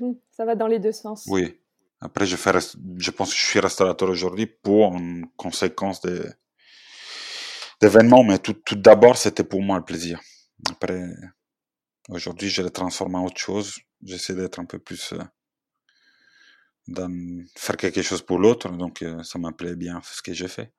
Mmh 0.00 0.12
ça 0.30 0.44
va 0.44 0.56
dans 0.56 0.66
les 0.66 0.80
deux 0.80 0.92
sens. 0.92 1.24
Oui. 1.28 1.60
Après, 2.00 2.26
je, 2.26 2.36
pense 3.10 3.30
que 3.30 3.36
je 3.36 3.46
suis 3.46 3.60
restaurateur 3.60 4.10
aujourd'hui 4.10 4.46
pour 4.46 4.94
une 4.94 5.26
conséquence 5.36 6.00
d'événements, 7.80 8.22
mais 8.22 8.38
tout, 8.38 8.54
d'abord, 8.72 9.16
c'était 9.16 9.44
pour 9.44 9.62
moi 9.62 9.78
le 9.78 9.84
plaisir. 9.84 10.20
Après, 10.70 11.08
aujourd'hui, 12.10 12.48
je 12.48 12.62
le 12.62 12.70
transforme 12.70 13.14
en 13.14 13.24
autre 13.24 13.40
chose. 13.40 13.78
J'essaie 14.02 14.34
d'être 14.34 14.58
un 14.58 14.66
peu 14.66 14.78
plus 14.78 15.14
euh, 15.14 15.22
dans 16.86 17.10
faire 17.56 17.78
quelque 17.78 18.02
chose 18.02 18.20
pour 18.20 18.38
l'autre, 18.38 18.68
donc 18.68 19.00
euh, 19.00 19.22
ça 19.22 19.38
me 19.38 19.50
plaît 19.50 19.74
bien 19.74 20.00
ce 20.04 20.20
que 20.20 20.34
j'ai 20.34 20.48
fait. 20.48 20.72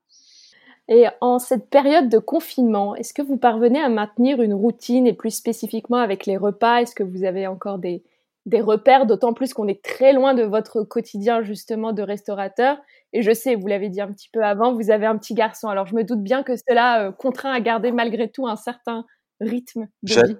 Et 0.88 1.08
en 1.19 1.39
cette 1.39 1.69
période 1.69 2.10
de 2.10 2.19
confinement, 2.19 2.95
est-ce 2.95 3.13
que 3.13 3.21
vous 3.23 3.38
parvenez 3.38 3.82
à 3.82 3.89
maintenir 3.89 4.41
une 4.41 4.53
routine 4.53 5.06
et 5.08 5.13
plus 5.13 5.32
spécifiquement 5.32 5.97
avec 5.97 6.25
les 6.25 6.38
repas? 6.38 6.82
Est-ce 6.82 6.95
que 6.95 7.03
vous 7.03 7.25
avez 7.25 7.45
encore 7.47 7.80
des, 7.80 8.03
des 8.47 8.62
repères, 8.62 9.05
d'autant 9.05 9.33
plus 9.33 9.53
qu'on 9.53 9.67
est 9.67 9.83
très 9.83 10.13
loin 10.13 10.33
de 10.33 10.43
votre 10.43 10.83
quotidien 10.83 11.41
justement 11.41 11.91
de 11.91 12.01
restaurateur. 12.01 12.77
Et 13.13 13.21
je 13.21 13.33
sais, 13.33 13.55
vous 13.55 13.67
l'avez 13.67 13.89
dit 13.89 14.01
un 14.01 14.12
petit 14.12 14.29
peu 14.31 14.43
avant, 14.43 14.73
vous 14.73 14.89
avez 14.89 15.05
un 15.05 15.17
petit 15.17 15.33
garçon. 15.33 15.67
Alors 15.67 15.86
je 15.86 15.93
me 15.93 16.03
doute 16.03 16.23
bien 16.23 16.43
que 16.43 16.53
cela 16.55 17.07
euh, 17.07 17.12
contraint 17.12 17.51
à 17.51 17.60
garder 17.60 17.91
malgré 17.91 18.31
tout 18.31 18.47
un 18.47 18.55
certain 18.55 19.05
rythme 19.41 19.88
de 20.01 20.13
vie. 20.13 20.38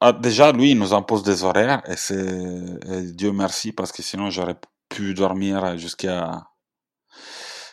Ah, 0.00 0.12
déjà, 0.12 0.52
lui, 0.52 0.70
il 0.70 0.78
nous 0.78 0.94
impose 0.94 1.22
des 1.22 1.44
horaires 1.44 1.82
et 1.86 1.96
c'est 1.96 3.14
Dieu 3.14 3.32
merci 3.32 3.72
parce 3.72 3.92
que 3.92 4.02
sinon 4.02 4.30
j'aurais 4.30 4.56
pu 4.88 5.14
dormir 5.14 5.78
jusqu'à 5.78 6.42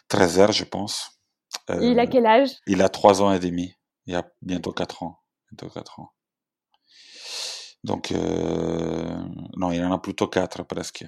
13 0.09 0.39
heures, 0.39 0.51
je 0.51 0.65
pense. 0.65 1.21
il 1.69 1.99
a 1.99 2.03
euh, 2.03 2.07
quel 2.09 2.25
âge? 2.25 2.49
Il 2.67 2.81
a 2.81 2.89
3 2.89 3.21
ans 3.21 3.31
et 3.31 3.39
demi. 3.39 3.75
Il 4.05 4.15
a 4.15 4.23
bientôt 4.41 4.71
4 4.71 5.03
ans. 5.03 5.19
Bientôt 5.51 5.73
4 5.73 5.99
ans. 5.99 6.09
Donc, 7.83 8.11
euh, 8.11 9.17
non, 9.55 9.71
il 9.71 9.83
en 9.83 9.93
a 9.93 9.99
plutôt 9.99 10.27
quatre 10.27 10.63
presque. 10.63 11.05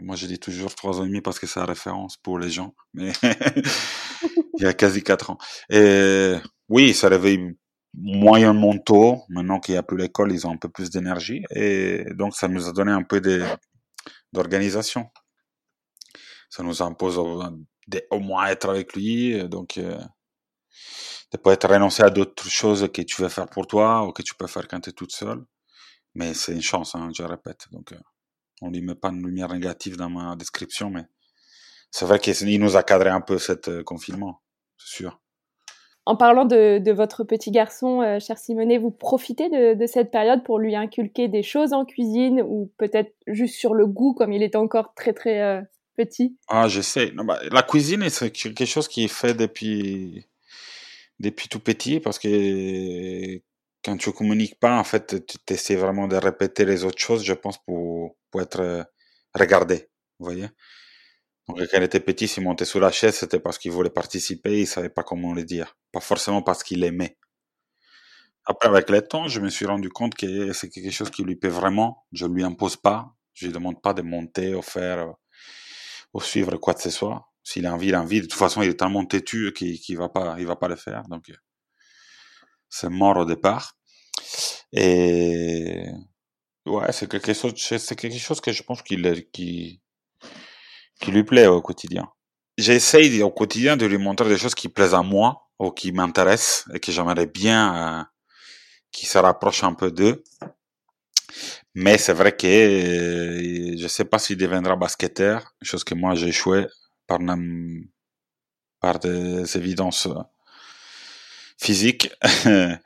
moi, 0.00 0.16
je 0.16 0.26
dis 0.26 0.38
toujours 0.38 0.74
trois 0.74 1.00
ans 1.00 1.04
et 1.04 1.08
demi 1.08 1.20
parce 1.20 1.38
que 1.38 1.46
c'est 1.46 1.60
la 1.60 1.66
référence 1.66 2.16
pour 2.16 2.38
les 2.38 2.50
gens, 2.50 2.74
mais 2.94 3.12
il 4.58 4.62
y 4.62 4.66
a 4.66 4.72
quasi 4.72 5.02
quatre 5.02 5.30
ans. 5.30 5.38
Et 5.68 6.34
oui, 6.68 6.94
ça 6.94 7.08
réveille 7.08 7.54
moyennement 7.94 8.78
tôt. 8.78 9.22
Maintenant 9.28 9.60
qu'il 9.60 9.74
n'y 9.74 9.78
a 9.78 9.82
plus 9.82 9.98
l'école, 9.98 10.32
ils 10.32 10.46
ont 10.46 10.52
un 10.52 10.56
peu 10.56 10.68
plus 10.68 10.90
d'énergie. 10.90 11.42
Et 11.50 12.04
donc, 12.14 12.34
ça 12.34 12.48
nous 12.48 12.68
a 12.68 12.72
donné 12.72 12.92
un 12.92 13.02
peu 13.02 13.20
d'organisation. 14.32 15.10
Ça 16.48 16.62
nous 16.62 16.82
impose 16.82 17.18
au, 17.18 18.20
moins 18.20 18.46
être 18.46 18.70
avec 18.70 18.94
lui. 18.94 19.48
Donc, 19.48 19.78
euh, 19.78 19.98
de 21.32 21.38
peut-être 21.38 21.68
renoncer 21.68 22.02
à 22.02 22.10
d'autres 22.10 22.48
choses 22.48 22.88
que 22.92 23.02
tu 23.02 23.22
veux 23.22 23.28
faire 23.28 23.48
pour 23.48 23.66
toi 23.66 24.06
ou 24.06 24.12
que 24.12 24.22
tu 24.22 24.34
peux 24.34 24.46
faire 24.46 24.66
quand 24.66 24.80
tu 24.80 24.90
es 24.90 24.92
toute 24.92 25.12
seule. 25.12 25.44
Mais 26.14 26.34
c'est 26.34 26.52
une 26.52 26.62
chance, 26.62 26.94
hein, 26.94 27.10
je 27.16 27.22
répète. 27.22 27.66
Donc, 27.72 27.92
euh, 27.92 27.98
on 28.62 28.70
lui 28.70 28.82
met 28.82 28.94
pas 28.94 29.08
une 29.10 29.24
lumière 29.24 29.52
négative 29.52 29.96
dans 29.96 30.10
ma 30.10 30.36
description, 30.36 30.90
mais 30.90 31.04
c'est 31.90 32.04
vrai 32.04 32.18
qu'il 32.18 32.60
nous 32.60 32.76
a 32.76 32.82
cadré 32.82 33.10
un 33.10 33.20
peu 33.20 33.38
cet 33.38 33.68
euh, 33.68 33.82
confinement, 33.82 34.40
c'est 34.76 34.96
sûr. 34.96 35.20
En 36.06 36.16
parlant 36.16 36.44
de, 36.44 36.90
votre 36.90 37.24
petit 37.24 37.50
garçon, 37.50 38.02
euh, 38.02 38.18
cher 38.18 38.38
Simonet, 38.38 38.78
vous 38.78 38.90
profitez 38.90 39.48
de, 39.48 39.86
cette 39.86 40.10
période 40.10 40.42
pour 40.42 40.58
lui 40.58 40.74
inculquer 40.74 41.28
des 41.28 41.42
choses 41.42 41.72
en 41.72 41.84
cuisine 41.84 42.42
ou 42.42 42.72
peut-être 42.78 43.14
juste 43.26 43.54
sur 43.54 43.74
le 43.74 43.86
goût, 43.86 44.14
comme 44.14 44.32
il 44.32 44.42
est 44.42 44.56
encore 44.56 44.94
très 44.94 45.12
très 45.12 45.62
petit? 45.96 46.36
Ah, 46.48 46.66
j'essaie. 46.66 47.12
Non, 47.12 47.24
bah, 47.24 47.38
la 47.52 47.62
cuisine, 47.62 48.08
c'est 48.08 48.30
quelque 48.32 48.64
chose 48.64 48.88
qui 48.88 49.04
est 49.04 49.08
fait 49.08 49.34
depuis, 49.34 50.26
depuis 51.20 51.48
tout 51.48 51.60
petit 51.60 52.00
parce 52.00 52.18
que 52.18 53.40
quand 53.84 53.96
tu 53.96 54.12
communiques 54.12 54.58
pas, 54.60 54.78
en 54.78 54.84
fait, 54.84 55.26
tu 55.26 55.54
essaies 55.54 55.76
vraiment 55.76 56.08
de 56.08 56.16
répéter 56.16 56.64
les 56.64 56.84
autres 56.84 56.98
choses, 56.98 57.24
je 57.24 57.32
pense, 57.34 57.58
pour, 57.64 58.16
pour 58.30 58.42
être 58.42 58.60
euh, 58.60 58.84
regardé. 59.34 59.88
Vous 60.18 60.26
voyez? 60.26 60.48
Donc, 61.48 61.58
quand 61.58 61.78
il 61.78 61.82
était 61.82 62.00
petit, 62.00 62.28
s'il 62.28 62.44
montait 62.44 62.64
sur 62.64 62.80
la 62.80 62.92
chaise, 62.92 63.16
c'était 63.16 63.40
parce 63.40 63.58
qu'il 63.58 63.72
voulait 63.72 63.90
participer, 63.90 64.60
il 64.60 64.66
savait 64.66 64.90
pas 64.90 65.02
comment 65.02 65.32
le 65.32 65.44
dire. 65.44 65.76
Pas 65.92 66.00
forcément 66.00 66.42
parce 66.42 66.62
qu'il 66.62 66.84
aimait. 66.84 67.18
Après, 68.44 68.68
avec 68.68 68.90
le 68.90 69.02
temps, 69.02 69.28
je 69.28 69.40
me 69.40 69.48
suis 69.48 69.66
rendu 69.66 69.90
compte 69.90 70.14
que 70.14 70.52
c'est 70.52 70.68
quelque 70.68 70.90
chose 70.90 71.10
qui 71.10 71.22
lui 71.22 71.36
plaît 71.36 71.50
vraiment. 71.50 72.06
Je 72.12 72.26
lui 72.26 72.44
impose 72.44 72.76
pas. 72.76 73.14
Je 73.34 73.46
lui 73.46 73.52
demande 73.52 73.80
pas 73.80 73.94
de 73.94 74.02
monter 74.02 74.54
ou 74.54 74.62
faire, 74.62 74.98
euh, 74.98 75.12
ou 76.14 76.20
suivre 76.20 76.56
quoi 76.56 76.74
que 76.74 76.82
ce 76.82 76.90
soit. 76.90 77.30
S'il 77.42 77.66
a 77.66 77.74
envie, 77.74 77.88
il 77.88 77.94
a 77.94 78.02
envie. 78.02 78.20
De 78.20 78.26
toute 78.26 78.38
façon, 78.38 78.62
il 78.62 78.68
est 78.70 78.78
tellement 78.78 79.04
têtu 79.06 79.52
qu'il, 79.54 79.78
qu'il 79.80 79.96
va 79.96 80.08
pas, 80.08 80.36
il 80.38 80.46
va 80.46 80.56
pas 80.56 80.68
le 80.68 80.76
faire. 80.76 81.02
Donc, 81.08 81.30
c'est 82.70 82.88
mort 82.88 83.18
au 83.18 83.24
départ. 83.24 83.76
Et 84.72 85.86
ouais, 86.66 86.92
c'est 86.92 87.08
quelque 87.10 87.34
chose, 87.34 87.54
c'est 87.56 87.96
quelque 87.96 88.18
chose 88.18 88.40
que 88.40 88.52
je 88.52 88.62
pense 88.62 88.82
qu'il 88.82 89.26
qui, 89.32 89.80
qui 91.00 91.10
lui 91.10 91.24
plaît 91.24 91.46
au 91.46 91.60
quotidien. 91.60 92.08
J'essaye 92.56 93.22
au 93.22 93.30
quotidien 93.30 93.76
de 93.76 93.86
lui 93.86 93.98
montrer 93.98 94.28
des 94.28 94.38
choses 94.38 94.54
qui 94.54 94.68
plaisent 94.68 94.94
à 94.94 95.02
moi 95.02 95.48
ou 95.58 95.70
qui 95.70 95.92
m'intéressent 95.92 96.68
et 96.74 96.80
que 96.80 96.92
j'aimerais 96.92 97.26
bien 97.26 98.00
euh, 98.00 98.04
qui 98.92 99.06
se 99.06 99.18
rapproche 99.18 99.64
un 99.64 99.74
peu 99.74 99.90
d'eux. 99.90 100.22
Mais 101.74 101.98
c'est 101.98 102.12
vrai 102.12 102.36
que 102.36 102.46
euh, 102.46 103.76
je 103.78 103.88
sais 103.88 104.04
pas 104.04 104.18
s'il 104.18 104.36
deviendra 104.36 104.76
basketteur, 104.76 105.54
chose 105.62 105.84
que 105.84 105.94
moi 105.94 106.14
j'ai 106.14 106.28
échoué 106.28 106.66
par, 107.06 107.20
par 108.80 108.98
des 108.98 109.56
évidences 109.56 110.08
physiques. 111.60 112.10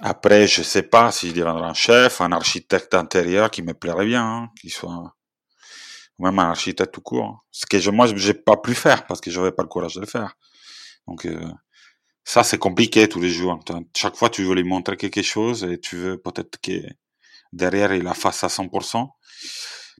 Après, 0.00 0.46
je 0.46 0.62
sais 0.62 0.82
pas 0.82 1.12
s'il 1.12 1.32
deviendra 1.34 1.68
un 1.68 1.74
chef, 1.74 2.20
un 2.20 2.32
architecte 2.32 2.94
intérieur 2.94 3.50
qui 3.50 3.62
me 3.62 3.74
plairait 3.74 4.06
bien, 4.06 4.24
hein, 4.24 4.50
qui 4.60 4.70
soit 4.70 5.14
même 6.18 6.38
un 6.38 6.50
architecte 6.50 6.92
tout 6.94 7.00
court. 7.00 7.44
Ce 7.50 7.66
que 7.66 7.78
je, 7.78 7.90
moi, 7.90 8.06
j'ai 8.14 8.34
pas 8.34 8.56
pu 8.56 8.74
faire 8.74 9.06
parce 9.06 9.20
que 9.20 9.30
j'avais 9.30 9.52
pas 9.52 9.62
le 9.62 9.68
courage 9.68 9.94
de 9.94 10.00
le 10.00 10.06
faire. 10.06 10.36
Donc, 11.06 11.26
euh, 11.26 11.40
ça, 12.24 12.42
c'est 12.42 12.58
compliqué 12.58 13.08
tous 13.08 13.20
les 13.20 13.30
jours. 13.30 13.58
Chaque 13.96 14.16
fois, 14.16 14.30
tu 14.30 14.44
veux 14.44 14.54
lui 14.54 14.64
montrer 14.64 14.96
quelque 14.96 15.22
chose 15.22 15.64
et 15.64 15.78
tu 15.78 15.96
veux 15.96 16.18
peut-être 16.18 16.60
que 16.60 16.72
derrière, 17.52 17.92
il 17.94 18.04
la 18.04 18.14
fasse 18.14 18.44
à 18.44 18.48
100%. 18.48 19.08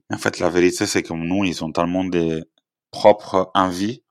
Mais 0.09 0.15
en 0.15 0.19
fait, 0.19 0.39
la 0.39 0.49
vérité, 0.49 0.85
c'est 0.85 1.03
que 1.03 1.13
nous, 1.13 1.45
ils 1.45 1.63
ont 1.63 1.71
tellement 1.71 2.05
des 2.05 2.43
propres 2.91 3.51
envies 3.55 4.03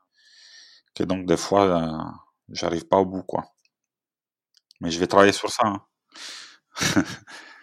que 0.94 1.04
donc, 1.04 1.26
des 1.26 1.36
fois, 1.36 1.64
euh, 1.64 2.04
j'arrive 2.50 2.86
pas 2.86 2.98
au 2.98 3.06
bout, 3.06 3.22
quoi. 3.22 3.44
Mais 4.80 4.90
je 4.90 4.98
vais 4.98 5.06
travailler 5.06 5.32
sur 5.32 5.50
ça. 5.50 5.66
Hein. 5.66 5.82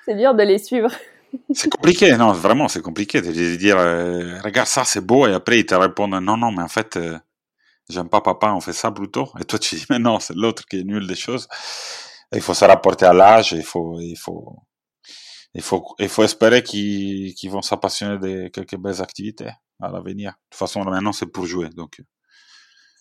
c'est 0.06 0.16
dur 0.16 0.36
de 0.36 0.44
les 0.44 0.60
suivre. 0.60 0.92
c'est 1.54 1.70
compliqué, 1.70 2.16
non, 2.18 2.32
vraiment, 2.32 2.68
c'est 2.68 2.82
compliqué 2.82 3.22
de 3.22 3.56
dire, 3.56 3.78
euh, 3.78 4.40
regarde 4.44 4.68
ça, 4.68 4.84
c'est 4.84 5.02
beau, 5.02 5.28
et 5.28 5.34
après, 5.34 5.60
ils 5.60 5.66
te 5.66 5.76
répondent, 5.76 6.20
non, 6.22 6.38
non, 6.38 6.52
mais 6.52 6.64
en 6.64 6.68
fait, 6.68 6.98
euh, 6.98 7.18
j'aime 7.90 8.10
pas 8.10 8.22
papa, 8.22 8.54
on 8.54 8.62
fait 8.62 8.74
ça 8.74 8.92
plutôt. 8.92 9.30
Et 9.40 9.44
toi, 9.46 9.60
tu 9.60 9.76
dis, 9.76 9.86
mais 9.90 10.00
non, 10.00 10.20
c'est 10.20 10.36
l'autre 10.36 10.66
qui 10.66 10.80
est 10.80 10.84
nul 10.84 11.08
des 11.08 11.16
choses. 11.16 11.48
il 12.34 12.42
faut 12.42 12.54
se 12.54 12.66
rapporter 12.66 13.06
à 13.06 13.14
l'âge, 13.14 13.52
il 13.52 13.64
faut, 13.64 14.00
il 14.00 14.16
faut, 14.16 14.56
il 15.54 15.62
faut, 15.62 15.96
il 16.00 16.10
faut 16.10 16.24
espérer 16.24 16.64
qu'ils 16.64 17.50
vont 17.50 17.62
s'appassionner 17.62 18.18
de 18.20 18.48
quelques 18.50 18.78
belles 18.78 19.02
activités 19.02 19.50
à 19.82 19.90
l'avenir. 19.90 20.32
De 20.32 20.38
toute 20.52 20.60
façon, 20.60 20.84
maintenant, 20.84 21.14
c'est 21.14 21.28
pour 21.28 21.46
jouer, 21.46 21.70
donc. 21.70 22.02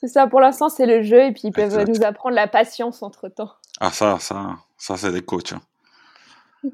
C'est 0.01 0.09
ça, 0.09 0.27
pour 0.27 0.41
l'instant, 0.41 0.69
c'est 0.69 0.87
le 0.87 1.03
jeu, 1.03 1.25
et 1.25 1.33
puis 1.33 1.43
ils 1.45 1.53
peuvent 1.53 1.85
nous 1.89 2.03
apprendre 2.05 2.35
la 2.35 2.47
patience 2.47 3.03
entre 3.03 3.29
temps. 3.29 3.53
Ah, 3.81 3.91
ça, 3.91 4.19
ça, 4.21 4.57
ça, 4.77 4.97
c'est 4.97 5.13
des 5.13 5.23
coachs. 5.23 5.53
Hein. 5.53 5.61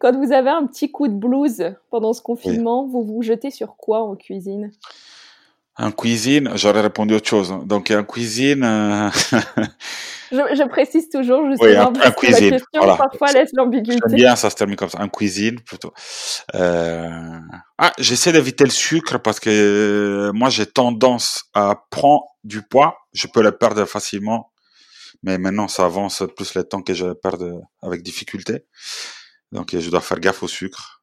Quand 0.00 0.16
vous 0.16 0.32
avez 0.32 0.50
un 0.50 0.66
petit 0.66 0.90
coup 0.90 1.08
de 1.08 1.14
blues 1.14 1.74
pendant 1.90 2.12
ce 2.12 2.22
confinement, 2.22 2.86
vous 2.86 3.04
vous 3.04 3.22
jetez 3.22 3.50
sur 3.50 3.76
quoi 3.76 4.00
en 4.02 4.16
cuisine? 4.16 4.72
En 5.78 5.90
cuisine, 5.90 6.50
j'aurais 6.54 6.80
répondu 6.80 7.14
autre 7.14 7.28
chose. 7.28 7.54
Donc 7.64 7.90
en 7.90 8.02
cuisine. 8.02 8.64
Euh, 8.64 9.10
je, 10.32 10.66
précise 10.68 11.10
toujours 11.10 11.46
justement 11.50 11.92
oui, 11.94 12.12
cuisine, 12.16 12.50
la 12.50 12.58
question 12.58 12.96
parfois 12.96 13.32
laisse 13.32 13.50
l'ambiguïté. 13.52 13.98
J'aime 14.08 14.16
bien, 14.16 14.36
ça 14.36 14.48
se 14.48 14.56
termine 14.56 14.76
comme 14.76 14.88
ça. 14.88 15.02
En 15.02 15.08
cuisine 15.08 15.60
plutôt. 15.60 15.92
Euh... 16.54 17.38
Ah, 17.76 17.92
j'essaie 17.98 18.32
d'éviter 18.32 18.64
le 18.64 18.70
sucre 18.70 19.18
parce 19.18 19.38
que 19.38 19.50
euh, 19.50 20.32
moi 20.32 20.48
j'ai 20.48 20.64
tendance 20.64 21.44
à 21.52 21.84
prendre 21.90 22.24
du 22.42 22.62
poids. 22.62 22.96
Je 23.12 23.26
peux 23.26 23.42
le 23.42 23.52
perdre 23.52 23.84
facilement, 23.84 24.52
mais 25.22 25.38
maintenant 25.38 25.68
ça 25.68 25.84
avance 25.84 26.22
plus 26.36 26.54
le 26.54 26.64
temps 26.64 26.82
que 26.82 26.94
je 26.94 27.12
perds 27.12 27.42
avec 27.82 28.02
difficulté. 28.02 28.66
Donc 29.52 29.76
je 29.78 29.90
dois 29.90 30.00
faire 30.00 30.20
gaffe 30.20 30.42
au 30.42 30.48
sucre. 30.48 31.02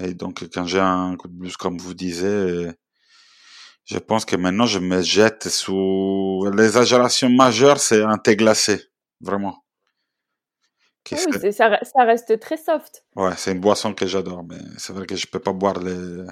Et 0.00 0.14
donc 0.14 0.44
quand 0.52 0.66
j'ai 0.66 0.80
un 0.80 1.16
coup 1.16 1.28
de 1.28 1.34
blues 1.34 1.56
comme 1.56 1.78
vous 1.78 1.94
disiez 1.94 2.72
je 3.84 3.98
pense 3.98 4.24
que 4.24 4.36
maintenant, 4.36 4.66
je 4.66 4.78
me 4.78 5.02
jette 5.02 5.48
sous 5.48 6.50
l'exagération 6.56 7.28
majeure, 7.28 7.78
c'est 7.78 8.02
un 8.02 8.16
thé 8.16 8.34
glacé, 8.36 8.82
vraiment. 9.20 9.62
Oui, 11.12 11.18
ça, 11.52 11.78
ça, 11.82 12.04
reste 12.04 12.40
très 12.40 12.56
soft. 12.56 13.04
Ouais, 13.14 13.32
c'est 13.36 13.52
une 13.52 13.60
boisson 13.60 13.92
que 13.92 14.06
j'adore, 14.06 14.42
mais 14.42 14.56
c'est 14.78 14.94
vrai 14.94 15.04
que 15.04 15.16
je 15.16 15.26
peux 15.26 15.38
pas 15.38 15.52
boire 15.52 15.78
les, 15.78 16.24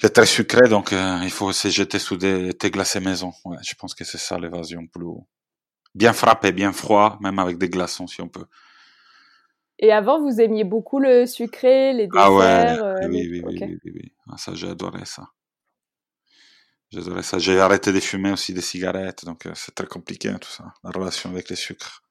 les 0.00 0.10
très 0.10 0.26
sucrés, 0.26 0.68
donc 0.68 0.92
euh, 0.92 1.18
il 1.24 1.30
faut 1.30 1.52
se 1.52 1.68
jeter 1.68 1.98
sous 1.98 2.16
des 2.16 2.54
thés 2.54 2.70
glacés 2.70 3.00
maison. 3.00 3.32
Ouais, 3.44 3.56
je 3.68 3.74
pense 3.74 3.96
que 3.96 4.04
c'est 4.04 4.18
ça 4.18 4.38
l'évasion 4.38 4.86
plus 4.86 5.06
bien 5.94 6.12
frappé, 6.12 6.52
bien 6.52 6.72
froid, 6.72 7.18
même 7.20 7.38
avec 7.38 7.58
des 7.58 7.68
glaçons 7.68 8.06
si 8.06 8.20
on 8.20 8.28
peut. 8.28 8.46
Et 9.78 9.92
avant, 9.92 10.20
vous 10.20 10.40
aimiez 10.40 10.64
beaucoup 10.64 10.98
le 11.00 11.26
sucré, 11.26 11.92
les 11.92 12.06
desserts. 12.06 12.22
Ah 12.22 12.32
ouais, 12.32 12.78
euh, 12.78 13.08
oui, 13.08 13.28
oui, 13.30 13.42
oui, 13.44 13.58
oui, 13.60 13.78
oui, 13.84 13.92
oui, 13.94 14.12
Ah, 14.30 14.36
ça, 14.36 14.54
j'adorais 14.54 15.06
ça. 15.06 15.28
J'adorais 16.90 17.22
ça. 17.22 17.38
J'ai 17.38 17.58
arrêté 17.58 17.92
de 17.92 18.00
fumer 18.00 18.32
aussi 18.32 18.52
des 18.52 18.60
cigarettes, 18.60 19.24
donc 19.24 19.46
euh, 19.46 19.52
c'est 19.54 19.74
très 19.74 19.86
compliqué 19.86 20.28
hein, 20.28 20.38
tout 20.40 20.50
ça, 20.50 20.64
la 20.84 20.90
relation 20.90 21.30
avec 21.30 21.48
les 21.48 21.56
sucres. 21.56 22.02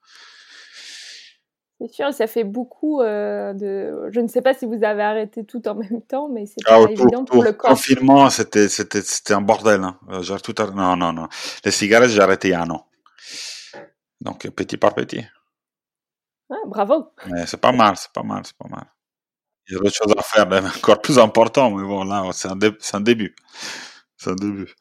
C'est 1.82 1.94
sûr, 1.94 2.14
ça 2.14 2.28
fait 2.28 2.44
beaucoup 2.44 3.02
euh, 3.02 3.54
de. 3.54 4.10
Je 4.12 4.20
ne 4.20 4.28
sais 4.28 4.42
pas 4.42 4.54
si 4.54 4.66
vous 4.66 4.84
avez 4.84 5.02
arrêté 5.02 5.46
tout 5.46 5.66
en 5.68 5.76
même 5.76 6.02
temps, 6.02 6.28
mais 6.28 6.46
c'est 6.46 6.62
ah, 6.66 6.80
pas 6.84 6.92
évident 6.92 7.24
pour 7.24 7.42
le 7.42 7.54
corps. 7.54 7.70
Confinement, 7.70 8.30
c'était 8.30 8.68
c'était 8.68 9.02
c'était 9.02 9.34
un 9.34 9.42
bordel. 9.42 9.82
Hein. 9.84 9.98
Euh, 10.10 10.38
tout 10.40 10.56
Non 10.76 10.98
non 10.98 11.14
non. 11.14 11.28
Les 11.64 11.72
cigarettes, 11.72 12.10
j'ai 12.10 12.20
arrêté 12.20 12.50
il 12.50 12.52
y 12.52 12.54
a 12.54 12.64
un 12.64 12.70
an. 12.70 12.86
Donc 14.22 14.48
petit 14.50 14.78
par 14.78 14.94
petit. 14.94 15.26
Ah, 16.50 16.56
bravo. 16.66 17.12
Mais 17.28 17.46
c'est 17.46 17.62
pas 17.62 17.72
mal, 17.72 17.96
c'est 17.96 18.12
pas 18.12 18.24
mal, 18.24 18.42
c'est 18.46 18.58
pas 18.58 18.68
mal. 18.68 18.86
Il 19.68 19.74
y 19.74 19.76
a 19.76 19.80
d'autres 19.80 19.96
choses 19.96 20.14
à 20.18 20.22
faire, 20.24 20.48
encore 20.78 21.02
plus 21.02 21.20
important, 21.20 21.70
mais 21.72 21.84
bon 21.84 22.04
là, 22.04 22.28
c'est 22.34 22.48
un, 22.48 22.54
un 22.54 23.02
début. 23.02 23.36
C'est 24.18 24.32
un 24.32 24.36
début. 24.36 24.74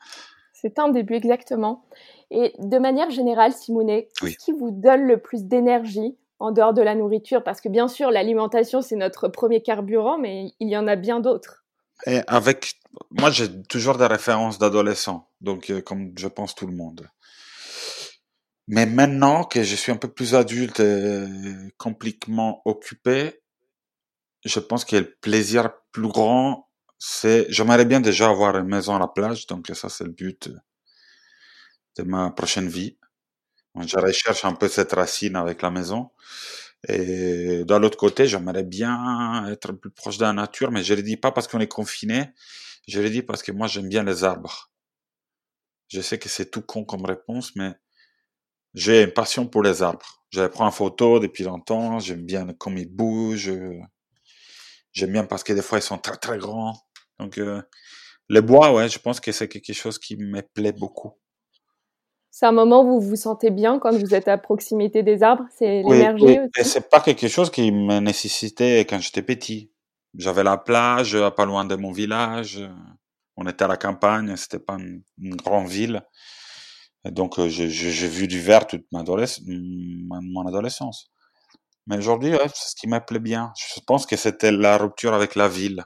C'est 0.53 0.79
un 0.79 0.89
début, 0.89 1.15
exactement. 1.15 1.85
Et 2.31 2.53
de 2.59 2.79
manière 2.79 3.11
générale, 3.11 3.53
Simonet, 3.53 4.09
qu'est-ce 4.21 4.39
qui 4.39 4.53
vous 4.53 4.71
donne 4.71 5.03
le 5.03 5.19
plus 5.19 5.45
d'énergie 5.45 6.17
en 6.41 6.51
dehors 6.51 6.75
de 6.75 6.83
la 6.83 6.95
nourriture? 6.95 7.45
Parce 7.45 7.61
que 7.61 7.69
bien 7.69 7.87
sûr, 7.87 8.11
l'alimentation, 8.11 8.83
c'est 8.83 8.97
notre 8.97 9.29
premier 9.29 9.63
carburant, 9.63 10.19
mais 10.19 10.53
il 10.59 10.69
y 10.69 10.77
en 10.77 10.89
a 10.89 10.97
bien 10.97 11.21
d'autres. 11.21 11.65
Et 12.07 12.21
avec, 12.27 12.75
moi, 13.11 13.31
j'ai 13.31 13.63
toujours 13.63 13.99
des 13.99 14.07
références 14.07 14.59
d'adolescents, 14.59 15.29
donc 15.41 15.71
euh, 15.71 15.81
comme 15.81 16.13
je 16.17 16.29
pense 16.29 16.55
tout 16.55 16.67
le 16.67 16.75
monde. 16.75 17.09
Mais 18.69 18.87
maintenant 18.87 19.45
que 19.45 19.63
je 19.63 19.75
suis 19.75 19.91
un 19.93 19.97
peu 19.97 20.09
plus 20.13 20.35
adulte 20.35 20.81
et 20.81 21.25
complètement 21.79 22.63
occupé, 22.67 23.41
je 24.45 24.61
pense 24.61 24.85
a 24.93 25.01
le 25.01 25.15
plaisir 25.21 25.71
plus 25.93 26.09
grand 26.09 26.69
c'est, 26.99 27.47
j'aimerais 27.49 27.85
bien 27.85 28.01
déjà 28.01 28.29
avoir 28.29 28.57
une 28.57 28.67
maison 28.67 28.97
à 28.97 28.99
la 28.99 29.07
plage, 29.09 29.47
donc 29.47 29.69
ça 29.73 29.89
c'est 29.89 30.05
le 30.05 30.11
but 30.11 30.51
de 31.97 32.03
ma 32.03 32.31
prochaine 32.31 32.69
vie. 32.69 32.97
Je 33.81 33.97
recherche 33.99 34.45
un 34.45 34.55
peu 34.55 34.69
cette 34.69 34.93
racine 34.93 35.37
avec 35.37 35.63
la 35.63 35.71
maison. 35.71 36.11
Et 36.89 37.65
de 37.65 37.75
l'autre 37.77 37.99
côté, 37.99 38.27
j'aimerais 38.27 38.65
bien 38.65 39.47
être 39.51 39.73
plus 39.73 39.91
proche 39.91 40.19
de 40.19 40.25
la 40.25 40.33
nature, 40.33 40.71
mais 40.73 40.85
je 40.85 40.95
le 40.95 41.03
dis 41.03 41.17
pas 41.17 41.33
parce 41.33 41.49
qu'on 41.49 41.61
est 41.61 41.69
confiné, 41.69 42.31
je 42.89 43.01
le 43.01 43.11
dis 43.11 43.23
parce 43.23 43.43
que 43.43 43.53
moi 43.53 43.67
j'aime 43.69 43.89
bien 43.89 44.05
les 44.05 44.25
arbres. 44.25 44.71
Je 45.89 46.01
sais 46.01 46.19
que 46.19 46.29
c'est 46.29 46.51
tout 46.51 46.63
con 46.63 46.85
comme 46.85 47.05
réponse, 47.05 47.57
mais 47.57 47.75
j'ai 48.79 49.03
une 49.03 49.13
passion 49.13 49.47
pour 49.47 49.63
les 49.63 49.83
arbres. 49.83 50.23
Je 50.31 50.43
les 50.43 50.49
prends 50.49 50.67
en 50.67 50.71
photo 50.71 51.21
depuis 51.21 51.45
longtemps, 51.45 51.99
j'aime 51.99 52.25
bien 52.25 52.47
comme 52.55 52.79
ils 52.79 52.89
bougent. 52.89 53.53
J'aime 54.93 55.13
bien 55.13 55.25
parce 55.25 55.43
que 55.43 55.53
des 55.53 55.63
fois 55.63 55.79
ils 55.79 55.83
sont 55.83 55.99
très 55.99 56.17
très 56.17 56.39
grands. 56.39 56.75
Donc, 57.19 57.39
euh, 57.39 57.63
le 58.29 58.41
bois, 58.41 58.73
ouais, 58.73 58.89
je 58.89 58.99
pense 58.99 59.21
que 59.21 59.33
c'est 59.33 59.49
quelque 59.49 59.73
chose 59.73 59.99
qui 59.99 60.17
me 60.17 60.43
plaît 60.43 60.73
beaucoup. 60.73 61.13
C'est 62.31 62.47
un 62.47 62.53
moment 62.53 62.83
où 62.83 63.01
vous 63.01 63.09
vous 63.09 63.17
sentez 63.17 63.51
bien 63.51 63.79
quand 63.79 63.91
vous 63.97 64.15
êtes 64.15 64.29
à 64.29 64.39
proximité 64.39 65.03
des 65.03 65.23
arbres? 65.23 65.45
C'est 65.59 65.83
l'énergie 65.83 66.25
oui, 66.25 66.39
oui. 66.39 66.49
aussi? 66.57 66.69
C'est 66.69 66.89
pas 66.89 67.01
quelque 67.01 67.27
chose 67.27 67.51
qui 67.51 67.73
me 67.73 67.99
nécessitait 67.99 68.81
quand 68.81 69.01
j'étais 69.01 69.23
petit. 69.23 69.73
J'avais 70.15 70.45
la 70.45 70.57
plage 70.57 71.17
pas 71.37 71.45
loin 71.47 71.65
de 71.65 71.75
mon 71.75 71.91
village. 71.91 72.61
On 73.37 73.47
était 73.47 73.65
à 73.65 73.69
la 73.69 73.77
campagne, 73.77 74.37
c'était 74.37 74.59
pas 74.59 74.77
une, 74.79 75.35
grande 75.37 75.69
ville. 75.69 76.03
Donc, 77.05 77.39
euh, 77.39 77.49
j'ai 77.49 78.09
vu 78.09 78.27
du 78.27 78.41
vert 78.41 78.67
toute 78.67 78.87
ma 78.93 79.03
mon 79.03 80.47
adolescence. 80.47 81.11
Mais 81.87 81.97
aujourd'hui, 81.97 82.33
c'est 82.55 82.71
ce 82.71 82.77
qui 82.77 82.87
m'appelait 82.87 83.21
bien. 83.21 83.53
Je 83.57 83.81
pense 83.87 84.05
que 84.05 84.17
c'était 84.17 84.53
la 84.53 84.77
rupture 84.77 85.15
avec 85.15 85.35
la 85.35 85.49
ville. 85.49 85.85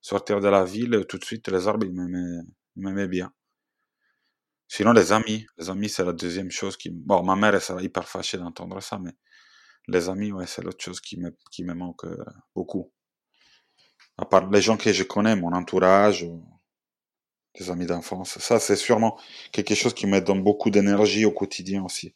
Sortir 0.00 0.40
de 0.40 0.48
la 0.48 0.64
ville, 0.64 1.04
tout 1.08 1.18
de 1.18 1.24
suite, 1.24 1.48
les 1.48 1.66
arbres, 1.66 1.86
ils 1.86 2.44
m'aimaient 2.76 3.08
bien. 3.08 3.32
Sinon, 4.68 4.92
les 4.92 5.12
amis. 5.12 5.46
Les 5.58 5.68
amis, 5.68 5.88
c'est 5.88 6.04
la 6.04 6.12
deuxième 6.12 6.50
chose 6.50 6.76
qui... 6.76 6.90
Bon, 6.90 7.22
ma 7.22 7.36
mère, 7.36 7.54
elle 7.54 7.60
sera 7.60 7.82
hyper 7.82 8.08
fâchée 8.08 8.38
d'entendre 8.38 8.80
ça, 8.80 8.98
mais 8.98 9.12
les 9.88 10.08
amis, 10.08 10.32
ouais, 10.32 10.46
c'est 10.46 10.62
l'autre 10.62 10.82
chose 10.82 11.00
qui 11.00 11.18
me, 11.18 11.36
qui 11.50 11.64
me 11.64 11.74
manque 11.74 12.04
euh, 12.04 12.16
beaucoup. 12.54 12.92
À 14.16 14.24
part 14.24 14.48
les 14.48 14.60
gens 14.60 14.76
que 14.76 14.92
je 14.92 15.02
connais, 15.02 15.34
mon 15.36 15.52
entourage, 15.52 16.26
des 17.58 17.70
amis 17.70 17.86
d'enfance. 17.86 18.38
Ça, 18.38 18.58
c'est 18.60 18.76
sûrement 18.76 19.18
quelque 19.52 19.74
chose 19.74 19.94
qui 19.94 20.06
me 20.06 20.20
donne 20.20 20.42
beaucoup 20.42 20.70
d'énergie 20.70 21.24
au 21.24 21.32
quotidien 21.32 21.84
aussi. 21.84 22.14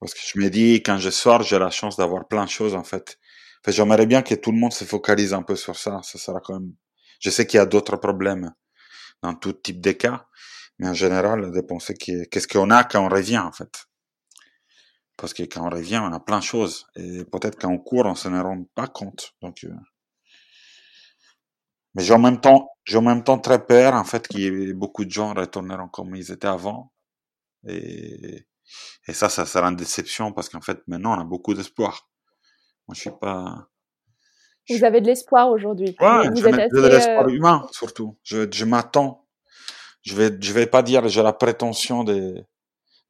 Parce 0.00 0.14
que 0.14 0.20
je 0.24 0.38
me 0.38 0.48
dis, 0.48 0.74
quand 0.82 0.98
je 0.98 1.10
sors, 1.10 1.42
j'ai 1.42 1.58
la 1.58 1.70
chance 1.70 1.96
d'avoir 1.96 2.28
plein 2.28 2.44
de 2.44 2.50
choses, 2.50 2.74
en 2.74 2.84
fait. 2.84 3.18
Enfin, 3.62 3.72
j'aimerais 3.72 4.06
bien 4.06 4.22
que 4.22 4.34
tout 4.34 4.52
le 4.52 4.58
monde 4.58 4.72
se 4.72 4.84
focalise 4.84 5.34
un 5.34 5.42
peu 5.42 5.56
sur 5.56 5.76
ça. 5.76 6.00
Ça 6.02 6.18
sera 6.18 6.40
quand 6.40 6.60
même, 6.60 6.72
je 7.20 7.30
sais 7.30 7.46
qu'il 7.46 7.58
y 7.58 7.60
a 7.60 7.66
d'autres 7.66 7.96
problèmes 7.96 8.52
dans 9.22 9.34
tout 9.34 9.52
type 9.52 9.80
de 9.80 9.92
cas, 9.92 10.26
mais 10.78 10.88
en 10.88 10.94
général, 10.94 11.52
de 11.52 11.60
penser 11.60 11.94
qu'est-ce 11.94 12.48
qu'on 12.48 12.70
a 12.70 12.84
quand 12.84 13.04
on 13.04 13.08
revient, 13.08 13.38
en 13.38 13.52
fait. 13.52 13.86
Parce 15.16 15.34
que 15.34 15.42
quand 15.42 15.66
on 15.66 15.70
revient, 15.70 15.98
on 16.02 16.12
a 16.12 16.20
plein 16.20 16.38
de 16.38 16.44
choses. 16.44 16.86
Et 16.96 17.24
peut-être 17.24 17.58
quand 17.60 17.70
on 17.70 17.78
court, 17.78 18.06
on 18.06 18.14
rend 18.14 18.64
pas 18.74 18.86
compte. 18.86 19.34
Donc, 19.42 19.64
euh, 19.64 19.70
Mais 21.94 22.04
j'ai 22.04 22.14
en 22.14 22.18
même 22.18 22.40
temps, 22.40 22.67
j'ai 22.88 22.96
en 22.96 23.02
même 23.02 23.22
temps 23.22 23.38
très 23.38 23.64
peur, 23.66 23.92
en 23.92 24.04
fait, 24.04 24.26
qu'il 24.26 24.72
beaucoup 24.72 25.04
de 25.04 25.10
gens 25.10 25.34
retourneront 25.34 25.88
comme 25.88 26.16
ils 26.16 26.32
étaient 26.32 26.48
avant. 26.48 26.90
Et, 27.66 28.46
et 29.06 29.12
ça, 29.12 29.28
ça 29.28 29.44
sera 29.44 29.68
une 29.68 29.76
déception 29.76 30.32
parce 30.32 30.48
qu'en 30.48 30.62
fait, 30.62 30.80
maintenant, 30.86 31.14
on 31.14 31.20
a 31.20 31.24
beaucoup 31.24 31.52
d'espoir. 31.52 32.08
Moi, 32.86 32.94
je 32.94 33.00
suis 33.00 33.10
pas. 33.10 33.68
Vous 34.70 34.84
avez 34.84 35.02
de 35.02 35.06
l'espoir 35.06 35.50
aujourd'hui. 35.50 35.94
Ouais, 36.00 36.30
vous 36.30 36.46
êtes 36.46 36.54
assez, 36.54 36.80
de 36.80 36.88
l'espoir 36.88 37.26
euh, 37.26 37.30
humain, 37.30 37.66
surtout. 37.72 38.16
Je, 38.22 38.50
je 38.50 38.64
m'attends. 38.64 39.28
Je 40.00 40.14
vais, 40.14 40.34
je 40.40 40.52
vais 40.54 40.66
pas 40.66 40.82
dire, 40.82 41.06
j'ai 41.08 41.22
la 41.22 41.34
prétention 41.34 42.04
de, 42.04 42.42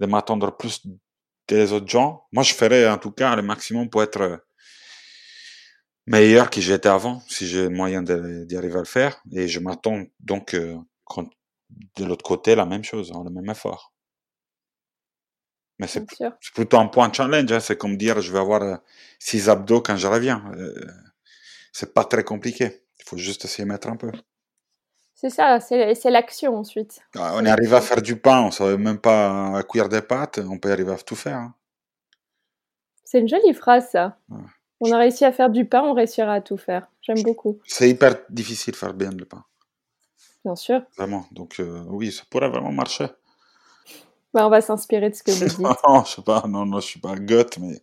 de 0.01 0.07
m'attendre 0.07 0.57
plus 0.57 0.85
des 1.47 1.72
autres 1.72 1.89
gens. 1.89 2.26
Moi, 2.33 2.43
je 2.43 2.53
ferais 2.53 2.89
en 2.89 2.99
tout 2.99 3.12
cas 3.12 3.37
le 3.37 3.43
maximum 3.43 3.89
pour 3.89 4.03
être 4.03 4.45
meilleur 6.09 6.51
que 6.51 6.61
j'étais 6.61 6.89
avant, 6.89 7.23
si 7.29 7.47
j'ai 7.47 7.69
moyen 7.69 8.03
d'y 8.03 8.57
arriver 8.57 8.77
à 8.77 8.79
le 8.79 8.85
faire. 8.85 9.23
Et 9.33 9.49
je 9.49 9.61
m'attends 9.61 10.03
donc 10.21 10.55
euh, 10.55 10.77
de 11.97 12.05
l'autre 12.05 12.25
côté 12.25 12.55
la 12.55 12.67
même 12.67 12.85
chose, 12.85 13.13
hein, 13.15 13.23
le 13.25 13.31
même 13.31 13.49
effort. 13.51 13.93
Mais 15.79 15.87
c'est 15.87 16.05
plutôt 16.55 16.79
un 16.79 16.87
point 16.87 17.13
challenge. 17.13 17.53
Hein. 17.53 17.61
C'est 17.61 17.77
comme 17.77 17.97
dire 17.97 18.21
je 18.21 18.33
vais 18.33 18.39
avoir 18.41 18.63
euh, 18.63 18.77
six 19.19 19.49
abdos 19.49 19.81
quand 19.83 19.97
je 19.97 20.09
reviens. 20.09 20.43
c'est 21.73 21.95
pas 21.95 22.05
très 22.05 22.25
compliqué. 22.25 22.83
Il 22.99 23.05
faut 23.05 23.17
juste 23.17 23.47
s'y 23.47 23.65
mettre 23.65 23.89
un 23.89 23.97
peu. 23.97 24.11
C'est 25.15 25.31
ça, 25.31 25.59
c'est 25.59 26.11
l'action 26.11 26.57
ensuite. 26.57 27.01
Ah, 27.17 27.33
on 27.35 27.45
est 27.45 27.51
arrivé 27.51 27.75
à 27.75 27.81
faire 27.81 28.01
du 28.01 28.15
pain, 28.21 28.41
on 28.41 28.47
ne 28.47 28.51
savait 28.53 28.77
même 28.77 29.01
pas 29.01 29.61
cuire 29.69 29.89
des 29.89 30.01
pâtes, 30.01 30.39
on 30.39 30.59
peut 30.59 30.71
arriver 30.71 30.93
à 30.93 30.97
tout 30.97 31.17
faire. 31.17 31.39
Hein. 31.39 31.55
C'est 33.11 33.19
une 33.19 33.29
jolie 33.29 33.55
phrase, 33.55 33.91
ça. 33.91 34.19
On 34.81 34.93
a 34.93 34.99
réussi 34.99 35.24
à 35.24 35.33
faire 35.33 35.51
du 35.51 35.64
pain, 35.64 35.83
on 35.83 35.93
réussira 35.93 36.35
à 36.35 36.41
tout 36.41 36.57
faire. 36.57 36.89
J'aime 37.01 37.22
beaucoup. 37.22 37.59
C'est 37.66 37.89
hyper 37.89 38.16
difficile 38.31 38.72
de 38.72 38.76
faire 38.76 38.95
bien 38.95 39.11
le 39.11 39.24
pain. 39.24 39.45
Bien 40.45 40.55
sûr. 40.55 40.83
Vraiment, 40.97 41.26
donc 41.33 41.59
euh, 41.59 41.83
oui, 41.89 42.12
ça 42.12 42.22
pourrait 42.31 42.49
vraiment 42.49 42.72
marcher. 42.72 43.07
Bah, 44.33 44.47
on 44.47 44.51
va 44.51 44.61
s'inspirer 44.61 45.11
de 45.11 45.14
ce 45.14 45.22
que 45.22 45.33
vous 45.33 45.45
dites. 45.45 45.59
non, 45.59 46.05
je 46.05 46.14
sais 46.14 46.22
pas, 46.22 46.45
non, 46.47 46.64
non, 46.64 46.81
je 46.81 46.87
suis 46.87 47.01
pas 47.01 47.16
goth, 47.16 47.59
mais... 47.59 47.81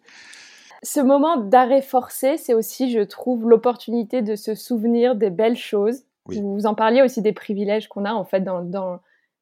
Ce 0.83 0.99
moment 0.99 1.37
d'arrêt 1.37 1.81
forcé, 1.81 2.37
c'est 2.37 2.53
aussi, 2.53 2.91
je 2.91 2.99
trouve, 2.99 3.49
l'opportunité 3.49 4.21
de 4.21 4.35
se 4.35 4.53
souvenir 4.53 5.15
des 5.15 5.31
belles 5.31 5.57
choses 5.57 6.03
vous 6.33 6.65
en 6.65 6.75
parliez 6.75 7.01
aussi 7.01 7.21
des 7.21 7.33
privilèges 7.33 7.87
qu'on 7.87 8.05
a 8.05 8.13
en 8.13 8.25
fait 8.25 8.41
dans, 8.41 8.61
dans, 8.61 8.99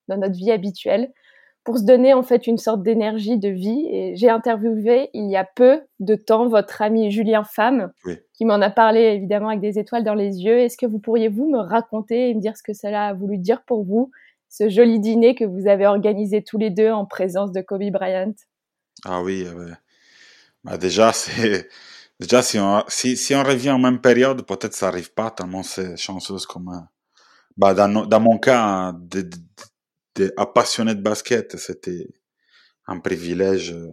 dans, 0.08 0.18
notre 0.18 0.36
vie 0.36 0.52
habituelle 0.52 1.14
pour 1.64 1.78
se 1.78 1.84
donner 1.84 2.14
en 2.14 2.24
fait 2.24 2.48
une 2.48 2.58
sorte 2.58 2.84
d'énergie 2.84 3.38
de 3.38 3.50
vie. 3.50 3.88
Et 3.90 4.16
j'ai 4.16 4.30
interviewé 4.30 5.10
il 5.14 5.30
y 5.30 5.36
a 5.36 5.46
peu 5.46 5.82
de 6.00 6.16
temps 6.16 6.48
votre 6.48 6.82
ami 6.82 7.12
Julien 7.12 7.44
Femme, 7.44 7.92
qui 8.34 8.46
m'en 8.46 8.62
a 8.62 8.70
parlé 8.70 9.02
évidemment 9.02 9.50
avec 9.50 9.62
des 9.62 9.80
étoiles 9.80 10.04
dans 10.04 10.14
les 10.14 10.44
yeux. 10.44 10.60
Est-ce 10.60 10.78
que 10.78 10.86
vous 10.86 11.00
pourriez 11.00 11.30
vous 11.30 11.50
me 11.50 11.60
raconter 11.60 12.30
et 12.30 12.34
me 12.34 12.42
dire 12.42 12.58
ce 12.58 12.64
que 12.64 12.74
cela 12.74 13.08
a 13.08 13.14
voulu 13.14 13.38
dire 13.38 13.64
pour 13.64 13.84
vous, 13.84 14.12
ce 14.50 14.70
joli 14.70 15.00
dîner 15.00 15.36
que 15.36 15.46
vous 15.46 15.68
avez 15.68 15.88
organisé 15.88 16.44
tous 16.44 16.58
les 16.58 16.70
deux 16.70 16.92
en 16.92 17.06
présence 17.06 17.52
de 17.52 17.62
Kobe 17.62 17.90
Bryant? 17.92 18.34
Ah 19.06 19.22
oui, 19.22 19.46
euh, 19.46 19.72
bah 20.64 20.78
déjà 20.78 21.12
c'est 21.14 21.68
Déjà, 22.20 22.42
si 22.42 22.60
on, 22.60 22.84
si, 22.88 23.18
si 23.18 23.36
on 23.36 23.44
revient 23.44 23.72
en 23.72 23.80
même 23.80 24.00
période, 24.00 24.46
peut-être 24.46 24.74
ça 24.74 24.88
arrive 24.88 25.14
pas 25.14 25.32
tellement 25.32 25.64
c'est 25.64 25.98
chanceuse 25.98 26.46
comme. 26.46 26.70
Euh, 26.70 26.80
bah, 27.58 27.74
dans, 27.74 28.06
dans 28.06 28.20
mon 28.20 28.38
cas, 28.38 28.94
de, 28.94 29.22
de, 29.22 29.38
passionné 30.54 30.96
de 30.96 31.02
basket, 31.02 31.58
c'était 31.58 32.08
un 32.88 33.00
privilège 33.00 33.72
euh, 33.72 33.92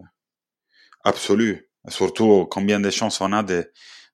absolu. 1.04 1.70
Surtout, 1.88 2.46
combien 2.50 2.80
de 2.80 2.90
chances 2.90 3.20
on 3.20 3.32
a 3.32 3.42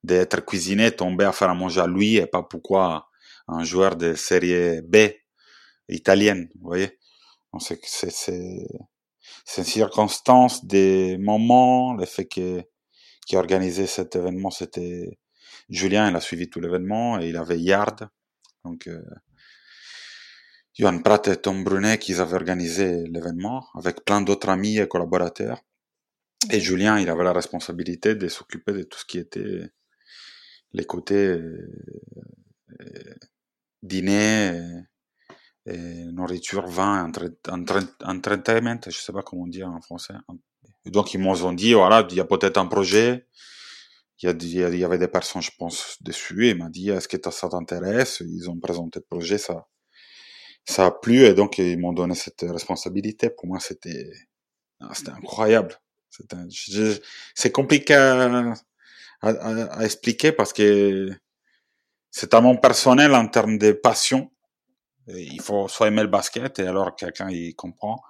d'être 0.03 0.45
cuisiné, 0.45 0.91
tomber 0.91 1.25
à 1.25 1.31
faire 1.31 1.49
à 1.49 1.53
manger 1.53 1.81
à 1.81 1.87
lui 1.87 2.15
et 2.15 2.25
pas 2.25 2.43
pourquoi 2.43 3.09
un 3.47 3.63
joueur 3.63 3.95
de 3.95 4.13
série 4.13 4.81
B 4.81 4.97
italienne, 5.89 6.49
vous 6.55 6.67
voyez. 6.67 6.97
C'est, 7.59 7.79
c'est, 7.83 8.11
c'est 9.45 9.61
une 9.61 9.67
circonstance, 9.67 10.65
des 10.65 11.17
moments, 11.17 11.93
le 11.93 12.05
fait 12.05 12.25
que 12.25 12.61
qui 13.25 13.35
a 13.35 13.39
organisé 13.39 13.87
cet 13.87 14.15
événement, 14.15 14.51
c'était 14.51 15.19
Julien, 15.69 16.09
il 16.09 16.15
a 16.15 16.21
suivi 16.21 16.49
tout 16.49 16.61
l'événement 16.61 17.19
et 17.19 17.27
il 17.27 17.35
avait 17.35 17.59
Yard, 17.59 18.07
donc 18.63 18.87
euh, 18.87 19.01
Johan 20.77 20.99
Pratt 20.99 21.27
et 21.27 21.37
Tom 21.37 21.63
Brunet 21.63 21.97
qui 21.97 22.13
avaient 22.15 22.35
organisé 22.35 23.07
l'événement 23.07 23.67
avec 23.73 24.05
plein 24.05 24.21
d'autres 24.21 24.49
amis 24.49 24.77
et 24.77 24.87
collaborateurs. 24.87 25.61
Et 26.51 26.59
Julien, 26.59 26.99
il 26.99 27.09
avait 27.09 27.23
la 27.23 27.33
responsabilité 27.33 28.15
de 28.15 28.27
s'occuper 28.27 28.73
de 28.73 28.83
tout 28.83 28.99
ce 28.99 29.05
qui 29.05 29.17
était 29.17 29.71
les 30.73 30.85
côtés 30.85 31.27
euh, 31.27 31.71
euh, 32.79 33.15
dîner, 33.81 34.61
et, 35.65 36.05
nourriture, 36.11 36.67
vin, 36.67 37.11
entertainment, 38.03 38.79
je 38.85 38.99
sais 38.99 39.13
pas 39.13 39.23
comment 39.23 39.47
dire 39.47 39.67
en 39.67 39.81
français, 39.81 40.13
donc, 40.91 41.13
ils 41.13 41.19
m'ont 41.19 41.53
dit, 41.53 41.73
voilà, 41.73 42.07
il 42.09 42.15
y 42.15 42.19
a 42.19 42.25
peut-être 42.25 42.57
un 42.57 42.65
projet. 42.65 43.27
Il 44.21 44.25
y, 44.25 44.29
a, 44.29 44.69
il 44.69 44.77
y, 44.77 44.83
avait 44.83 44.97
des 44.97 45.07
personnes, 45.07 45.41
je 45.41 45.51
pense, 45.57 45.97
dessus. 46.01 46.47
Et 46.47 46.51
il 46.51 46.57
m'a 46.57 46.69
dit, 46.69 46.89
est-ce 46.89 47.07
que 47.07 47.17
ça 47.29 47.49
t'intéresse? 47.49 48.23
Ils 48.25 48.49
ont 48.49 48.57
présenté 48.57 48.99
le 48.99 49.05
projet, 49.05 49.37
ça, 49.37 49.67
ça 50.67 50.87
a 50.87 50.91
plu. 50.91 51.25
Et 51.25 51.33
donc, 51.33 51.57
ils 51.57 51.77
m'ont 51.79 51.93
donné 51.93 52.15
cette 52.15 52.45
responsabilité. 52.47 53.29
Pour 53.29 53.47
moi, 53.47 53.59
c'était, 53.59 54.11
ah, 54.79 54.91
c'était 54.93 55.11
incroyable. 55.11 55.75
C'est 57.35 57.51
compliqué 57.51 57.93
à, 57.95 59.83
expliquer 59.83 60.31
parce 60.31 60.53
que 60.53 61.11
c'est 62.11 62.29
tellement 62.29 62.55
personnel 62.55 63.13
en 63.13 63.27
termes 63.27 63.57
de 63.57 63.71
passion. 63.71 64.31
il 65.07 65.41
faut 65.41 65.67
soit 65.67 65.87
aimer 65.87 66.01
le 66.01 66.07
basket 66.07 66.59
et 66.59 66.67
alors 66.67 66.95
quelqu'un 66.95 67.29
il 67.29 67.55
comprend 67.55 68.01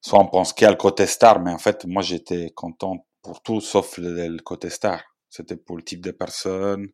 soit 0.00 0.18
on 0.18 0.26
pense 0.26 0.52
qu'il 0.52 0.64
y 0.64 0.68
a 0.68 0.70
le 0.70 0.76
côté 0.76 1.06
star, 1.06 1.40
mais 1.40 1.52
en 1.52 1.58
fait, 1.58 1.84
moi, 1.84 2.02
j'étais 2.02 2.50
content 2.50 3.06
pour 3.22 3.42
tout 3.42 3.60
sauf 3.60 3.98
le, 3.98 4.38
côté 4.38 4.70
star. 4.70 5.02
C'était 5.28 5.56
pour 5.56 5.76
le 5.76 5.82
type 5.82 6.00
de 6.00 6.10
personne, 6.10 6.88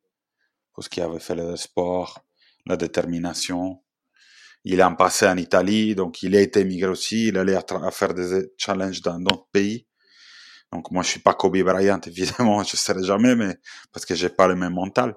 pour 0.73 0.85
ce 0.85 0.89
qui 0.89 1.01
avait 1.01 1.21
fait 1.21 1.35
le 1.35 1.57
sport, 1.57 2.21
la 2.67 2.77
détermination. 2.77 3.83
Il 4.69 4.81
est 4.81 4.83
en 4.83 4.97
passé 4.97 5.29
en 5.29 5.37
Italie, 5.37 5.95
donc 5.95 6.25
il 6.25 6.35
a 6.35 6.41
été 6.41 6.61
émigré 6.61 6.91
aussi, 6.91 7.29
il 7.29 7.39
allait 7.39 7.55
à, 7.55 7.91
faire 7.93 8.13
des 8.15 8.51
challenges 8.59 9.01
dans 9.01 9.21
d'autres 9.21 9.47
pays. 9.53 9.87
Donc 10.73 10.91
moi, 10.91 11.05
je 11.05 11.09
suis 11.11 11.21
pas 11.21 11.35
Kobe 11.35 11.57
Bryant, 11.63 12.01
évidemment, 12.07 12.65
je 12.65 12.77
serai 12.77 13.05
jamais, 13.05 13.37
mais 13.37 13.57
parce 13.93 14.05
que 14.05 14.17
j'ai 14.17 14.29
pas 14.29 14.49
le 14.49 14.57
même 14.57 14.75
mental. 14.75 15.17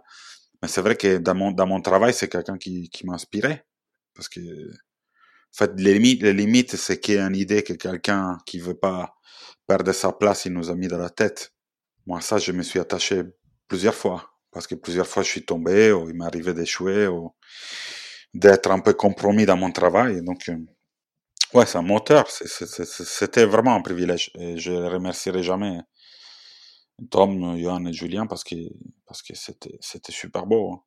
Mais 0.61 0.67
c'est 0.67 0.81
vrai 0.81 0.95
que 0.95 1.17
dans 1.17 1.33
mon, 1.33 1.51
dans 1.51 1.65
mon 1.65 1.81
travail, 1.81 2.13
c'est 2.13 2.29
quelqu'un 2.29 2.59
qui, 2.59 2.89
qui 2.89 3.07
m'a 3.07 3.15
inspiré. 3.15 3.63
Parce 4.13 4.29
que 4.29 4.39
en 4.39 5.57
fait, 5.57 5.71
les 5.77 5.95
limites, 5.95 6.21
les 6.21 6.33
limites 6.33 6.75
c'est 6.75 6.99
qu'il 6.99 7.15
y 7.15 7.17
a 7.17 7.25
une 7.25 7.35
idée 7.35 7.63
que 7.63 7.73
quelqu'un 7.73 8.37
qui 8.45 8.59
veut 8.59 8.77
pas 8.77 9.15
perdre 9.65 9.91
sa 9.93 10.11
place, 10.11 10.45
il 10.45 10.53
nous 10.53 10.69
a 10.69 10.75
mis 10.75 10.87
dans 10.87 10.99
la 10.99 11.09
tête. 11.09 11.53
Moi, 12.05 12.21
ça, 12.21 12.37
je 12.37 12.51
me 12.51 12.61
suis 12.61 12.79
attaché 12.79 13.23
plusieurs 13.67 13.95
fois. 13.95 14.29
Parce 14.51 14.67
que 14.67 14.75
plusieurs 14.75 15.07
fois, 15.07 15.23
je 15.23 15.29
suis 15.29 15.45
tombé, 15.45 15.91
ou 15.91 16.09
il 16.09 16.15
m'arrivait 16.15 16.53
d'échouer, 16.53 17.07
ou 17.07 17.33
d'être 18.33 18.71
un 18.71 18.79
peu 18.79 18.93
compromis 18.93 19.45
dans 19.45 19.57
mon 19.57 19.71
travail. 19.71 20.21
Donc, 20.21 20.49
euh, 20.49 20.57
ouais, 21.53 21.65
c'est 21.65 21.77
un 21.77 21.83
moteur. 21.83 22.29
C'était 22.29 23.45
vraiment 23.45 23.75
un 23.75 23.81
privilège. 23.81 24.31
Et 24.35 24.57
je 24.57 24.71
ne 24.71 24.85
remercierai 24.89 25.43
jamais 25.43 25.79
Tom, 27.09 27.57
Johan 27.57 27.85
et 27.85 27.93
Julien 27.93 28.27
parce 28.27 28.43
que 28.43 28.55
parce 29.05 29.21
que 29.23 29.33
c'était 29.35 30.11
super 30.11 30.45
beau. 30.45 30.73
Hein. 30.73 30.83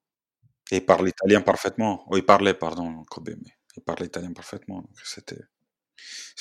Et 0.70 0.76
il 0.76 0.86
parle 0.86 1.08
italien 1.08 1.40
parfaitement. 1.42 2.04
Oh, 2.08 2.16
il 2.16 2.24
parlait, 2.24 2.54
pardon, 2.54 3.02
Kobe, 3.10 3.30
mais 3.30 3.52
il 3.76 3.82
parlait 3.82 4.06
italien 4.06 4.32
parfaitement. 4.32 4.84
C'était 5.04 5.42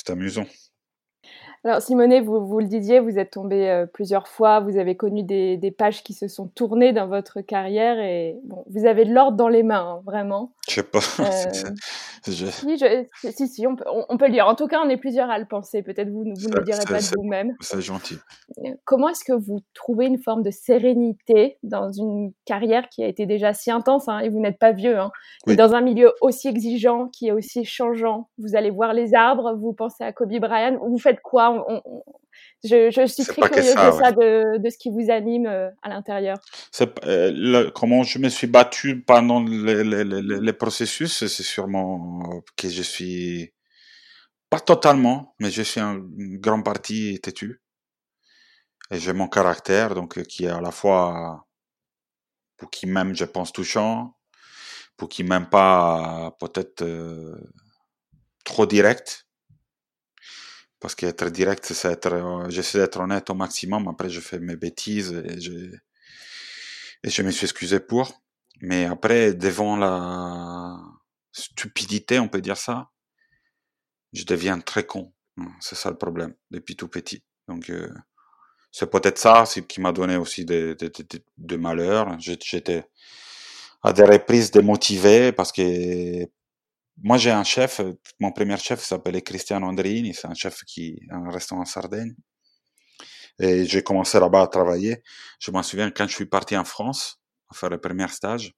amusant. 0.10 0.46
Alors 1.64 1.80
Simonet, 1.80 2.22
vous, 2.22 2.44
vous 2.44 2.60
le 2.60 2.66
disiez, 2.66 3.00
vous 3.00 3.20
êtes 3.20 3.32
tombé 3.32 3.70
euh, 3.70 3.86
plusieurs 3.86 4.28
fois, 4.28 4.62
vous 4.62 4.78
avez 4.78 4.98
connu 4.98 5.22
des, 5.22 5.58
des, 5.58 5.70
pages 5.70 6.02
qui 6.02 6.16
se 6.16 6.28
sont 6.28 6.48
tournées 6.48 6.92
dans 6.92 7.08
votre 7.08 7.42
carrière 7.42 8.00
et 8.00 8.40
bon, 8.46 8.64
vous 8.68 8.88
avez 8.88 9.06
de 9.06 9.14
l'ordre 9.14 9.38
dans 9.38 9.48
les 9.48 9.62
mains, 9.62 9.98
hein, 9.98 10.02
vraiment. 10.04 10.54
Je 10.68 10.76
sais 10.76 10.84
pas. 10.84 11.00
Euh... 11.20 11.24
je... 12.26 12.46
Si, 12.48 12.78
je... 12.78 13.06
si, 13.30 13.48
si, 13.48 13.68
on 13.68 13.76
peut, 13.76 13.84
on 14.10 14.18
peut 14.18 14.26
le 14.26 14.32
dire. 14.32 14.48
En 14.48 14.56
tout 14.56 14.68
cas, 14.68 14.80
on 14.84 14.90
est 14.90 14.98
plusieurs 14.98 15.30
à 15.30 15.38
le 15.38 15.46
penser. 15.46 15.84
Peut-être 15.84 16.10
vous, 16.10 16.24
vous 16.24 16.50
ne 16.50 16.56
le 16.56 16.64
direz 16.64 16.84
pas 16.86 17.00
de 17.00 17.16
vous-même. 17.16 17.54
C'est 17.60 17.82
gentil. 17.82 18.18
Euh, 18.58 18.72
comment 18.86 19.10
est-ce 19.10 19.24
que 19.24 19.34
vous 19.34 19.60
trouvez 19.76 20.08
une 20.08 20.20
forme 20.20 20.42
de 20.42 20.52
sérénité 20.52 21.60
dans 21.62 21.92
une 21.92 22.32
carrière 22.46 22.90
qui 22.90 23.04
a 23.04 23.08
été 23.08 23.28
déjà 23.28 23.54
si 23.54 23.70
intense, 23.70 24.08
hein, 24.08 24.20
et 24.20 24.30
vous 24.30 24.40
n'êtes 24.40 24.58
pas 24.58 24.72
vieux, 24.72 24.98
hein, 24.98 25.12
oui. 25.46 25.56
dans 25.56 25.76
un 25.76 25.82
milieu 25.82 26.14
aussi 26.22 26.48
exigeant, 26.48 27.08
qui 27.10 27.28
est 27.28 27.32
aussi 27.32 27.66
changeant? 27.66 28.30
Vous 28.40 28.56
allez 28.56 28.72
voir 28.72 28.94
les 28.94 29.14
arbres, 29.14 29.54
vous 29.54 29.74
pensez 29.74 30.04
à 30.04 30.12
Kobe 30.12 30.40
Bryant, 30.40 30.80
vous 30.80 30.98
faites 30.98 31.22
quoi? 31.22 31.51
On, 31.52 31.82
on, 31.86 32.04
je, 32.64 32.92
je, 32.92 33.06
suis 33.08 33.26
très 33.26 33.50
curieuse 33.50 33.74
ça, 33.74 33.92
de 33.92 33.98
ça, 33.98 34.12
ouais. 34.12 34.14
de, 34.14 34.58
de, 34.64 34.70
ce 34.70 34.78
qui 34.78 34.90
vous 34.90 35.10
anime 35.12 35.48
euh, 35.48 35.70
à 35.82 35.90
l'intérieur. 35.90 36.38
Euh, 36.80 37.32
le, 37.34 37.70
comment 37.70 38.04
je 38.04 38.20
me 38.20 38.30
suis 38.30 38.48
battu 38.48 39.02
pendant 39.02 39.44
les, 39.44 39.84
les, 39.84 40.04
les, 40.04 40.22
les 40.22 40.54
processus, 40.54 41.26
c'est 41.26 41.44
sûrement 41.44 42.44
que 42.56 42.70
je 42.70 42.82
suis 42.82 43.54
pas 44.50 44.60
totalement, 44.60 45.36
mais 45.40 45.50
je 45.50 45.62
suis 45.62 45.82
en 45.82 45.98
grande 46.00 46.64
partie 46.64 47.20
têtu. 47.22 47.62
Et 48.92 49.00
j'ai 49.00 49.14
mon 49.14 49.28
caractère, 49.28 49.96
donc 49.96 50.22
qui 50.24 50.46
est 50.46 50.50
à 50.50 50.60
la 50.60 50.72
fois 50.72 51.48
pour 52.58 52.70
qui 52.70 52.86
m'aime, 52.86 53.16
je 53.16 53.26
pense 53.26 53.52
touchant, 53.52 54.16
pour 54.98 55.10
qui 55.10 55.24
m'aime 55.24 55.50
pas 55.50 56.36
peut-être 56.40 56.84
euh, 56.84 57.36
trop 58.44 58.66
direct 58.66 59.26
parce 60.82 60.96
qu'être 60.96 61.30
direct, 61.30 61.66
c'est 61.74 61.92
être, 61.92 62.12
euh, 62.14 62.50
j'essaie 62.50 62.80
d'être 62.80 63.00
honnête 63.00 63.30
au 63.30 63.36
maximum. 63.36 63.88
Après, 63.88 64.10
je 64.10 64.20
fais 64.20 64.40
mes 64.40 64.58
bêtises 64.58 65.14
et 65.14 65.40
je, 65.40 65.54
et 67.04 67.10
je 67.10 67.22
me 67.22 67.32
suis 67.32 67.46
excusé 67.46 67.80
pour. 67.80 68.12
Mais 68.62 68.86
après, 68.86 69.34
devant 69.34 69.78
la 69.78 70.80
stupidité, 71.32 72.20
on 72.20 72.28
peut 72.28 72.42
dire 72.42 72.58
ça, 72.58 72.90
je 74.14 74.24
deviens 74.26 74.60
très 74.60 74.86
con. 74.86 75.14
C'est 75.60 75.76
ça 75.76 75.90
le 75.90 75.98
problème, 75.98 76.34
depuis 76.50 76.76
tout 76.76 76.88
petit. 76.88 77.24
Donc, 77.48 77.70
euh, 77.70 77.90
c'est 78.72 78.90
peut-être 78.90 79.18
ça 79.18 79.44
qui 79.68 79.82
m'a 79.82 79.92
donné 79.92 80.18
aussi 80.18 80.46
des, 80.46 80.76
des, 80.76 80.90
des, 80.90 81.24
des 81.38 81.58
malheurs. 81.58 82.18
J'étais 82.20 82.86
à 83.84 83.94
des 83.94 84.04
reprises 84.04 84.52
démotivé 84.52 85.32
parce 85.32 85.52
que 85.52 86.26
moi, 86.98 87.18
j'ai 87.18 87.32
un 87.32 87.44
chef, 87.44 87.82
mon 88.20 88.32
premier 88.32 88.58
chef 88.58 88.82
s'appelait 88.84 89.22
Cristiano 89.22 89.68
Andrini, 89.68 90.14
c'est 90.14 90.28
un 90.28 90.34
chef 90.34 90.64
qui 90.66 91.00
a 91.10 91.16
un 91.16 91.30
restaurant 91.30 91.62
en 91.62 91.66
Sardaigne. 91.66 92.16
Et 93.40 93.66
j'ai 93.66 93.82
commencé 93.82 94.20
là-bas 94.20 94.44
à 94.44 94.48
travailler. 94.48 95.02
Je 95.40 95.52
m'en 95.52 95.64
souviens 95.64 95.90
quand 95.90 96.08
je 96.08 96.14
suis 96.14 96.26
parti 96.28 96.56
en 96.56 96.66
France, 96.66 97.22
à 97.50 97.56
faire 97.56 97.70
le 97.70 97.80
premier 97.80 98.08
stage, 98.08 98.54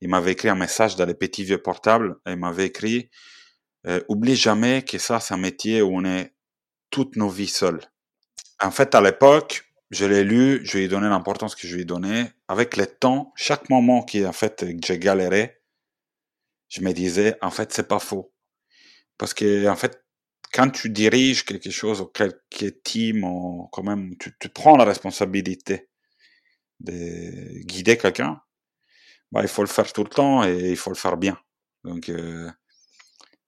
il 0.00 0.08
m'avait 0.08 0.32
écrit 0.32 0.48
un 0.48 0.54
message 0.54 0.96
dans 0.96 1.06
les 1.06 1.14
petits 1.14 1.44
vieux 1.44 1.60
portables 1.60 2.16
et 2.26 2.32
il 2.32 2.36
m'avait 2.36 2.66
écrit 2.66 3.10
euh, 3.86 4.00
Oublie 4.08 4.36
jamais 4.36 4.82
que 4.82 4.98
ça, 4.98 5.20
c'est 5.20 5.34
un 5.34 5.38
métier 5.38 5.82
où 5.82 5.96
on 5.96 6.04
est 6.04 6.34
toutes 6.90 7.16
nos 7.16 7.28
vies 7.28 7.48
seules. 7.48 7.80
En 8.60 8.70
fait, 8.70 8.94
à 8.94 9.00
l'époque, 9.00 9.64
je 9.90 10.04
l'ai 10.04 10.24
lu, 10.24 10.60
je 10.64 10.78
lui 10.78 10.84
ai 10.84 10.88
donné 10.88 11.08
l'importance 11.08 11.54
que 11.54 11.66
je 11.66 11.74
lui 11.74 11.82
ai 11.82 11.84
donnée. 11.84 12.26
Avec 12.48 12.76
le 12.76 12.86
temps, 12.86 13.32
chaque 13.36 13.70
moment 13.70 14.02
qui, 14.02 14.24
en 14.26 14.32
fait, 14.32 14.60
que 14.60 14.86
j'ai 14.86 14.98
galéré, 14.98 15.57
je 16.68 16.80
me 16.82 16.92
disais, 16.92 17.36
en 17.42 17.50
fait, 17.50 17.72
c'est 17.72 17.88
pas 17.88 17.98
faux. 17.98 18.32
Parce 19.18 19.34
que, 19.34 19.68
en 19.68 19.76
fait, 19.76 20.04
quand 20.52 20.70
tu 20.70 20.90
diriges 20.90 21.44
quelque 21.44 21.70
chose 21.70 22.00
ou 22.00 22.06
quelque 22.06 22.66
team, 22.84 23.24
ou 23.24 23.68
quand 23.72 23.82
même, 23.82 24.16
tu, 24.18 24.36
tu 24.40 24.48
prends 24.48 24.76
la 24.76 24.84
responsabilité 24.84 25.88
de 26.80 27.60
guider 27.64 27.98
quelqu'un, 27.98 28.40
bah, 29.32 29.42
il 29.42 29.48
faut 29.48 29.62
le 29.62 29.68
faire 29.68 29.92
tout 29.92 30.04
le 30.04 30.10
temps 30.10 30.44
et 30.44 30.70
il 30.70 30.76
faut 30.76 30.90
le 30.90 30.96
faire 30.96 31.16
bien. 31.16 31.38
Donc, 31.84 32.08
euh, 32.08 32.50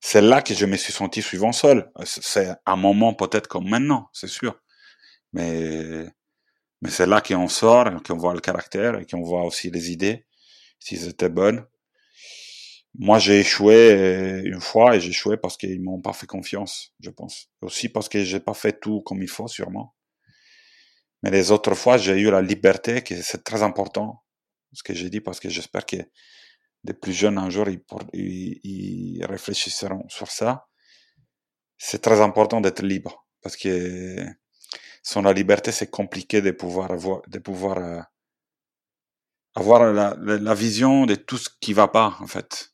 c'est 0.00 0.20
là 0.22 0.42
que 0.42 0.54
je 0.54 0.66
me 0.66 0.76
suis 0.76 0.92
senti 0.92 1.22
souvent 1.22 1.52
seul. 1.52 1.90
C'est 2.04 2.50
un 2.66 2.76
moment 2.76 3.14
peut-être 3.14 3.48
comme 3.48 3.68
maintenant, 3.68 4.08
c'est 4.12 4.28
sûr. 4.28 4.58
Mais, 5.32 6.06
mais 6.82 6.90
c'est 6.90 7.06
là 7.06 7.20
qu'on 7.20 7.48
sort, 7.48 7.88
qu'on 8.04 8.16
voit 8.16 8.34
le 8.34 8.40
caractère 8.40 8.98
et 8.98 9.06
qu'on 9.06 9.22
voit 9.22 9.44
aussi 9.44 9.70
les 9.70 9.92
idées, 9.92 10.26
s'ils 10.80 11.08
étaient 11.08 11.28
bonnes. 11.30 11.66
Moi, 12.98 13.18
j'ai 13.18 13.40
échoué 13.40 13.92
euh, 13.92 14.42
une 14.44 14.60
fois 14.60 14.96
et 14.96 15.00
j'ai 15.00 15.10
échoué 15.10 15.36
parce 15.36 15.56
qu'ils 15.56 15.80
m'ont 15.80 16.00
pas 16.00 16.12
fait 16.12 16.26
confiance, 16.26 16.92
je 17.00 17.10
pense. 17.10 17.48
Aussi 17.62 17.88
parce 17.88 18.08
que 18.08 18.24
j'ai 18.24 18.40
pas 18.40 18.54
fait 18.54 18.80
tout 18.80 19.00
comme 19.02 19.22
il 19.22 19.28
faut, 19.28 19.48
sûrement. 19.48 19.94
Mais 21.22 21.30
les 21.30 21.50
autres 21.52 21.74
fois, 21.74 21.98
j'ai 21.98 22.18
eu 22.18 22.30
la 22.30 22.42
liberté, 22.42 23.02
que 23.02 23.20
c'est 23.22 23.44
très 23.44 23.62
important, 23.62 24.24
ce 24.72 24.82
que 24.82 24.94
j'ai 24.94 25.10
dit, 25.10 25.20
parce 25.20 25.38
que 25.38 25.48
j'espère 25.48 25.86
que 25.86 25.96
les 26.84 26.94
plus 26.94 27.12
jeunes 27.12 27.38
un 27.38 27.50
jour, 27.50 27.66
ils, 28.14 29.24
réfléchiront 29.24 30.08
sur 30.08 30.30
ça. 30.30 30.66
C'est 31.78 32.02
très 32.02 32.20
important 32.20 32.60
d'être 32.60 32.82
libre, 32.82 33.26
parce 33.42 33.56
que 33.56 34.24
sans 35.02 35.22
la 35.22 35.32
liberté, 35.32 35.72
c'est 35.72 35.90
compliqué 35.90 36.42
de 36.42 36.50
pouvoir 36.50 36.90
avoir, 36.90 37.22
de 37.28 37.38
pouvoir 37.38 37.78
euh, 37.78 38.00
avoir 39.54 39.92
la, 39.92 40.16
la, 40.20 40.38
la 40.38 40.54
vision 40.54 41.06
de 41.06 41.14
tout 41.14 41.38
ce 41.38 41.48
qui 41.60 41.72
va 41.72 41.88
pas, 41.88 42.16
en 42.20 42.26
fait 42.26 42.70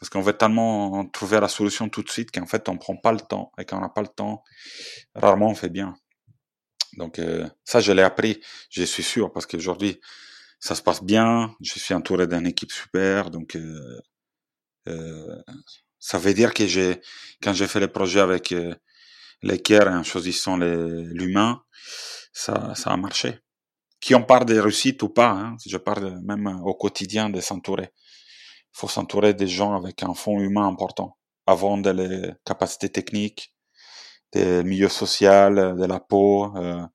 parce 0.00 0.08
qu'on 0.08 0.22
veut 0.22 0.32
tellement 0.32 1.04
trouver 1.06 1.38
la 1.40 1.48
solution 1.48 1.90
tout 1.90 2.02
de 2.02 2.08
suite 2.08 2.30
qu'en 2.30 2.46
fait 2.46 2.68
on 2.70 2.78
prend 2.78 2.96
pas 2.96 3.12
le 3.12 3.20
temps 3.20 3.52
et 3.58 3.66
quand 3.66 3.76
on 3.76 3.82
n'a 3.82 3.90
pas 3.90 4.00
le 4.00 4.08
temps, 4.08 4.42
rarement 5.14 5.50
on 5.50 5.54
fait 5.54 5.68
bien. 5.68 5.94
Donc 6.96 7.18
euh, 7.18 7.46
ça 7.64 7.80
je 7.80 7.92
l'ai 7.92 8.02
appris, 8.02 8.40
je 8.70 8.82
suis 8.82 9.02
sûr 9.02 9.30
parce 9.30 9.46
qu'aujourd'hui 9.46 10.00
ça 10.58 10.74
se 10.74 10.82
passe 10.82 11.02
bien, 11.02 11.54
je 11.60 11.78
suis 11.78 11.94
entouré 11.94 12.26
d'une 12.26 12.46
équipe 12.46 12.72
super, 12.72 13.30
donc 13.30 13.56
euh, 13.56 14.00
euh, 14.88 15.36
ça 15.98 16.16
veut 16.18 16.32
dire 16.32 16.54
que 16.54 16.66
j'ai 16.66 17.00
quand 17.42 17.52
j'ai 17.52 17.68
fait 17.68 17.80
les 17.80 17.88
projets 17.88 18.20
avec 18.20 18.52
euh, 18.52 18.74
l'équerre 19.42 19.88
en 19.88 20.02
choisissant 20.02 20.56
l'humain, 20.56 21.62
ça 22.32 22.74
ça 22.74 22.90
a 22.90 22.96
marché. 22.96 23.38
Qui 24.00 24.14
en 24.14 24.22
parle 24.22 24.46
des 24.46 24.60
réussites 24.60 25.02
ou 25.02 25.10
pas, 25.10 25.30
hein, 25.30 25.56
je 25.66 25.76
parle 25.76 26.20
même 26.22 26.46
au 26.64 26.74
quotidien 26.74 27.28
de 27.28 27.40
s'entourer 27.42 27.90
faut 28.72 28.88
s'entourer 28.88 29.34
des 29.34 29.48
gens 29.48 29.74
avec 29.74 30.02
un 30.02 30.14
fond 30.14 30.38
humain 30.38 30.66
important, 30.66 31.16
avant 31.46 31.78
de 31.78 31.90
les 31.90 32.32
capacités 32.44 32.88
techniques, 32.90 33.54
des 34.32 34.62
milieux 34.64 34.88
sociaux, 34.88 35.50
de 35.50 35.84
la 35.86 36.00
peau, 36.00 36.56
euh, 36.56 36.86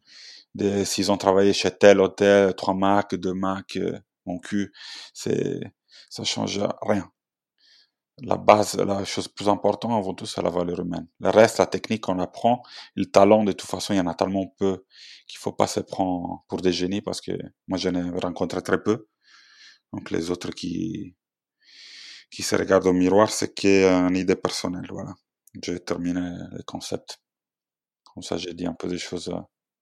de, 0.55 0.83
s'ils 0.85 1.11
ont 1.11 1.17
travaillé 1.17 1.53
chez 1.53 1.71
tel 1.71 1.99
hôtel, 1.99 2.53
3 2.55 2.73
Mac, 2.73 3.15
2 3.15 3.33
Mac, 3.33 3.77
euh, 3.77 3.99
mon 4.25 4.39
cul, 4.39 4.73
c'est, 5.13 5.59
ça 6.09 6.23
change 6.23 6.61
rien. 6.81 7.11
La 8.19 8.37
base, 8.37 8.77
la 8.77 9.03
chose 9.03 9.27
plus 9.27 9.49
importante 9.49 9.91
avant 9.91 10.13
tout, 10.13 10.25
c'est 10.25 10.41
la 10.41 10.49
valeur 10.49 10.79
humaine. 10.79 11.05
Le 11.19 11.29
reste, 11.29 11.57
la 11.57 11.65
technique, 11.65 12.07
on 12.07 12.17
apprend. 12.19 12.63
Le 12.95 13.05
talent, 13.05 13.43
de 13.43 13.51
toute 13.51 13.69
façon, 13.69 13.93
il 13.93 13.97
y 13.97 13.99
en 13.99 14.07
a 14.07 14.13
tellement 14.13 14.47
peu 14.57 14.85
qu'il 15.27 15.37
faut 15.37 15.51
pas 15.51 15.67
se 15.67 15.81
prendre 15.81 16.45
pour 16.47 16.61
des 16.61 16.71
génies 16.71 17.01
parce 17.01 17.19
que 17.19 17.33
moi, 17.67 17.77
j'en 17.77 17.93
ai 17.93 18.09
rencontré 18.19 18.61
très 18.61 18.81
peu. 18.81 19.09
Donc, 19.91 20.11
les 20.11 20.31
autres 20.31 20.51
qui, 20.51 21.15
qui 22.31 22.43
se 22.43 22.55
regarde 22.55 22.85
au 22.87 22.93
miroir, 22.93 23.31
c'est 23.31 23.53
qu'une 23.53 24.15
idée 24.15 24.35
personnelle. 24.35 24.87
Voilà. 24.89 25.13
J'ai 25.63 25.79
terminé 25.79 26.19
le 26.51 26.63
concept. 26.63 27.19
Comme 28.13 28.23
ça, 28.23 28.37
j'ai 28.37 28.53
dit 28.53 28.65
un 28.65 28.73
peu 28.73 28.87
des 28.87 28.97
choses 28.97 29.29
euh, 29.29 29.39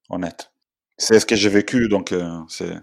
honnêtes. 0.10 0.52
C'est 0.98 1.20
ce 1.20 1.26
que 1.26 1.36
j'ai 1.36 1.50
vécu, 1.50 1.88
donc 1.88 2.12
euh, 2.12 2.40
c'est. 2.48 2.74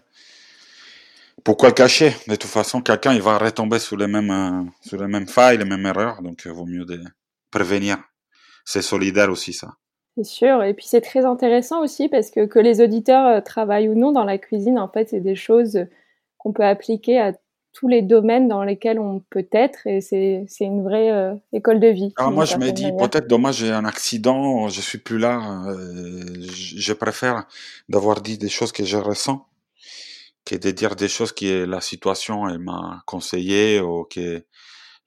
Pourquoi 1.45 1.71
le 1.71 1.75
cacher? 1.75 2.15
De 2.29 2.35
toute 2.35 2.51
façon, 2.51 2.83
quelqu'un 2.83 3.15
il 3.15 3.23
va 3.23 3.39
retomber 3.39 3.79
sur 3.79 3.97
les 3.97 4.07
mêmes 4.07 4.31
euh, 4.31 4.71
sur 4.83 5.01
les 5.01 5.07
mêmes 5.07 5.29
failles, 5.29 5.59
les 5.59 5.65
mêmes 5.65 5.87
erreurs, 5.87 6.23
donc 6.23 6.43
il 6.45 6.51
vaut 6.53 6.67
mieux 6.67 6.85
de 6.85 7.03
prévenir. 7.51 7.99
C'est 8.65 8.83
solidaire 8.83 9.31
aussi 9.31 9.53
ça. 9.53 9.69
C'est 10.17 10.25
sûr, 10.25 10.63
et 10.65 10.75
puis 10.75 10.87
c'est 10.87 11.01
très 11.01 11.25
intéressant 11.25 11.83
aussi 11.83 12.09
parce 12.09 12.31
que 12.31 12.45
que 12.47 12.59
les 12.59 12.81
auditeurs 12.81 13.43
travaillent 13.43 13.89
ou 13.89 13.95
non 13.95 14.13
dans 14.13 14.25
la 14.25 14.39
cuisine, 14.39 14.79
en 14.79 14.89
fait, 14.89 15.09
c'est 15.09 15.21
des 15.21 15.37
choses 15.37 15.87
qu'on 16.37 16.53
peut 16.53 16.65
appliquer 16.65 17.19
à 17.19 17.33
tous 17.73 17.89
les 17.89 18.03
domaines 18.03 18.49
dans 18.49 18.65
lesquels 18.65 18.99
on 18.99 19.21
peut 19.31 19.47
être 19.53 19.87
et 19.87 20.01
c'est 20.01 20.47
une 20.61 20.83
vraie 20.83 21.11
euh, 21.11 21.35
école 21.53 21.81
de 21.81 21.89
vie. 21.89 22.13
Alors 22.17 22.33
moi 22.33 22.45
je 22.45 22.57
me 22.57 22.71
dis 22.73 22.91
peut-être 22.99 23.29
dommage 23.29 23.57
j'ai 23.57 23.71
un 23.71 23.85
accident, 23.85 24.69
je 24.69 24.81
suis 24.81 24.99
plus 24.99 25.19
là, 25.19 25.65
euh, 25.69 26.25
je 26.55 26.93
préfère 26.93 27.47
d'avoir 27.89 28.21
dit 28.21 28.39
des 28.39 28.49
choses 28.49 28.73
que 28.73 28.85
je 28.85 28.97
ressens 28.97 29.47
que 30.45 30.57
de 30.57 30.71
dire 30.71 30.97
des 30.97 31.09
choses 31.09 31.33
que 31.33 31.65
la 31.65 31.81
situation 31.81 32.45
m'a 32.59 33.03
conseillé 33.07 33.81
ou 33.81 34.05
que 34.05 34.45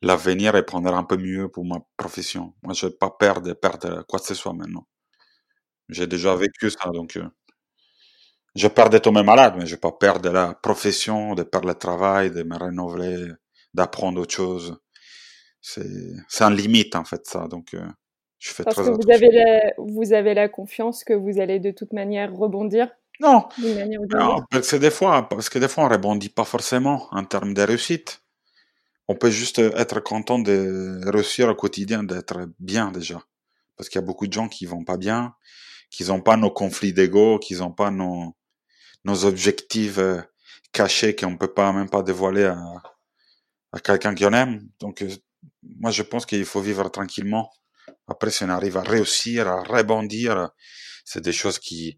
l'avenir 0.01 0.53
prendra 0.65 0.97
un 0.97 1.03
peu 1.03 1.17
mieux 1.17 1.49
pour 1.49 1.65
ma 1.65 1.79
profession. 1.97 2.53
Moi 2.63 2.73
je 2.73 2.85
n'ai 2.85 2.91
pas 2.93 3.09
peur 3.09 3.41
de 3.41 3.53
perdre 3.53 4.03
quoi 4.07 4.19
que 4.19 4.25
ce 4.25 4.35
soit 4.35 4.53
maintenant. 4.53 4.87
J'ai 5.89 6.07
déjà 6.07 6.35
vécu 6.35 6.69
ça 6.69 6.89
donc 6.91 7.17
euh, 7.17 7.27
je 8.55 8.67
de 8.67 8.97
tomber 8.99 9.23
malade, 9.23 9.55
mais 9.57 9.65
je 9.65 9.75
vais 9.75 9.79
pas 9.79 9.91
perdre 9.91 10.29
la 10.31 10.53
profession, 10.53 11.33
de 11.35 11.43
perdre 11.43 11.67
le 11.67 11.75
travail, 11.75 12.31
de 12.31 12.43
me 12.43 12.57
renouveler, 12.57 13.31
d'apprendre 13.73 14.21
autre 14.21 14.33
chose. 14.33 14.79
C'est, 15.61 16.13
c'est 16.27 16.43
un 16.43 16.51
limite, 16.51 16.95
en 16.95 17.05
fait, 17.05 17.25
ça. 17.25 17.47
Donc, 17.47 17.73
euh, 17.73 17.85
je 18.37 18.51
fais 18.51 18.63
Parce 18.63 18.75
très 18.75 18.85
que 18.85 18.89
vous 18.89 19.09
attention. 19.09 19.15
avez, 19.15 19.31
la, 19.31 19.73
vous 19.77 20.13
avez 20.13 20.33
la 20.33 20.49
confiance 20.49 21.03
que 21.03 21.13
vous 21.13 21.39
allez 21.39 21.59
de 21.59 21.71
toute 21.71 21.93
manière 21.93 22.33
rebondir? 22.35 22.89
Non, 23.19 23.47
non, 24.09 24.43
parce 24.49 24.71
que 24.71 24.75
des 24.75 24.91
fois, 24.91 25.29
parce 25.29 25.47
que 25.49 25.59
des 25.59 25.67
fois, 25.67 25.85
on 25.85 25.89
rebondit 25.89 26.29
pas 26.29 26.45
forcément 26.45 27.07
en 27.11 27.23
termes 27.25 27.53
de 27.53 27.61
réussite. 27.61 28.23
On 29.07 29.15
peut 29.15 29.29
juste 29.29 29.59
être 29.59 29.99
content 29.99 30.39
de 30.39 30.99
réussir 31.05 31.47
au 31.49 31.55
quotidien, 31.55 32.03
d'être 32.03 32.49
bien 32.59 32.91
déjà. 32.91 33.21
Parce 33.77 33.89
qu'il 33.89 33.99
y 33.99 34.03
a 34.03 34.05
beaucoup 34.05 34.27
de 34.27 34.33
gens 34.33 34.47
qui 34.47 34.65
vont 34.65 34.83
pas 34.83 34.97
bien, 34.97 35.35
qui 35.91 36.03
n'ont 36.05 36.21
pas 36.21 36.37
nos 36.37 36.51
conflits 36.51 36.93
d'ego, 36.93 37.37
qui 37.39 37.55
n'ont 37.55 37.71
pas 37.71 37.91
nos, 37.91 38.35
nos 39.03 39.25
objectifs 39.25 39.97
euh, 39.97 40.21
cachés 40.71 41.15
qu'on 41.15 41.37
peut 41.37 41.53
pas 41.53 41.71
même 41.71 41.89
pas 41.89 42.03
dévoiler 42.03 42.45
à, 42.45 42.57
à 43.71 43.79
quelqu'un 43.79 44.15
qu'on 44.15 44.33
aime. 44.33 44.67
Donc, 44.79 45.01
euh, 45.01 45.09
moi, 45.61 45.91
je 45.91 46.03
pense 46.03 46.25
qu'il 46.25 46.45
faut 46.45 46.61
vivre 46.61 46.89
tranquillement. 46.89 47.51
Après, 48.07 48.31
si 48.31 48.43
on 48.43 48.49
arrive 48.49 48.77
à 48.77 48.81
réussir, 48.81 49.47
à 49.47 49.63
rebondir, 49.63 50.49
c'est 51.05 51.21
des 51.21 51.33
choses 51.33 51.59
qui, 51.59 51.97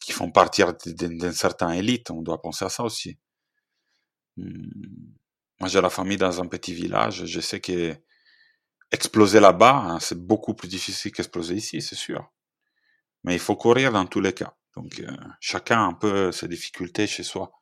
qui 0.00 0.12
font 0.12 0.30
partir 0.30 0.74
d'une 0.84 1.32
certaine 1.32 1.70
élite. 1.70 2.10
On 2.10 2.22
doit 2.22 2.40
penser 2.40 2.64
à 2.64 2.68
ça 2.68 2.82
aussi. 2.82 3.18
Hmm. 4.36 4.68
Moi, 5.60 5.68
j'ai 5.68 5.80
la 5.80 5.90
famille 5.90 6.16
dans 6.16 6.40
un 6.40 6.46
petit 6.46 6.74
village. 6.74 7.24
Je 7.24 7.40
sais 7.40 7.60
que 7.60 7.94
exploser 8.90 9.40
là-bas, 9.40 9.76
hein, 9.76 10.00
c'est 10.00 10.18
beaucoup 10.18 10.54
plus 10.54 10.68
difficile 10.68 11.12
qu'exploser 11.12 11.54
ici, 11.54 11.80
c'est 11.80 11.94
sûr. 11.94 12.30
Mais 13.24 13.34
il 13.34 13.40
faut 13.40 13.56
courir 13.56 13.92
dans 13.92 14.04
tous 14.06 14.20
les 14.20 14.32
cas. 14.32 14.54
Donc, 14.76 15.00
euh, 15.00 15.10
chacun 15.40 15.78
a 15.78 15.86
un 15.86 15.92
peu 15.92 16.32
ses 16.32 16.48
difficultés 16.48 17.06
chez 17.06 17.22
soi. 17.22 17.52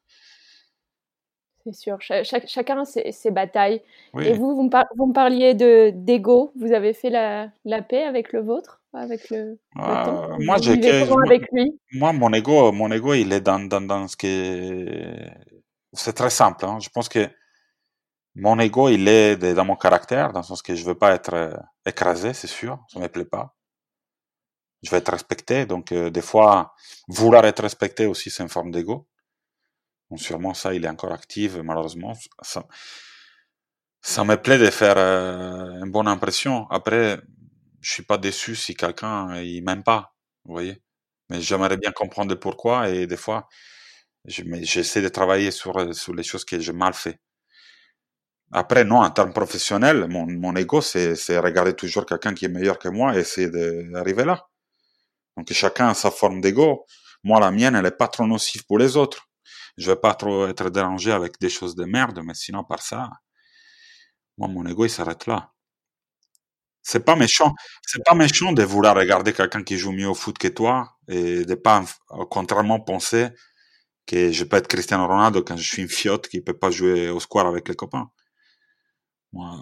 C'est 1.64 1.74
sûr. 1.74 2.00
Cha- 2.00 2.24
chacun 2.24 2.84
ses, 2.84 3.12
ses 3.12 3.30
batailles. 3.30 3.82
Oui. 4.14 4.26
Et 4.28 4.32
vous, 4.32 4.54
vous 4.56 4.62
me, 4.62 4.70
par- 4.70 4.86
vous 4.96 5.06
me 5.06 5.12
parliez 5.12 5.54
de 5.54 5.90
d'ego. 5.94 6.52
Vous 6.56 6.72
avez 6.72 6.94
fait 6.94 7.10
la, 7.10 7.50
la 7.64 7.82
paix 7.82 8.04
avec 8.04 8.32
le 8.32 8.40
vôtre, 8.40 8.80
avec 8.94 9.28
le, 9.30 9.36
le 9.40 9.58
Ah, 9.76 10.02
temps? 10.04 10.38
moi, 10.40 10.56
j'ai 10.58 10.76
moi- 10.76 11.22
avec 11.26 11.42
lui? 11.52 11.78
Moi, 11.92 12.12
mon 12.12 12.32
ego, 12.32 12.72
mon 12.72 12.90
ego, 12.90 13.14
il 13.14 13.32
est 13.32 13.40
dans, 13.40 13.58
dans, 13.60 13.80
dans 13.80 14.08
ce 14.08 14.16
que... 14.16 15.28
C'est 15.92 16.12
très 16.14 16.30
simple. 16.30 16.64
Hein. 16.64 16.78
Je 16.80 16.88
pense 16.88 17.08
que 17.08 17.28
mon 18.34 18.58
ego, 18.58 18.88
il 18.88 19.06
est 19.08 19.36
dans 19.54 19.64
mon 19.64 19.76
caractère, 19.76 20.32
dans 20.32 20.40
le 20.40 20.44
sens 20.44 20.62
que 20.62 20.74
je 20.74 20.84
veux 20.84 20.94
pas 20.96 21.14
être 21.14 21.34
euh, 21.34 21.54
écrasé, 21.86 22.32
c'est 22.32 22.46
sûr. 22.46 22.78
Ça 22.88 22.98
me 23.00 23.08
plaît 23.08 23.24
pas. 23.24 23.54
Je 24.82 24.90
veux 24.90 24.98
être 24.98 25.12
respecté. 25.12 25.66
Donc, 25.66 25.92
euh, 25.92 26.10
des 26.10 26.22
fois, 26.22 26.74
vouloir 27.08 27.44
être 27.46 27.62
respecté 27.62 28.06
aussi, 28.06 28.30
c'est 28.30 28.42
une 28.42 28.48
forme 28.50 28.70
d'ego. 28.70 29.06
Donc, 30.10 30.20
sûrement, 30.20 30.54
ça, 30.54 30.74
il 30.74 30.84
est 30.84 30.88
encore 30.88 31.12
actif, 31.12 31.56
malheureusement. 31.56 32.12
Ça, 32.42 32.64
ça 34.02 34.24
me 34.24 34.36
plaît 34.36 34.58
de 34.58 34.70
faire 34.70 34.94
euh, 34.96 35.82
une 35.84 35.90
bonne 35.90 36.08
impression. 36.08 36.66
Après, 36.70 37.20
je 37.80 37.92
suis 37.92 38.02
pas 38.02 38.18
déçu 38.18 38.56
si 38.56 38.74
quelqu'un, 38.74 39.40
il 39.42 39.62
m'aime 39.64 39.82
pas. 39.84 40.14
Vous 40.44 40.52
voyez? 40.52 40.82
Mais 41.30 41.40
j'aimerais 41.40 41.76
bien 41.76 41.92
comprendre 41.92 42.34
pourquoi 42.36 42.88
et 42.90 43.06
des 43.06 43.16
fois, 43.16 43.48
j'essaie 44.26 45.02
de 45.02 45.08
travailler 45.10 45.50
sur, 45.52 45.78
euh, 45.78 45.92
sur 45.94 46.14
les 46.14 46.24
choses 46.24 46.44
que 46.46 46.60
j'ai 46.60 46.72
mal 46.74 46.94
fait. 46.94 47.20
Après, 48.52 48.84
non, 48.84 48.98
en 49.02 49.10
termes 49.10 49.32
professionnels, 49.32 50.06
mon, 50.08 50.24
mon 50.30 50.54
ego, 50.54 50.80
c'est, 50.80 51.14
regarder 51.40 51.74
toujours 51.74 52.06
quelqu'un 52.06 52.32
qui 52.32 52.44
est 52.44 52.48
meilleur 52.48 52.78
que 52.78 52.88
moi 52.88 53.16
et 53.16 53.20
essayer 53.20 53.48
d'arriver 53.50 54.24
là. 54.24 54.48
Donc, 55.40 55.50
chacun 55.54 55.88
a 55.88 55.94
sa 55.94 56.10
forme 56.10 56.42
d'ego. 56.42 56.84
Moi, 57.24 57.40
la 57.40 57.50
mienne, 57.50 57.74
elle 57.74 57.86
est 57.86 57.96
pas 57.96 58.08
trop 58.08 58.26
nocive 58.26 58.66
pour 58.66 58.76
les 58.76 58.98
autres. 58.98 59.26
Je 59.78 59.90
vais 59.90 59.96
pas 59.96 60.12
trop 60.14 60.46
être 60.46 60.68
dérangé 60.68 61.12
avec 61.12 61.40
des 61.40 61.48
choses 61.48 61.74
de 61.74 61.86
merde, 61.86 62.20
mais 62.22 62.34
sinon, 62.34 62.62
par 62.62 62.82
ça, 62.82 63.08
moi, 64.36 64.48
mon 64.48 64.66
ego, 64.66 64.84
il 64.84 64.90
s'arrête 64.90 65.26
là. 65.26 65.50
C'est 66.82 67.06
pas 67.06 67.16
méchant. 67.16 67.54
C'est 67.86 68.04
pas 68.04 68.14
méchant 68.14 68.52
de 68.52 68.62
vouloir 68.62 68.94
regarder 68.94 69.32
quelqu'un 69.32 69.62
qui 69.62 69.78
joue 69.78 69.92
mieux 69.92 70.08
au 70.08 70.14
foot 70.14 70.36
que 70.36 70.48
toi 70.48 70.98
et 71.08 71.46
de 71.46 71.54
pas, 71.54 71.84
euh, 72.10 72.26
contrairement, 72.30 72.78
penser 72.78 73.28
que 74.06 74.30
je 74.32 74.44
peux 74.44 74.58
être 74.58 74.68
Cristiano 74.68 75.06
Ronaldo 75.06 75.42
quand 75.42 75.56
je 75.56 75.66
suis 75.66 75.82
une 75.82 75.88
fiotte 75.88 76.28
qui 76.28 76.42
peut 76.42 76.58
pas 76.58 76.70
jouer 76.70 77.08
au 77.08 77.18
square 77.18 77.46
avec 77.46 77.66
les 77.66 77.76
copains. 77.76 78.10
Moi, 79.32 79.58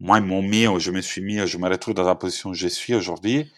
moi, 0.00 0.18
ils 0.18 0.24
m'ont 0.24 0.42
mis, 0.42 0.66
je 0.80 0.90
me 0.90 1.00
suis 1.00 1.22
mis, 1.22 1.46
je 1.46 1.58
me 1.58 1.68
retrouve 1.68 1.94
dans 1.94 2.04
la 2.04 2.16
position 2.16 2.50
où 2.50 2.54
je 2.54 2.66
suis 2.66 2.94
aujourd'hui 2.94 3.52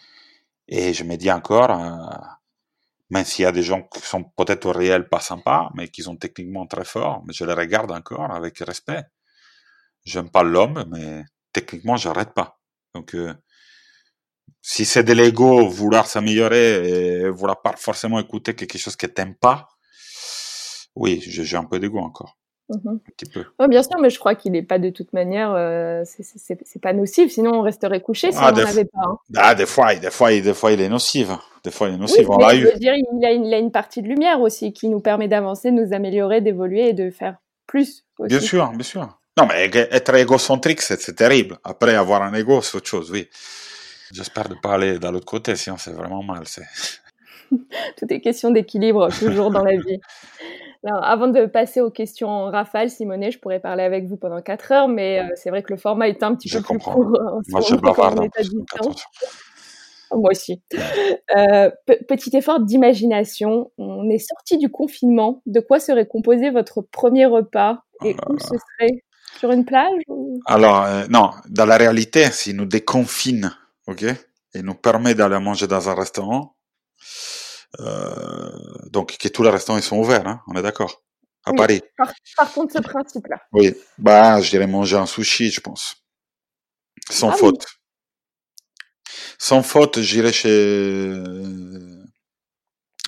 et 0.67 0.93
je 0.93 1.03
me 1.03 1.15
dis 1.17 1.31
encore, 1.31 1.71
euh, 1.71 2.17
même 3.09 3.25
s'il 3.25 3.43
y 3.43 3.45
a 3.45 3.51
des 3.51 3.63
gens 3.63 3.83
qui 3.83 4.01
sont 4.01 4.23
peut-être 4.23 4.65
au 4.65 4.71
réel 4.71 5.07
pas 5.09 5.19
sympas, 5.19 5.69
mais 5.75 5.87
qui 5.89 6.03
sont 6.03 6.17
techniquement 6.17 6.67
très 6.67 6.85
forts, 6.85 7.23
mais 7.25 7.33
je 7.33 7.45
les 7.45 7.53
regarde 7.53 7.91
encore 7.91 8.31
avec 8.31 8.59
respect. 8.59 9.03
J'aime 10.05 10.29
pas 10.29 10.43
l'homme, 10.43 10.85
mais 10.91 11.23
techniquement, 11.53 11.97
j'arrête 11.97 12.33
pas. 12.33 12.59
Donc, 12.93 13.15
euh, 13.15 13.33
si 14.61 14.85
c'est 14.85 15.03
de 15.03 15.13
l'ego, 15.13 15.67
vouloir 15.67 16.07
s'améliorer 16.07 17.23
et 17.23 17.29
vouloir 17.29 17.61
pas 17.61 17.75
forcément 17.77 18.19
écouter 18.19 18.55
quelque 18.55 18.77
chose 18.77 18.95
que 18.95 19.07
t'aimes 19.07 19.35
pas, 19.35 19.69
oui, 20.95 21.21
j'ai 21.25 21.43
j'ai 21.45 21.57
un 21.57 21.65
peu 21.65 21.79
d'ego 21.79 21.99
encore, 21.99 22.36
Mhm. 22.69 22.99
un 23.05 23.11
petit 23.15 23.25
peu. 23.29 23.45
Bien 23.67 23.81
sûr, 23.83 23.97
mais 24.01 24.09
je 24.09 24.19
crois 24.19 24.35
qu'il 24.35 24.51
n'est 24.51 24.61
pas 24.63 24.77
de 24.79 24.89
toute 24.89 25.13
manière, 25.13 25.53
euh, 25.55 26.03
c'est- 26.05 26.79
pas 26.81 26.93
nocif, 26.93 27.31
sinon 27.31 27.51
on 27.55 27.61
resterait 27.61 28.01
couché 28.01 28.31
si 28.31 28.37
Ah, 28.41 28.51
on 28.53 28.57
n'en 28.57 28.65
avait 28.65 28.85
pas. 28.85 28.99
hein. 29.03 29.17
Ah, 29.35 29.55
des 29.55 29.65
fois, 29.65 29.95
des 29.95 30.11
fois, 30.11 30.31
des 30.31 30.53
fois, 30.53 30.71
il 30.73 30.81
est 30.81 30.89
nocif. 30.89 31.29
Des 31.63 31.71
fois, 31.71 31.87
il 31.87 31.91
est 31.91 31.95
Oui, 31.95 32.01
nocif. 32.01 32.29
On 32.29 32.37
l'a 32.37 32.55
eu. 32.55 32.63
dire, 32.77 32.93
il 32.95 33.25
a, 33.25 33.31
une, 33.31 33.45
il 33.45 33.53
a 33.53 33.57
une 33.57 33.71
partie 33.71 34.01
de 34.01 34.07
lumière 34.07 34.41
aussi 34.41 34.73
qui 34.73 34.89
nous 34.89 34.99
permet 34.99 35.27
d'avancer, 35.27 35.71
de 35.71 35.75
nous 35.75 35.93
améliorer, 35.93 36.41
d'évoluer 36.41 36.89
et 36.89 36.93
de 36.93 37.09
faire 37.09 37.37
plus 37.67 38.03
aussi. 38.19 38.29
Bien 38.29 38.39
sûr, 38.39 38.69
bien 38.71 38.83
sûr. 38.83 39.19
Non, 39.37 39.45
mais 39.47 39.69
être 39.73 40.15
égocentrique, 40.15 40.81
c'est 40.81 41.15
terrible. 41.15 41.57
Après, 41.63 41.95
avoir 41.95 42.21
un 42.23 42.33
ego, 42.33 42.61
c'est 42.61 42.75
autre 42.77 42.87
chose, 42.87 43.11
oui. 43.11 43.29
J'espère 44.13 44.49
ne 44.49 44.55
pas 44.55 44.73
aller 44.75 44.99
de 44.99 45.07
l'autre 45.09 45.25
côté, 45.25 45.55
sinon 45.55 45.77
c'est 45.77 45.91
vraiment 45.91 46.23
mal. 46.23 46.43
Tout 47.97 48.05
est 48.09 48.21
question 48.21 48.51
d'équilibre 48.51 49.09
toujours 49.19 49.51
dans 49.51 49.63
la 49.63 49.73
vie. 49.77 49.99
Alors, 50.85 51.03
avant 51.03 51.27
de 51.27 51.45
passer 51.45 51.81
aux 51.81 51.91
questions 51.91 52.29
en 52.29 52.51
rafale, 52.51 52.89
Simonet, 52.89 53.31
je 53.31 53.39
pourrais 53.39 53.59
parler 53.59 53.83
avec 53.83 54.05
vous 54.05 54.17
pendant 54.17 54.41
4 54.41 54.71
heures, 54.71 54.87
mais 54.87 55.19
euh, 55.19 55.27
c'est 55.35 55.49
vrai 55.49 55.63
que 55.63 55.73
le 55.73 55.77
format 55.79 56.07
est 56.07 56.23
un 56.23 56.35
petit 56.35 56.49
Je 56.49 56.59
peu 56.59 56.63
plus 56.65 56.77
court 56.79 56.97
en 56.97 57.41
Moi, 57.49 57.61
je 57.61 57.75
bavarde. 57.75 58.27
Moi 60.11 60.31
aussi. 60.31 60.61
Euh, 61.35 61.69
pe- 61.85 62.03
petit 62.07 62.35
effort 62.37 62.61
d'imagination. 62.61 63.71
On 63.77 64.09
est 64.09 64.19
sorti 64.19 64.57
du 64.57 64.69
confinement. 64.69 65.41
De 65.45 65.59
quoi 65.59 65.79
serait 65.79 66.07
composé 66.07 66.49
votre 66.49 66.81
premier 66.81 67.25
repas 67.25 67.79
et 68.05 68.15
Oh 68.27 68.33
où 68.33 68.39
ce 68.39 68.47
serait? 68.47 69.03
Sur 69.37 69.51
une 69.51 69.65
plage 69.65 70.01
ou... 70.07 70.39
Alors, 70.45 70.83
euh, 70.85 71.05
non, 71.09 71.31
dans 71.49 71.65
la 71.65 71.75
réalité, 71.77 72.23
s'il 72.31 72.55
nous 72.55 72.65
déconfine, 72.65 73.53
ok, 73.87 74.03
et 74.53 74.61
nous 74.63 74.73
permet 74.73 75.13
d'aller 75.13 75.39
manger 75.39 75.67
dans 75.67 75.89
un 75.89 75.93
restaurant, 75.93 76.55
donc 78.91 79.17
que 79.17 79.27
tous 79.27 79.43
les 79.43 79.49
restaurants 79.49 79.77
ils 79.79 79.83
sont 79.83 79.97
ouverts, 79.97 80.27
hein, 80.27 80.41
on 80.47 80.55
est 80.55 80.61
d'accord, 80.61 81.03
à 81.45 81.51
Oui. 81.51 81.57
Paris. 81.57 81.81
par, 81.97 82.11
par 82.37 82.51
contre, 82.53 82.73
ce 82.73 82.79
principe-là. 82.79 83.37
Oui, 83.51 83.75
bah, 83.97 84.41
je 84.41 84.49
dirais 84.49 84.67
manger 84.67 84.97
un 84.97 85.05
sushi, 85.05 85.51
je 85.51 85.61
pense, 85.61 85.95
sans 87.09 87.29
Ah 87.29 87.33
oui. 87.35 87.39
faute. 87.39 87.65
Sans 89.39 89.61
faute, 89.63 89.99
j'irais 90.01 90.33
chez, 90.33 91.13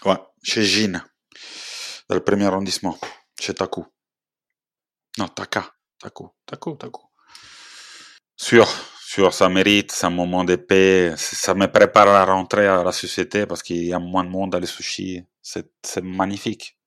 ouais, 0.06 0.18
chez 0.44 0.64
Gine, 0.64 1.04
dans 2.08 2.16
le 2.16 2.24
premier 2.24 2.46
arrondissement, 2.46 2.98
chez 3.40 3.54
Taku. 3.54 3.84
Non, 5.18 5.28
Taka, 5.28 5.74
Taku, 6.00 6.30
Taku, 6.46 6.76
Taku. 6.76 7.02
Sûr, 8.38 8.68
sûr, 9.10 9.34
ça 9.34 9.50
mérite, 9.50 9.92
c'est 9.92 10.06
un 10.06 10.12
moment 10.12 10.44
de 10.44 10.56
paix, 10.56 11.14
ça 11.18 11.56
me 11.56 11.66
prépare 11.66 12.08
à 12.10 12.14
la 12.14 12.26
rentrée 12.26 12.68
à 12.68 12.84
la 12.84 12.92
société 12.92 13.48
parce 13.48 13.64
qu'il 13.64 13.84
y 13.86 13.94
a 13.94 14.00
moins 14.00 14.24
de 14.24 14.30
monde 14.30 14.52
dans 14.52 14.60
les 14.60 14.68
sushis. 14.68 15.24
C'est, 15.42 15.68
c'est 15.82 16.04
magnifique. 16.04 16.78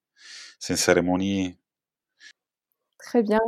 C'est 0.60 0.74
une 0.74 0.78
cérémonie. 0.78 1.58
Très 2.98 3.24
bien. 3.24 3.40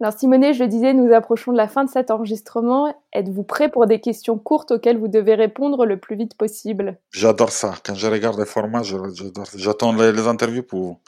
Alors, 0.00 0.12
Simonet, 0.12 0.52
je 0.52 0.64
le 0.64 0.68
disais, 0.68 0.94
nous 0.94 1.12
approchons 1.12 1.52
de 1.52 1.56
la 1.56 1.68
fin 1.68 1.84
de 1.84 1.90
cet 1.90 2.10
enregistrement. 2.10 2.92
Êtes-vous 3.12 3.44
prêt 3.44 3.70
pour 3.70 3.86
des 3.86 4.00
questions 4.00 4.38
courtes 4.38 4.72
auxquelles 4.72 4.98
vous 4.98 5.08
devez 5.08 5.34
répondre 5.34 5.86
le 5.86 5.98
plus 5.98 6.16
vite 6.16 6.36
possible? 6.36 6.98
J'adore 7.10 7.50
ça. 7.50 7.74
Quand 7.84 7.94
je 7.94 8.06
regarde 8.08 8.38
les 8.38 8.46
formats, 8.46 8.82
je- 8.82 8.96
j'adore- 9.14 9.46
j'attends 9.54 9.92
les, 9.92 10.12
les 10.12 10.26
interviews 10.26 10.64
pour, 10.64 11.00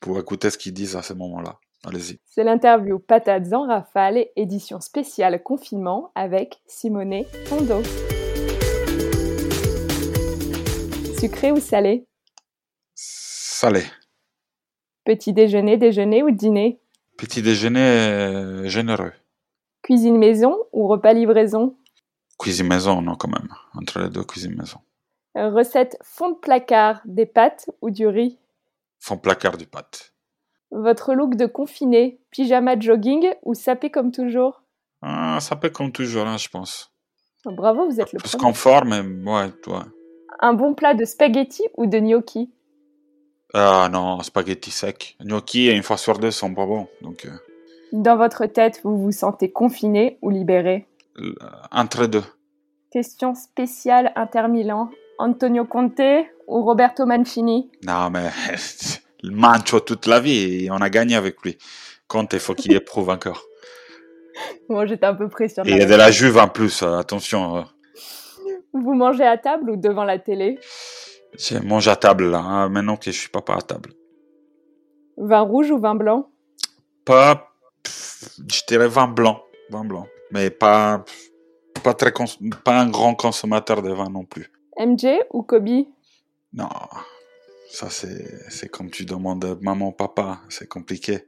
pour 0.00 0.18
écouter 0.18 0.48
ce 0.50 0.56
qu'ils 0.56 0.74
disent 0.74 0.96
à 0.96 1.02
ce 1.02 1.12
moment-là. 1.12 1.58
Allez-y. 1.86 2.18
C'est 2.24 2.44
l'interview 2.44 2.98
Patates 2.98 3.52
en 3.52 3.66
rafale, 3.66 4.26
édition 4.36 4.80
spéciale 4.80 5.42
confinement 5.42 6.12
avec 6.14 6.60
Simonet 6.66 7.26
Fondo. 7.46 7.82
Sucré 11.18 11.52
ou 11.52 11.60
salé? 11.60 12.06
Salé. 12.94 13.84
Petit 15.04 15.34
déjeuner, 15.34 15.76
déjeuner 15.76 16.22
ou 16.22 16.30
dîner? 16.30 16.80
Petit 17.18 17.42
déjeuner 17.42 17.80
euh, 17.80 18.68
généreux. 18.68 19.12
Cuisine 19.82 20.16
maison 20.16 20.56
ou 20.72 20.88
repas 20.88 21.12
livraison? 21.12 21.76
Cuisine 22.38 22.66
maison, 22.66 23.02
non, 23.02 23.14
quand 23.14 23.28
même. 23.28 23.48
Entre 23.74 24.00
les 24.00 24.08
deux, 24.08 24.24
cuisine 24.24 24.56
maison. 24.56 24.78
Recette 25.34 25.98
fond 26.02 26.30
de 26.30 26.36
placard, 26.36 27.02
des 27.04 27.26
pâtes 27.26 27.68
ou 27.82 27.90
du 27.90 28.06
riz? 28.06 28.38
Font 29.00 29.18
placard 29.18 29.58
du 29.58 29.66
pâte. 29.66 30.13
Votre 30.70 31.14
look 31.14 31.36
de 31.36 31.46
confiné, 31.46 32.18
pyjama 32.30 32.78
jogging 32.78 33.32
ou 33.42 33.54
sapé 33.54 33.90
comme 33.90 34.10
toujours? 34.10 34.62
Ah, 35.02 35.38
Sapé 35.40 35.70
comme 35.70 35.92
toujours, 35.92 36.26
hein, 36.26 36.36
je 36.38 36.48
pense. 36.48 36.90
Bravo, 37.44 37.86
vous 37.86 38.00
êtes 38.00 38.12
le 38.12 38.18
Plus 38.18 38.36
confort, 38.36 38.84
mais 38.84 39.00
ouais, 39.00 39.50
toi. 39.62 39.84
Un 40.40 40.54
bon 40.54 40.74
plat 40.74 40.94
de 40.94 41.04
spaghetti 41.04 41.62
ou 41.76 41.86
de 41.86 41.98
gnocchi? 41.98 42.50
Ah 43.52 43.88
non, 43.92 44.20
spaghetti 44.22 44.70
sec. 44.70 45.16
Gnocchi, 45.20 45.70
une 45.70 45.82
fois 45.82 45.96
sur 45.96 46.18
deux, 46.18 46.30
sont 46.30 46.54
pas 46.54 46.66
bons. 46.66 46.88
Donc, 47.02 47.26
euh. 47.26 47.30
Dans 47.92 48.16
votre 48.16 48.46
tête, 48.46 48.80
vous 48.82 48.98
vous 48.98 49.12
sentez 49.12 49.52
confiné 49.52 50.18
ou 50.22 50.30
libéré? 50.30 50.88
Entre 51.70 52.06
deux. 52.06 52.24
Question 52.90 53.34
spéciale 53.34 54.12
Inter 54.16 54.48
Milan. 54.48 54.90
Antonio 55.18 55.64
Conte 55.64 56.00
ou 56.48 56.64
Roberto 56.64 57.06
Mancini? 57.06 57.70
Non, 57.86 58.10
mais 58.10 58.30
Mancho 59.30 59.80
toute 59.80 60.06
la 60.06 60.20
vie 60.20 60.64
et 60.64 60.70
on 60.70 60.76
a 60.76 60.90
gagné 60.90 61.16
avec 61.16 61.40
lui. 61.42 61.58
Conte, 62.08 62.32
il 62.34 62.40
faut 62.40 62.54
qu'il 62.54 62.72
éprouve 62.76 63.10
encore. 63.10 63.42
Bon, 64.68 64.86
j'étais 64.86 65.06
un 65.06 65.14
peu 65.14 65.28
près 65.28 65.48
sur 65.48 65.64
il 65.66 65.76
y 65.76 65.82
a 65.82 65.86
de 65.86 65.94
la 65.94 66.10
juve 66.10 66.38
en 66.38 66.48
plus, 66.48 66.82
euh, 66.82 66.98
attention. 66.98 67.58
Euh. 67.58 67.62
Vous 68.72 68.94
mangez 68.94 69.24
à 69.24 69.38
table 69.38 69.70
ou 69.70 69.76
devant 69.76 70.04
la 70.04 70.18
télé? 70.18 70.58
Je 71.38 71.58
mange 71.58 71.88
à 71.88 71.96
table 71.96 72.30
là, 72.30 72.38
hein, 72.38 72.68
maintenant 72.68 72.96
que 72.96 73.10
je 73.10 73.18
suis 73.18 73.28
pas 73.28 73.42
à 73.48 73.60
table. 73.60 73.90
Vin 75.16 75.40
rouge 75.40 75.70
ou 75.70 75.78
vin 75.78 75.94
blanc? 75.94 76.28
Pas, 77.04 77.52
je 77.84 78.60
dirais 78.66 78.88
vin 78.88 79.06
blanc, 79.06 79.42
vin 79.70 79.84
blanc, 79.84 80.06
mais 80.32 80.50
pas, 80.50 81.04
pas 81.82 81.94
très, 81.94 82.12
pas 82.64 82.80
un 82.80 82.88
grand 82.88 83.14
consommateur 83.14 83.82
de 83.82 83.92
vin 83.92 84.08
non 84.08 84.24
plus. 84.24 84.50
MJ 84.78 85.06
ou 85.30 85.42
Kobe? 85.42 85.86
Non, 86.52 86.68
ça 87.68 87.88
c'est, 87.90 88.68
comme 88.68 88.90
tu 88.90 89.04
demandes 89.04 89.58
maman, 89.60 89.92
papa, 89.92 90.40
c'est 90.48 90.68
compliqué. 90.68 91.20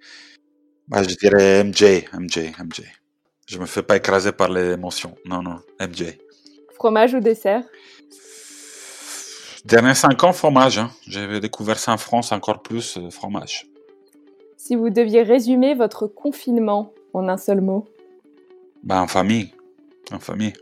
Bah, 0.89 1.03
je 1.03 1.15
dirais 1.17 1.65
MJ, 1.65 2.05
MJ, 2.13 2.53
MJ. 2.59 2.83
Je 3.47 3.59
me 3.59 3.67
fais 3.67 3.83
pas 3.83 3.97
écraser 3.97 4.33
par 4.33 4.49
les 4.49 4.73
émotions. 4.73 5.17
Non, 5.25 5.43
non, 5.43 5.61
MJ. 5.81 6.19
Fromage 6.75 7.15
ou 7.15 7.21
dessert? 7.21 7.63
Derniers 9.65 9.95
5 9.95 10.23
ans, 10.23 10.33
fromage. 10.33 10.79
Hein. 10.79 10.91
J'avais 11.09 11.41
découvert 11.41 11.79
ça 11.79 11.93
en 11.93 11.97
France, 11.97 12.31
encore 12.31 12.63
plus 12.63 12.99
euh, 12.99 13.11
fromage. 13.11 13.67
Si 14.57 14.77
vous 14.77 14.91
deviez 14.91 15.23
résumer 15.23 15.75
votre 15.75 16.07
confinement 16.07 16.93
en 17.13 17.29
un 17.29 17.37
seul 17.37 17.61
mot? 17.61 17.89
Bah, 18.85 19.01
En 19.01 19.09
famille. 19.09 19.53
En 20.13 20.21
famille. 20.21 20.53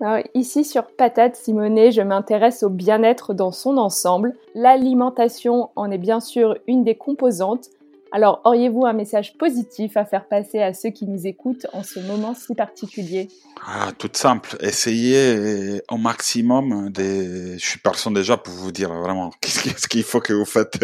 Alors, 0.00 0.22
ici 0.34 0.64
sur 0.64 0.86
Patate 0.86 1.36
Simonet, 1.36 1.92
je 1.92 2.02
m'intéresse 2.02 2.62
au 2.62 2.68
bien-être 2.68 3.32
dans 3.32 3.52
son 3.52 3.76
ensemble. 3.76 4.34
L'alimentation 4.54 5.70
en 5.76 5.90
est 5.90 5.98
bien 5.98 6.20
sûr 6.20 6.56
une 6.66 6.84
des 6.84 6.96
composantes, 6.96 7.70
alors, 8.14 8.42
auriez-vous 8.44 8.86
un 8.86 8.92
message 8.92 9.36
positif 9.36 9.96
à 9.96 10.04
faire 10.04 10.28
passer 10.28 10.62
à 10.62 10.72
ceux 10.72 10.90
qui 10.90 11.04
nous 11.04 11.26
écoutent 11.26 11.66
en 11.72 11.82
ce 11.82 11.98
moment 11.98 12.32
si 12.32 12.54
particulier? 12.54 13.26
Ah, 13.66 13.90
Tout 13.98 14.10
simple, 14.12 14.56
essayez 14.60 15.80
au 15.90 15.96
maximum 15.96 16.90
des... 16.90 17.58
Je 17.58 17.66
suis 17.66 17.80
personne 17.80 18.14
déjà 18.14 18.36
pour 18.36 18.54
vous 18.54 18.70
dire 18.70 18.94
vraiment 18.94 19.30
qu'est-ce 19.40 19.88
qu'il 19.88 20.04
faut 20.04 20.20
que 20.20 20.32
vous 20.32 20.44
faites, 20.44 20.78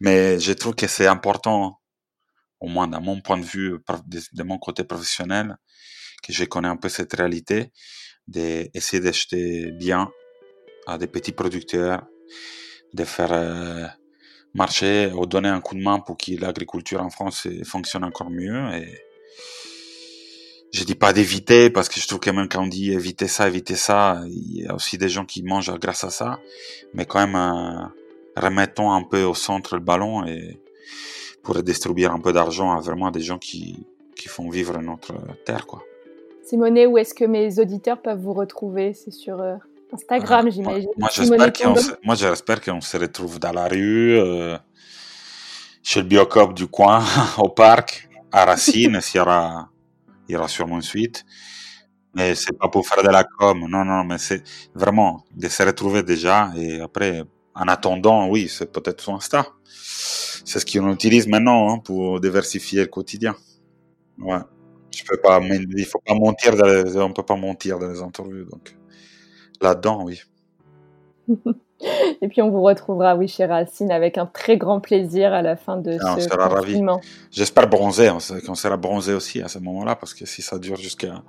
mais 0.00 0.40
je 0.40 0.54
trouve 0.54 0.74
que 0.74 0.86
c'est 0.86 1.06
important, 1.06 1.80
au 2.60 2.68
moins 2.68 2.88
d'un 2.88 3.00
mon 3.00 3.20
point 3.20 3.36
de 3.36 3.44
vue, 3.44 3.76
de, 4.32 4.42
mon 4.42 4.56
côté 4.56 4.84
professionnel, 4.84 5.58
que 6.22 6.32
je 6.32 6.44
connais 6.44 6.68
un 6.68 6.78
peu 6.78 6.88
cette 6.88 7.12
réalité, 7.12 7.72
d'essayer 8.28 9.02
d'acheter 9.02 9.70
bien 9.72 10.10
à 10.86 10.98
des 10.98 11.06
petits 11.06 11.32
producteurs, 11.32 12.06
de 12.92 13.04
faire... 13.04 13.32
Euh, 13.32 13.86
marcher 14.54 15.10
ou 15.14 15.26
donner 15.26 15.48
un 15.48 15.60
coup 15.60 15.74
de 15.74 15.82
main 15.82 15.98
pour 15.98 16.16
que 16.16 16.40
l'agriculture 16.40 17.02
en 17.02 17.10
France 17.10 17.48
fonctionne 17.64 18.04
encore 18.04 18.30
mieux. 18.30 18.72
Et 18.74 18.88
je 20.72 20.84
dis 20.84 20.94
pas 20.94 21.12
d'éviter 21.12 21.70
parce 21.70 21.88
que 21.88 22.00
je 22.00 22.06
trouve 22.06 22.20
que 22.20 22.30
même 22.30 22.48
quand 22.48 22.62
on 22.62 22.66
dit 22.66 22.92
éviter 22.92 23.28
ça, 23.28 23.48
éviter 23.48 23.74
ça, 23.74 24.22
il 24.28 24.62
y 24.62 24.66
a 24.66 24.74
aussi 24.74 24.96
des 24.96 25.08
gens 25.08 25.24
qui 25.24 25.42
mangent 25.42 25.74
grâce 25.78 26.04
à 26.04 26.10
ça. 26.10 26.40
Mais 26.94 27.04
quand 27.04 27.18
même, 27.26 27.36
euh, 27.36 27.84
remettons 28.36 28.92
un 28.92 29.02
peu 29.02 29.24
au 29.24 29.34
centre 29.34 29.74
le 29.74 29.82
ballon 29.82 30.24
et 30.24 30.60
pour 31.42 31.62
distribuer 31.62 32.06
un 32.06 32.20
peu 32.20 32.32
d'argent 32.32 32.72
à 32.72 32.80
vraiment 32.80 33.10
des 33.10 33.20
gens 33.20 33.38
qui, 33.38 33.86
qui 34.16 34.28
font 34.28 34.48
vivre 34.48 34.78
notre 34.78 35.14
terre, 35.44 35.66
quoi. 35.66 35.82
Simone, 36.44 36.86
où 36.86 36.98
est-ce 36.98 37.14
que 37.14 37.24
mes 37.24 37.58
auditeurs 37.58 38.00
peuvent 38.00 38.20
vous 38.20 38.34
retrouver? 38.34 38.92
C'est 38.92 39.10
sur 39.10 39.40
euh, 39.40 39.56
Instagram, 39.92 40.50
j'imagine. 40.50 40.90
Moi, 40.96 41.08
j'espère 41.12 41.52
qu'on 41.52 41.76
se, 41.76 41.92
moi, 42.04 42.14
j'espère 42.14 42.60
qu'on 42.60 42.80
se 42.80 42.96
retrouve 42.96 43.38
dans 43.38 43.52
la 43.52 43.66
rue, 43.66 44.18
euh, 44.18 44.56
chez 45.82 46.02
le 46.02 46.06
Biocop 46.06 46.54
du 46.54 46.66
coin, 46.66 47.02
au 47.38 47.48
parc, 47.48 48.08
à 48.30 48.44
Racine, 48.44 49.00
s'il 49.00 49.18
y 49.18 49.20
aura, 49.20 49.70
il 50.28 50.34
y 50.34 50.36
aura 50.36 50.48
sûrement 50.48 50.76
une 50.76 50.82
suite. 50.82 51.24
Mais 52.14 52.34
c'est 52.34 52.56
pas 52.56 52.68
pour 52.68 52.86
faire 52.86 53.02
de 53.02 53.08
la 53.08 53.24
com, 53.24 53.66
non, 53.68 53.84
non, 53.84 54.04
mais 54.04 54.18
c'est 54.18 54.42
vraiment 54.74 55.24
de 55.34 55.48
se 55.48 55.62
retrouver 55.64 56.02
déjà 56.02 56.52
et 56.56 56.80
après, 56.80 57.24
en 57.54 57.66
attendant, 57.66 58.28
oui, 58.28 58.48
c'est 58.48 58.70
peut-être 58.70 59.00
son 59.00 59.16
Insta. 59.16 59.46
C'est 59.66 60.60
ce 60.60 60.66
qu'on 60.66 60.92
utilise 60.92 61.26
maintenant 61.26 61.72
hein, 61.72 61.78
pour 61.78 62.20
diversifier 62.20 62.82
le 62.82 62.86
quotidien. 62.86 63.34
Ouais. 64.18 64.38
Je 64.94 65.04
peux 65.04 65.16
pas, 65.16 65.40
il 65.40 65.84
faut 65.84 66.00
pas 66.00 66.14
mentir, 66.14 66.56
dans 66.56 66.66
les, 66.66 66.96
on 66.96 67.12
peut 67.12 67.22
pas 67.22 67.36
mentir 67.36 67.78
dans 67.78 67.88
les 67.88 68.00
interviews, 68.00 68.44
donc. 68.44 68.76
Là-dedans, 69.60 70.04
oui. 70.04 70.20
Et 72.22 72.28
puis 72.28 72.40
on 72.40 72.50
vous 72.50 72.62
retrouvera, 72.62 73.16
oui, 73.16 73.28
chez 73.28 73.44
Racine, 73.44 73.90
avec 73.90 74.16
un 74.18 74.26
très 74.26 74.56
grand 74.56 74.80
plaisir 74.80 75.32
à 75.32 75.42
la 75.42 75.56
fin 75.56 75.76
de 75.76 75.98
ah, 76.00 76.16
ce 76.18 76.28
confinement. 76.28 77.00
J'espère 77.30 77.68
bronzer, 77.68 78.12
qu'on 78.46 78.54
sera 78.54 78.76
bronzé 78.76 79.12
aussi 79.12 79.42
à 79.42 79.48
ce 79.48 79.58
moment-là, 79.58 79.96
parce 79.96 80.14
que 80.14 80.24
si 80.24 80.42
ça 80.42 80.58
dure 80.58 80.76
jusqu'à 80.76 81.22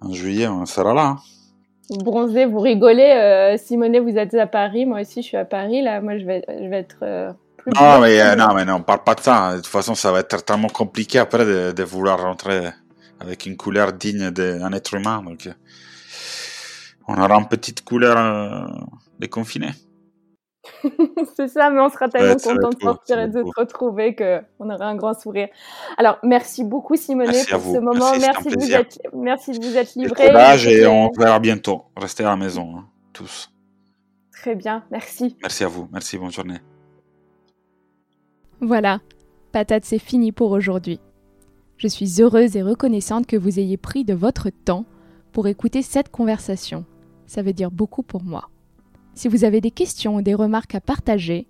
en 0.00 0.12
juillet, 0.12 0.48
on 0.48 0.66
sera 0.66 0.94
là. 0.94 1.06
Hein. 1.06 1.18
Bronzer, 1.90 2.46
vous 2.46 2.60
rigolez. 2.60 3.02
Euh, 3.02 3.56
Simone, 3.58 3.98
vous 3.98 4.16
êtes 4.16 4.34
à 4.34 4.46
Paris, 4.46 4.86
moi 4.86 5.02
aussi 5.02 5.22
je 5.22 5.28
suis 5.28 5.36
à 5.36 5.44
Paris. 5.44 5.82
Là, 5.82 6.00
moi 6.00 6.18
je 6.18 6.24
vais, 6.24 6.42
je 6.48 6.68
vais 6.68 6.78
être 6.78 6.98
euh, 7.02 7.32
plus. 7.64 7.80
Non 7.80 8.00
mais, 8.00 8.20
euh, 8.20 8.36
non, 8.36 8.54
mais 8.54 8.64
non, 8.64 8.74
on 8.74 8.82
parle 8.82 9.02
pas 9.04 9.14
de 9.14 9.20
ça. 9.20 9.52
De 9.52 9.56
toute 9.56 9.66
façon, 9.66 9.94
ça 9.94 10.12
va 10.12 10.20
être 10.20 10.44
tellement 10.44 10.68
compliqué 10.68 11.18
après 11.18 11.44
de, 11.44 11.72
de 11.72 11.82
vouloir 11.82 12.20
rentrer 12.20 12.70
avec 13.20 13.46
une 13.46 13.56
couleur 13.56 13.92
digne 13.92 14.30
d'un 14.30 14.72
être 14.72 14.94
humain. 14.94 15.22
Donc, 15.22 15.48
on 17.08 17.20
aura 17.20 17.36
une 17.36 17.48
petite 17.48 17.84
couleur 17.84 18.16
euh, 18.18 18.66
déconfinée. 19.18 19.72
c'est 21.36 21.48
ça, 21.48 21.68
mais 21.70 21.80
on 21.80 21.90
sera 21.90 22.08
tellement 22.08 22.36
content 22.36 22.70
de 22.70 22.80
sortir 22.80 23.18
et 23.20 23.28
de 23.28 23.42
se 23.42 23.60
retrouver 23.60 24.14
qu'on 24.16 24.70
aura 24.70 24.86
un 24.86 24.96
grand 24.96 25.18
sourire. 25.18 25.48
Alors, 25.98 26.18
merci 26.22 26.64
beaucoup 26.64 26.96
Simone 26.96 27.26
pour 27.26 27.60
ce 27.60 27.78
moment. 27.78 28.12
Merci, 28.18 28.48
de 28.48 28.58
vous 28.58 28.72
être, 28.72 28.98
merci 29.14 29.58
de 29.58 29.64
vous 29.64 29.76
être 29.76 29.94
livré. 29.94 30.32
Et, 30.66 30.80
et 30.80 30.86
on 30.86 31.10
verra 31.18 31.38
bientôt. 31.38 31.84
Restez 31.96 32.24
à 32.24 32.30
la 32.30 32.36
maison, 32.36 32.76
hein, 32.78 32.86
tous. 33.12 33.50
Très 34.32 34.54
bien, 34.54 34.84
merci. 34.90 35.36
Merci 35.42 35.64
à 35.64 35.68
vous. 35.68 35.88
Merci, 35.92 36.16
bonne 36.16 36.32
journée. 36.32 36.60
Voilà, 38.60 39.00
patate, 39.52 39.84
c'est 39.84 39.98
fini 39.98 40.32
pour 40.32 40.50
aujourd'hui. 40.50 41.00
Je 41.76 41.88
suis 41.88 42.22
heureuse 42.22 42.56
et 42.56 42.62
reconnaissante 42.62 43.26
que 43.26 43.36
vous 43.36 43.58
ayez 43.58 43.76
pris 43.76 44.04
de 44.04 44.14
votre 44.14 44.50
temps 44.50 44.86
pour 45.32 45.48
écouter 45.48 45.82
cette 45.82 46.10
conversation 46.10 46.84
ça 47.26 47.42
veut 47.42 47.52
dire 47.52 47.70
beaucoup 47.70 48.02
pour 48.02 48.22
moi. 48.22 48.50
Si 49.14 49.28
vous 49.28 49.44
avez 49.44 49.60
des 49.60 49.70
questions 49.70 50.16
ou 50.16 50.22
des 50.22 50.34
remarques 50.34 50.74
à 50.74 50.80
partager, 50.80 51.46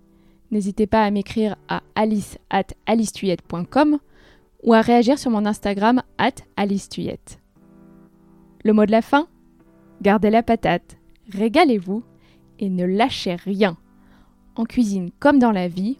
n'hésitez 0.51 0.87
pas 0.87 1.03
à 1.03 1.11
m'écrire 1.11 1.55
à 1.67 1.81
alice 1.95 2.37
at 2.49 2.67
ou 4.63 4.73
à 4.73 4.81
réagir 4.81 5.19
sur 5.19 5.31
mon 5.31 5.45
Instagram 5.45 6.01
at 6.17 6.35
alicetuyette. 6.57 7.39
Le 8.63 8.73
mot 8.73 8.85
de 8.85 8.91
la 8.91 9.01
fin? 9.01 9.27
Gardez 10.01 10.29
la 10.29 10.43
patate, 10.43 10.97
régalez-vous 11.31 12.03
et 12.59 12.69
ne 12.69 12.85
lâchez 12.85 13.35
rien. 13.35 13.77
En 14.55 14.63
cuisine 14.63 15.11
comme 15.19 15.39
dans 15.39 15.51
la 15.51 15.67
vie, 15.67 15.99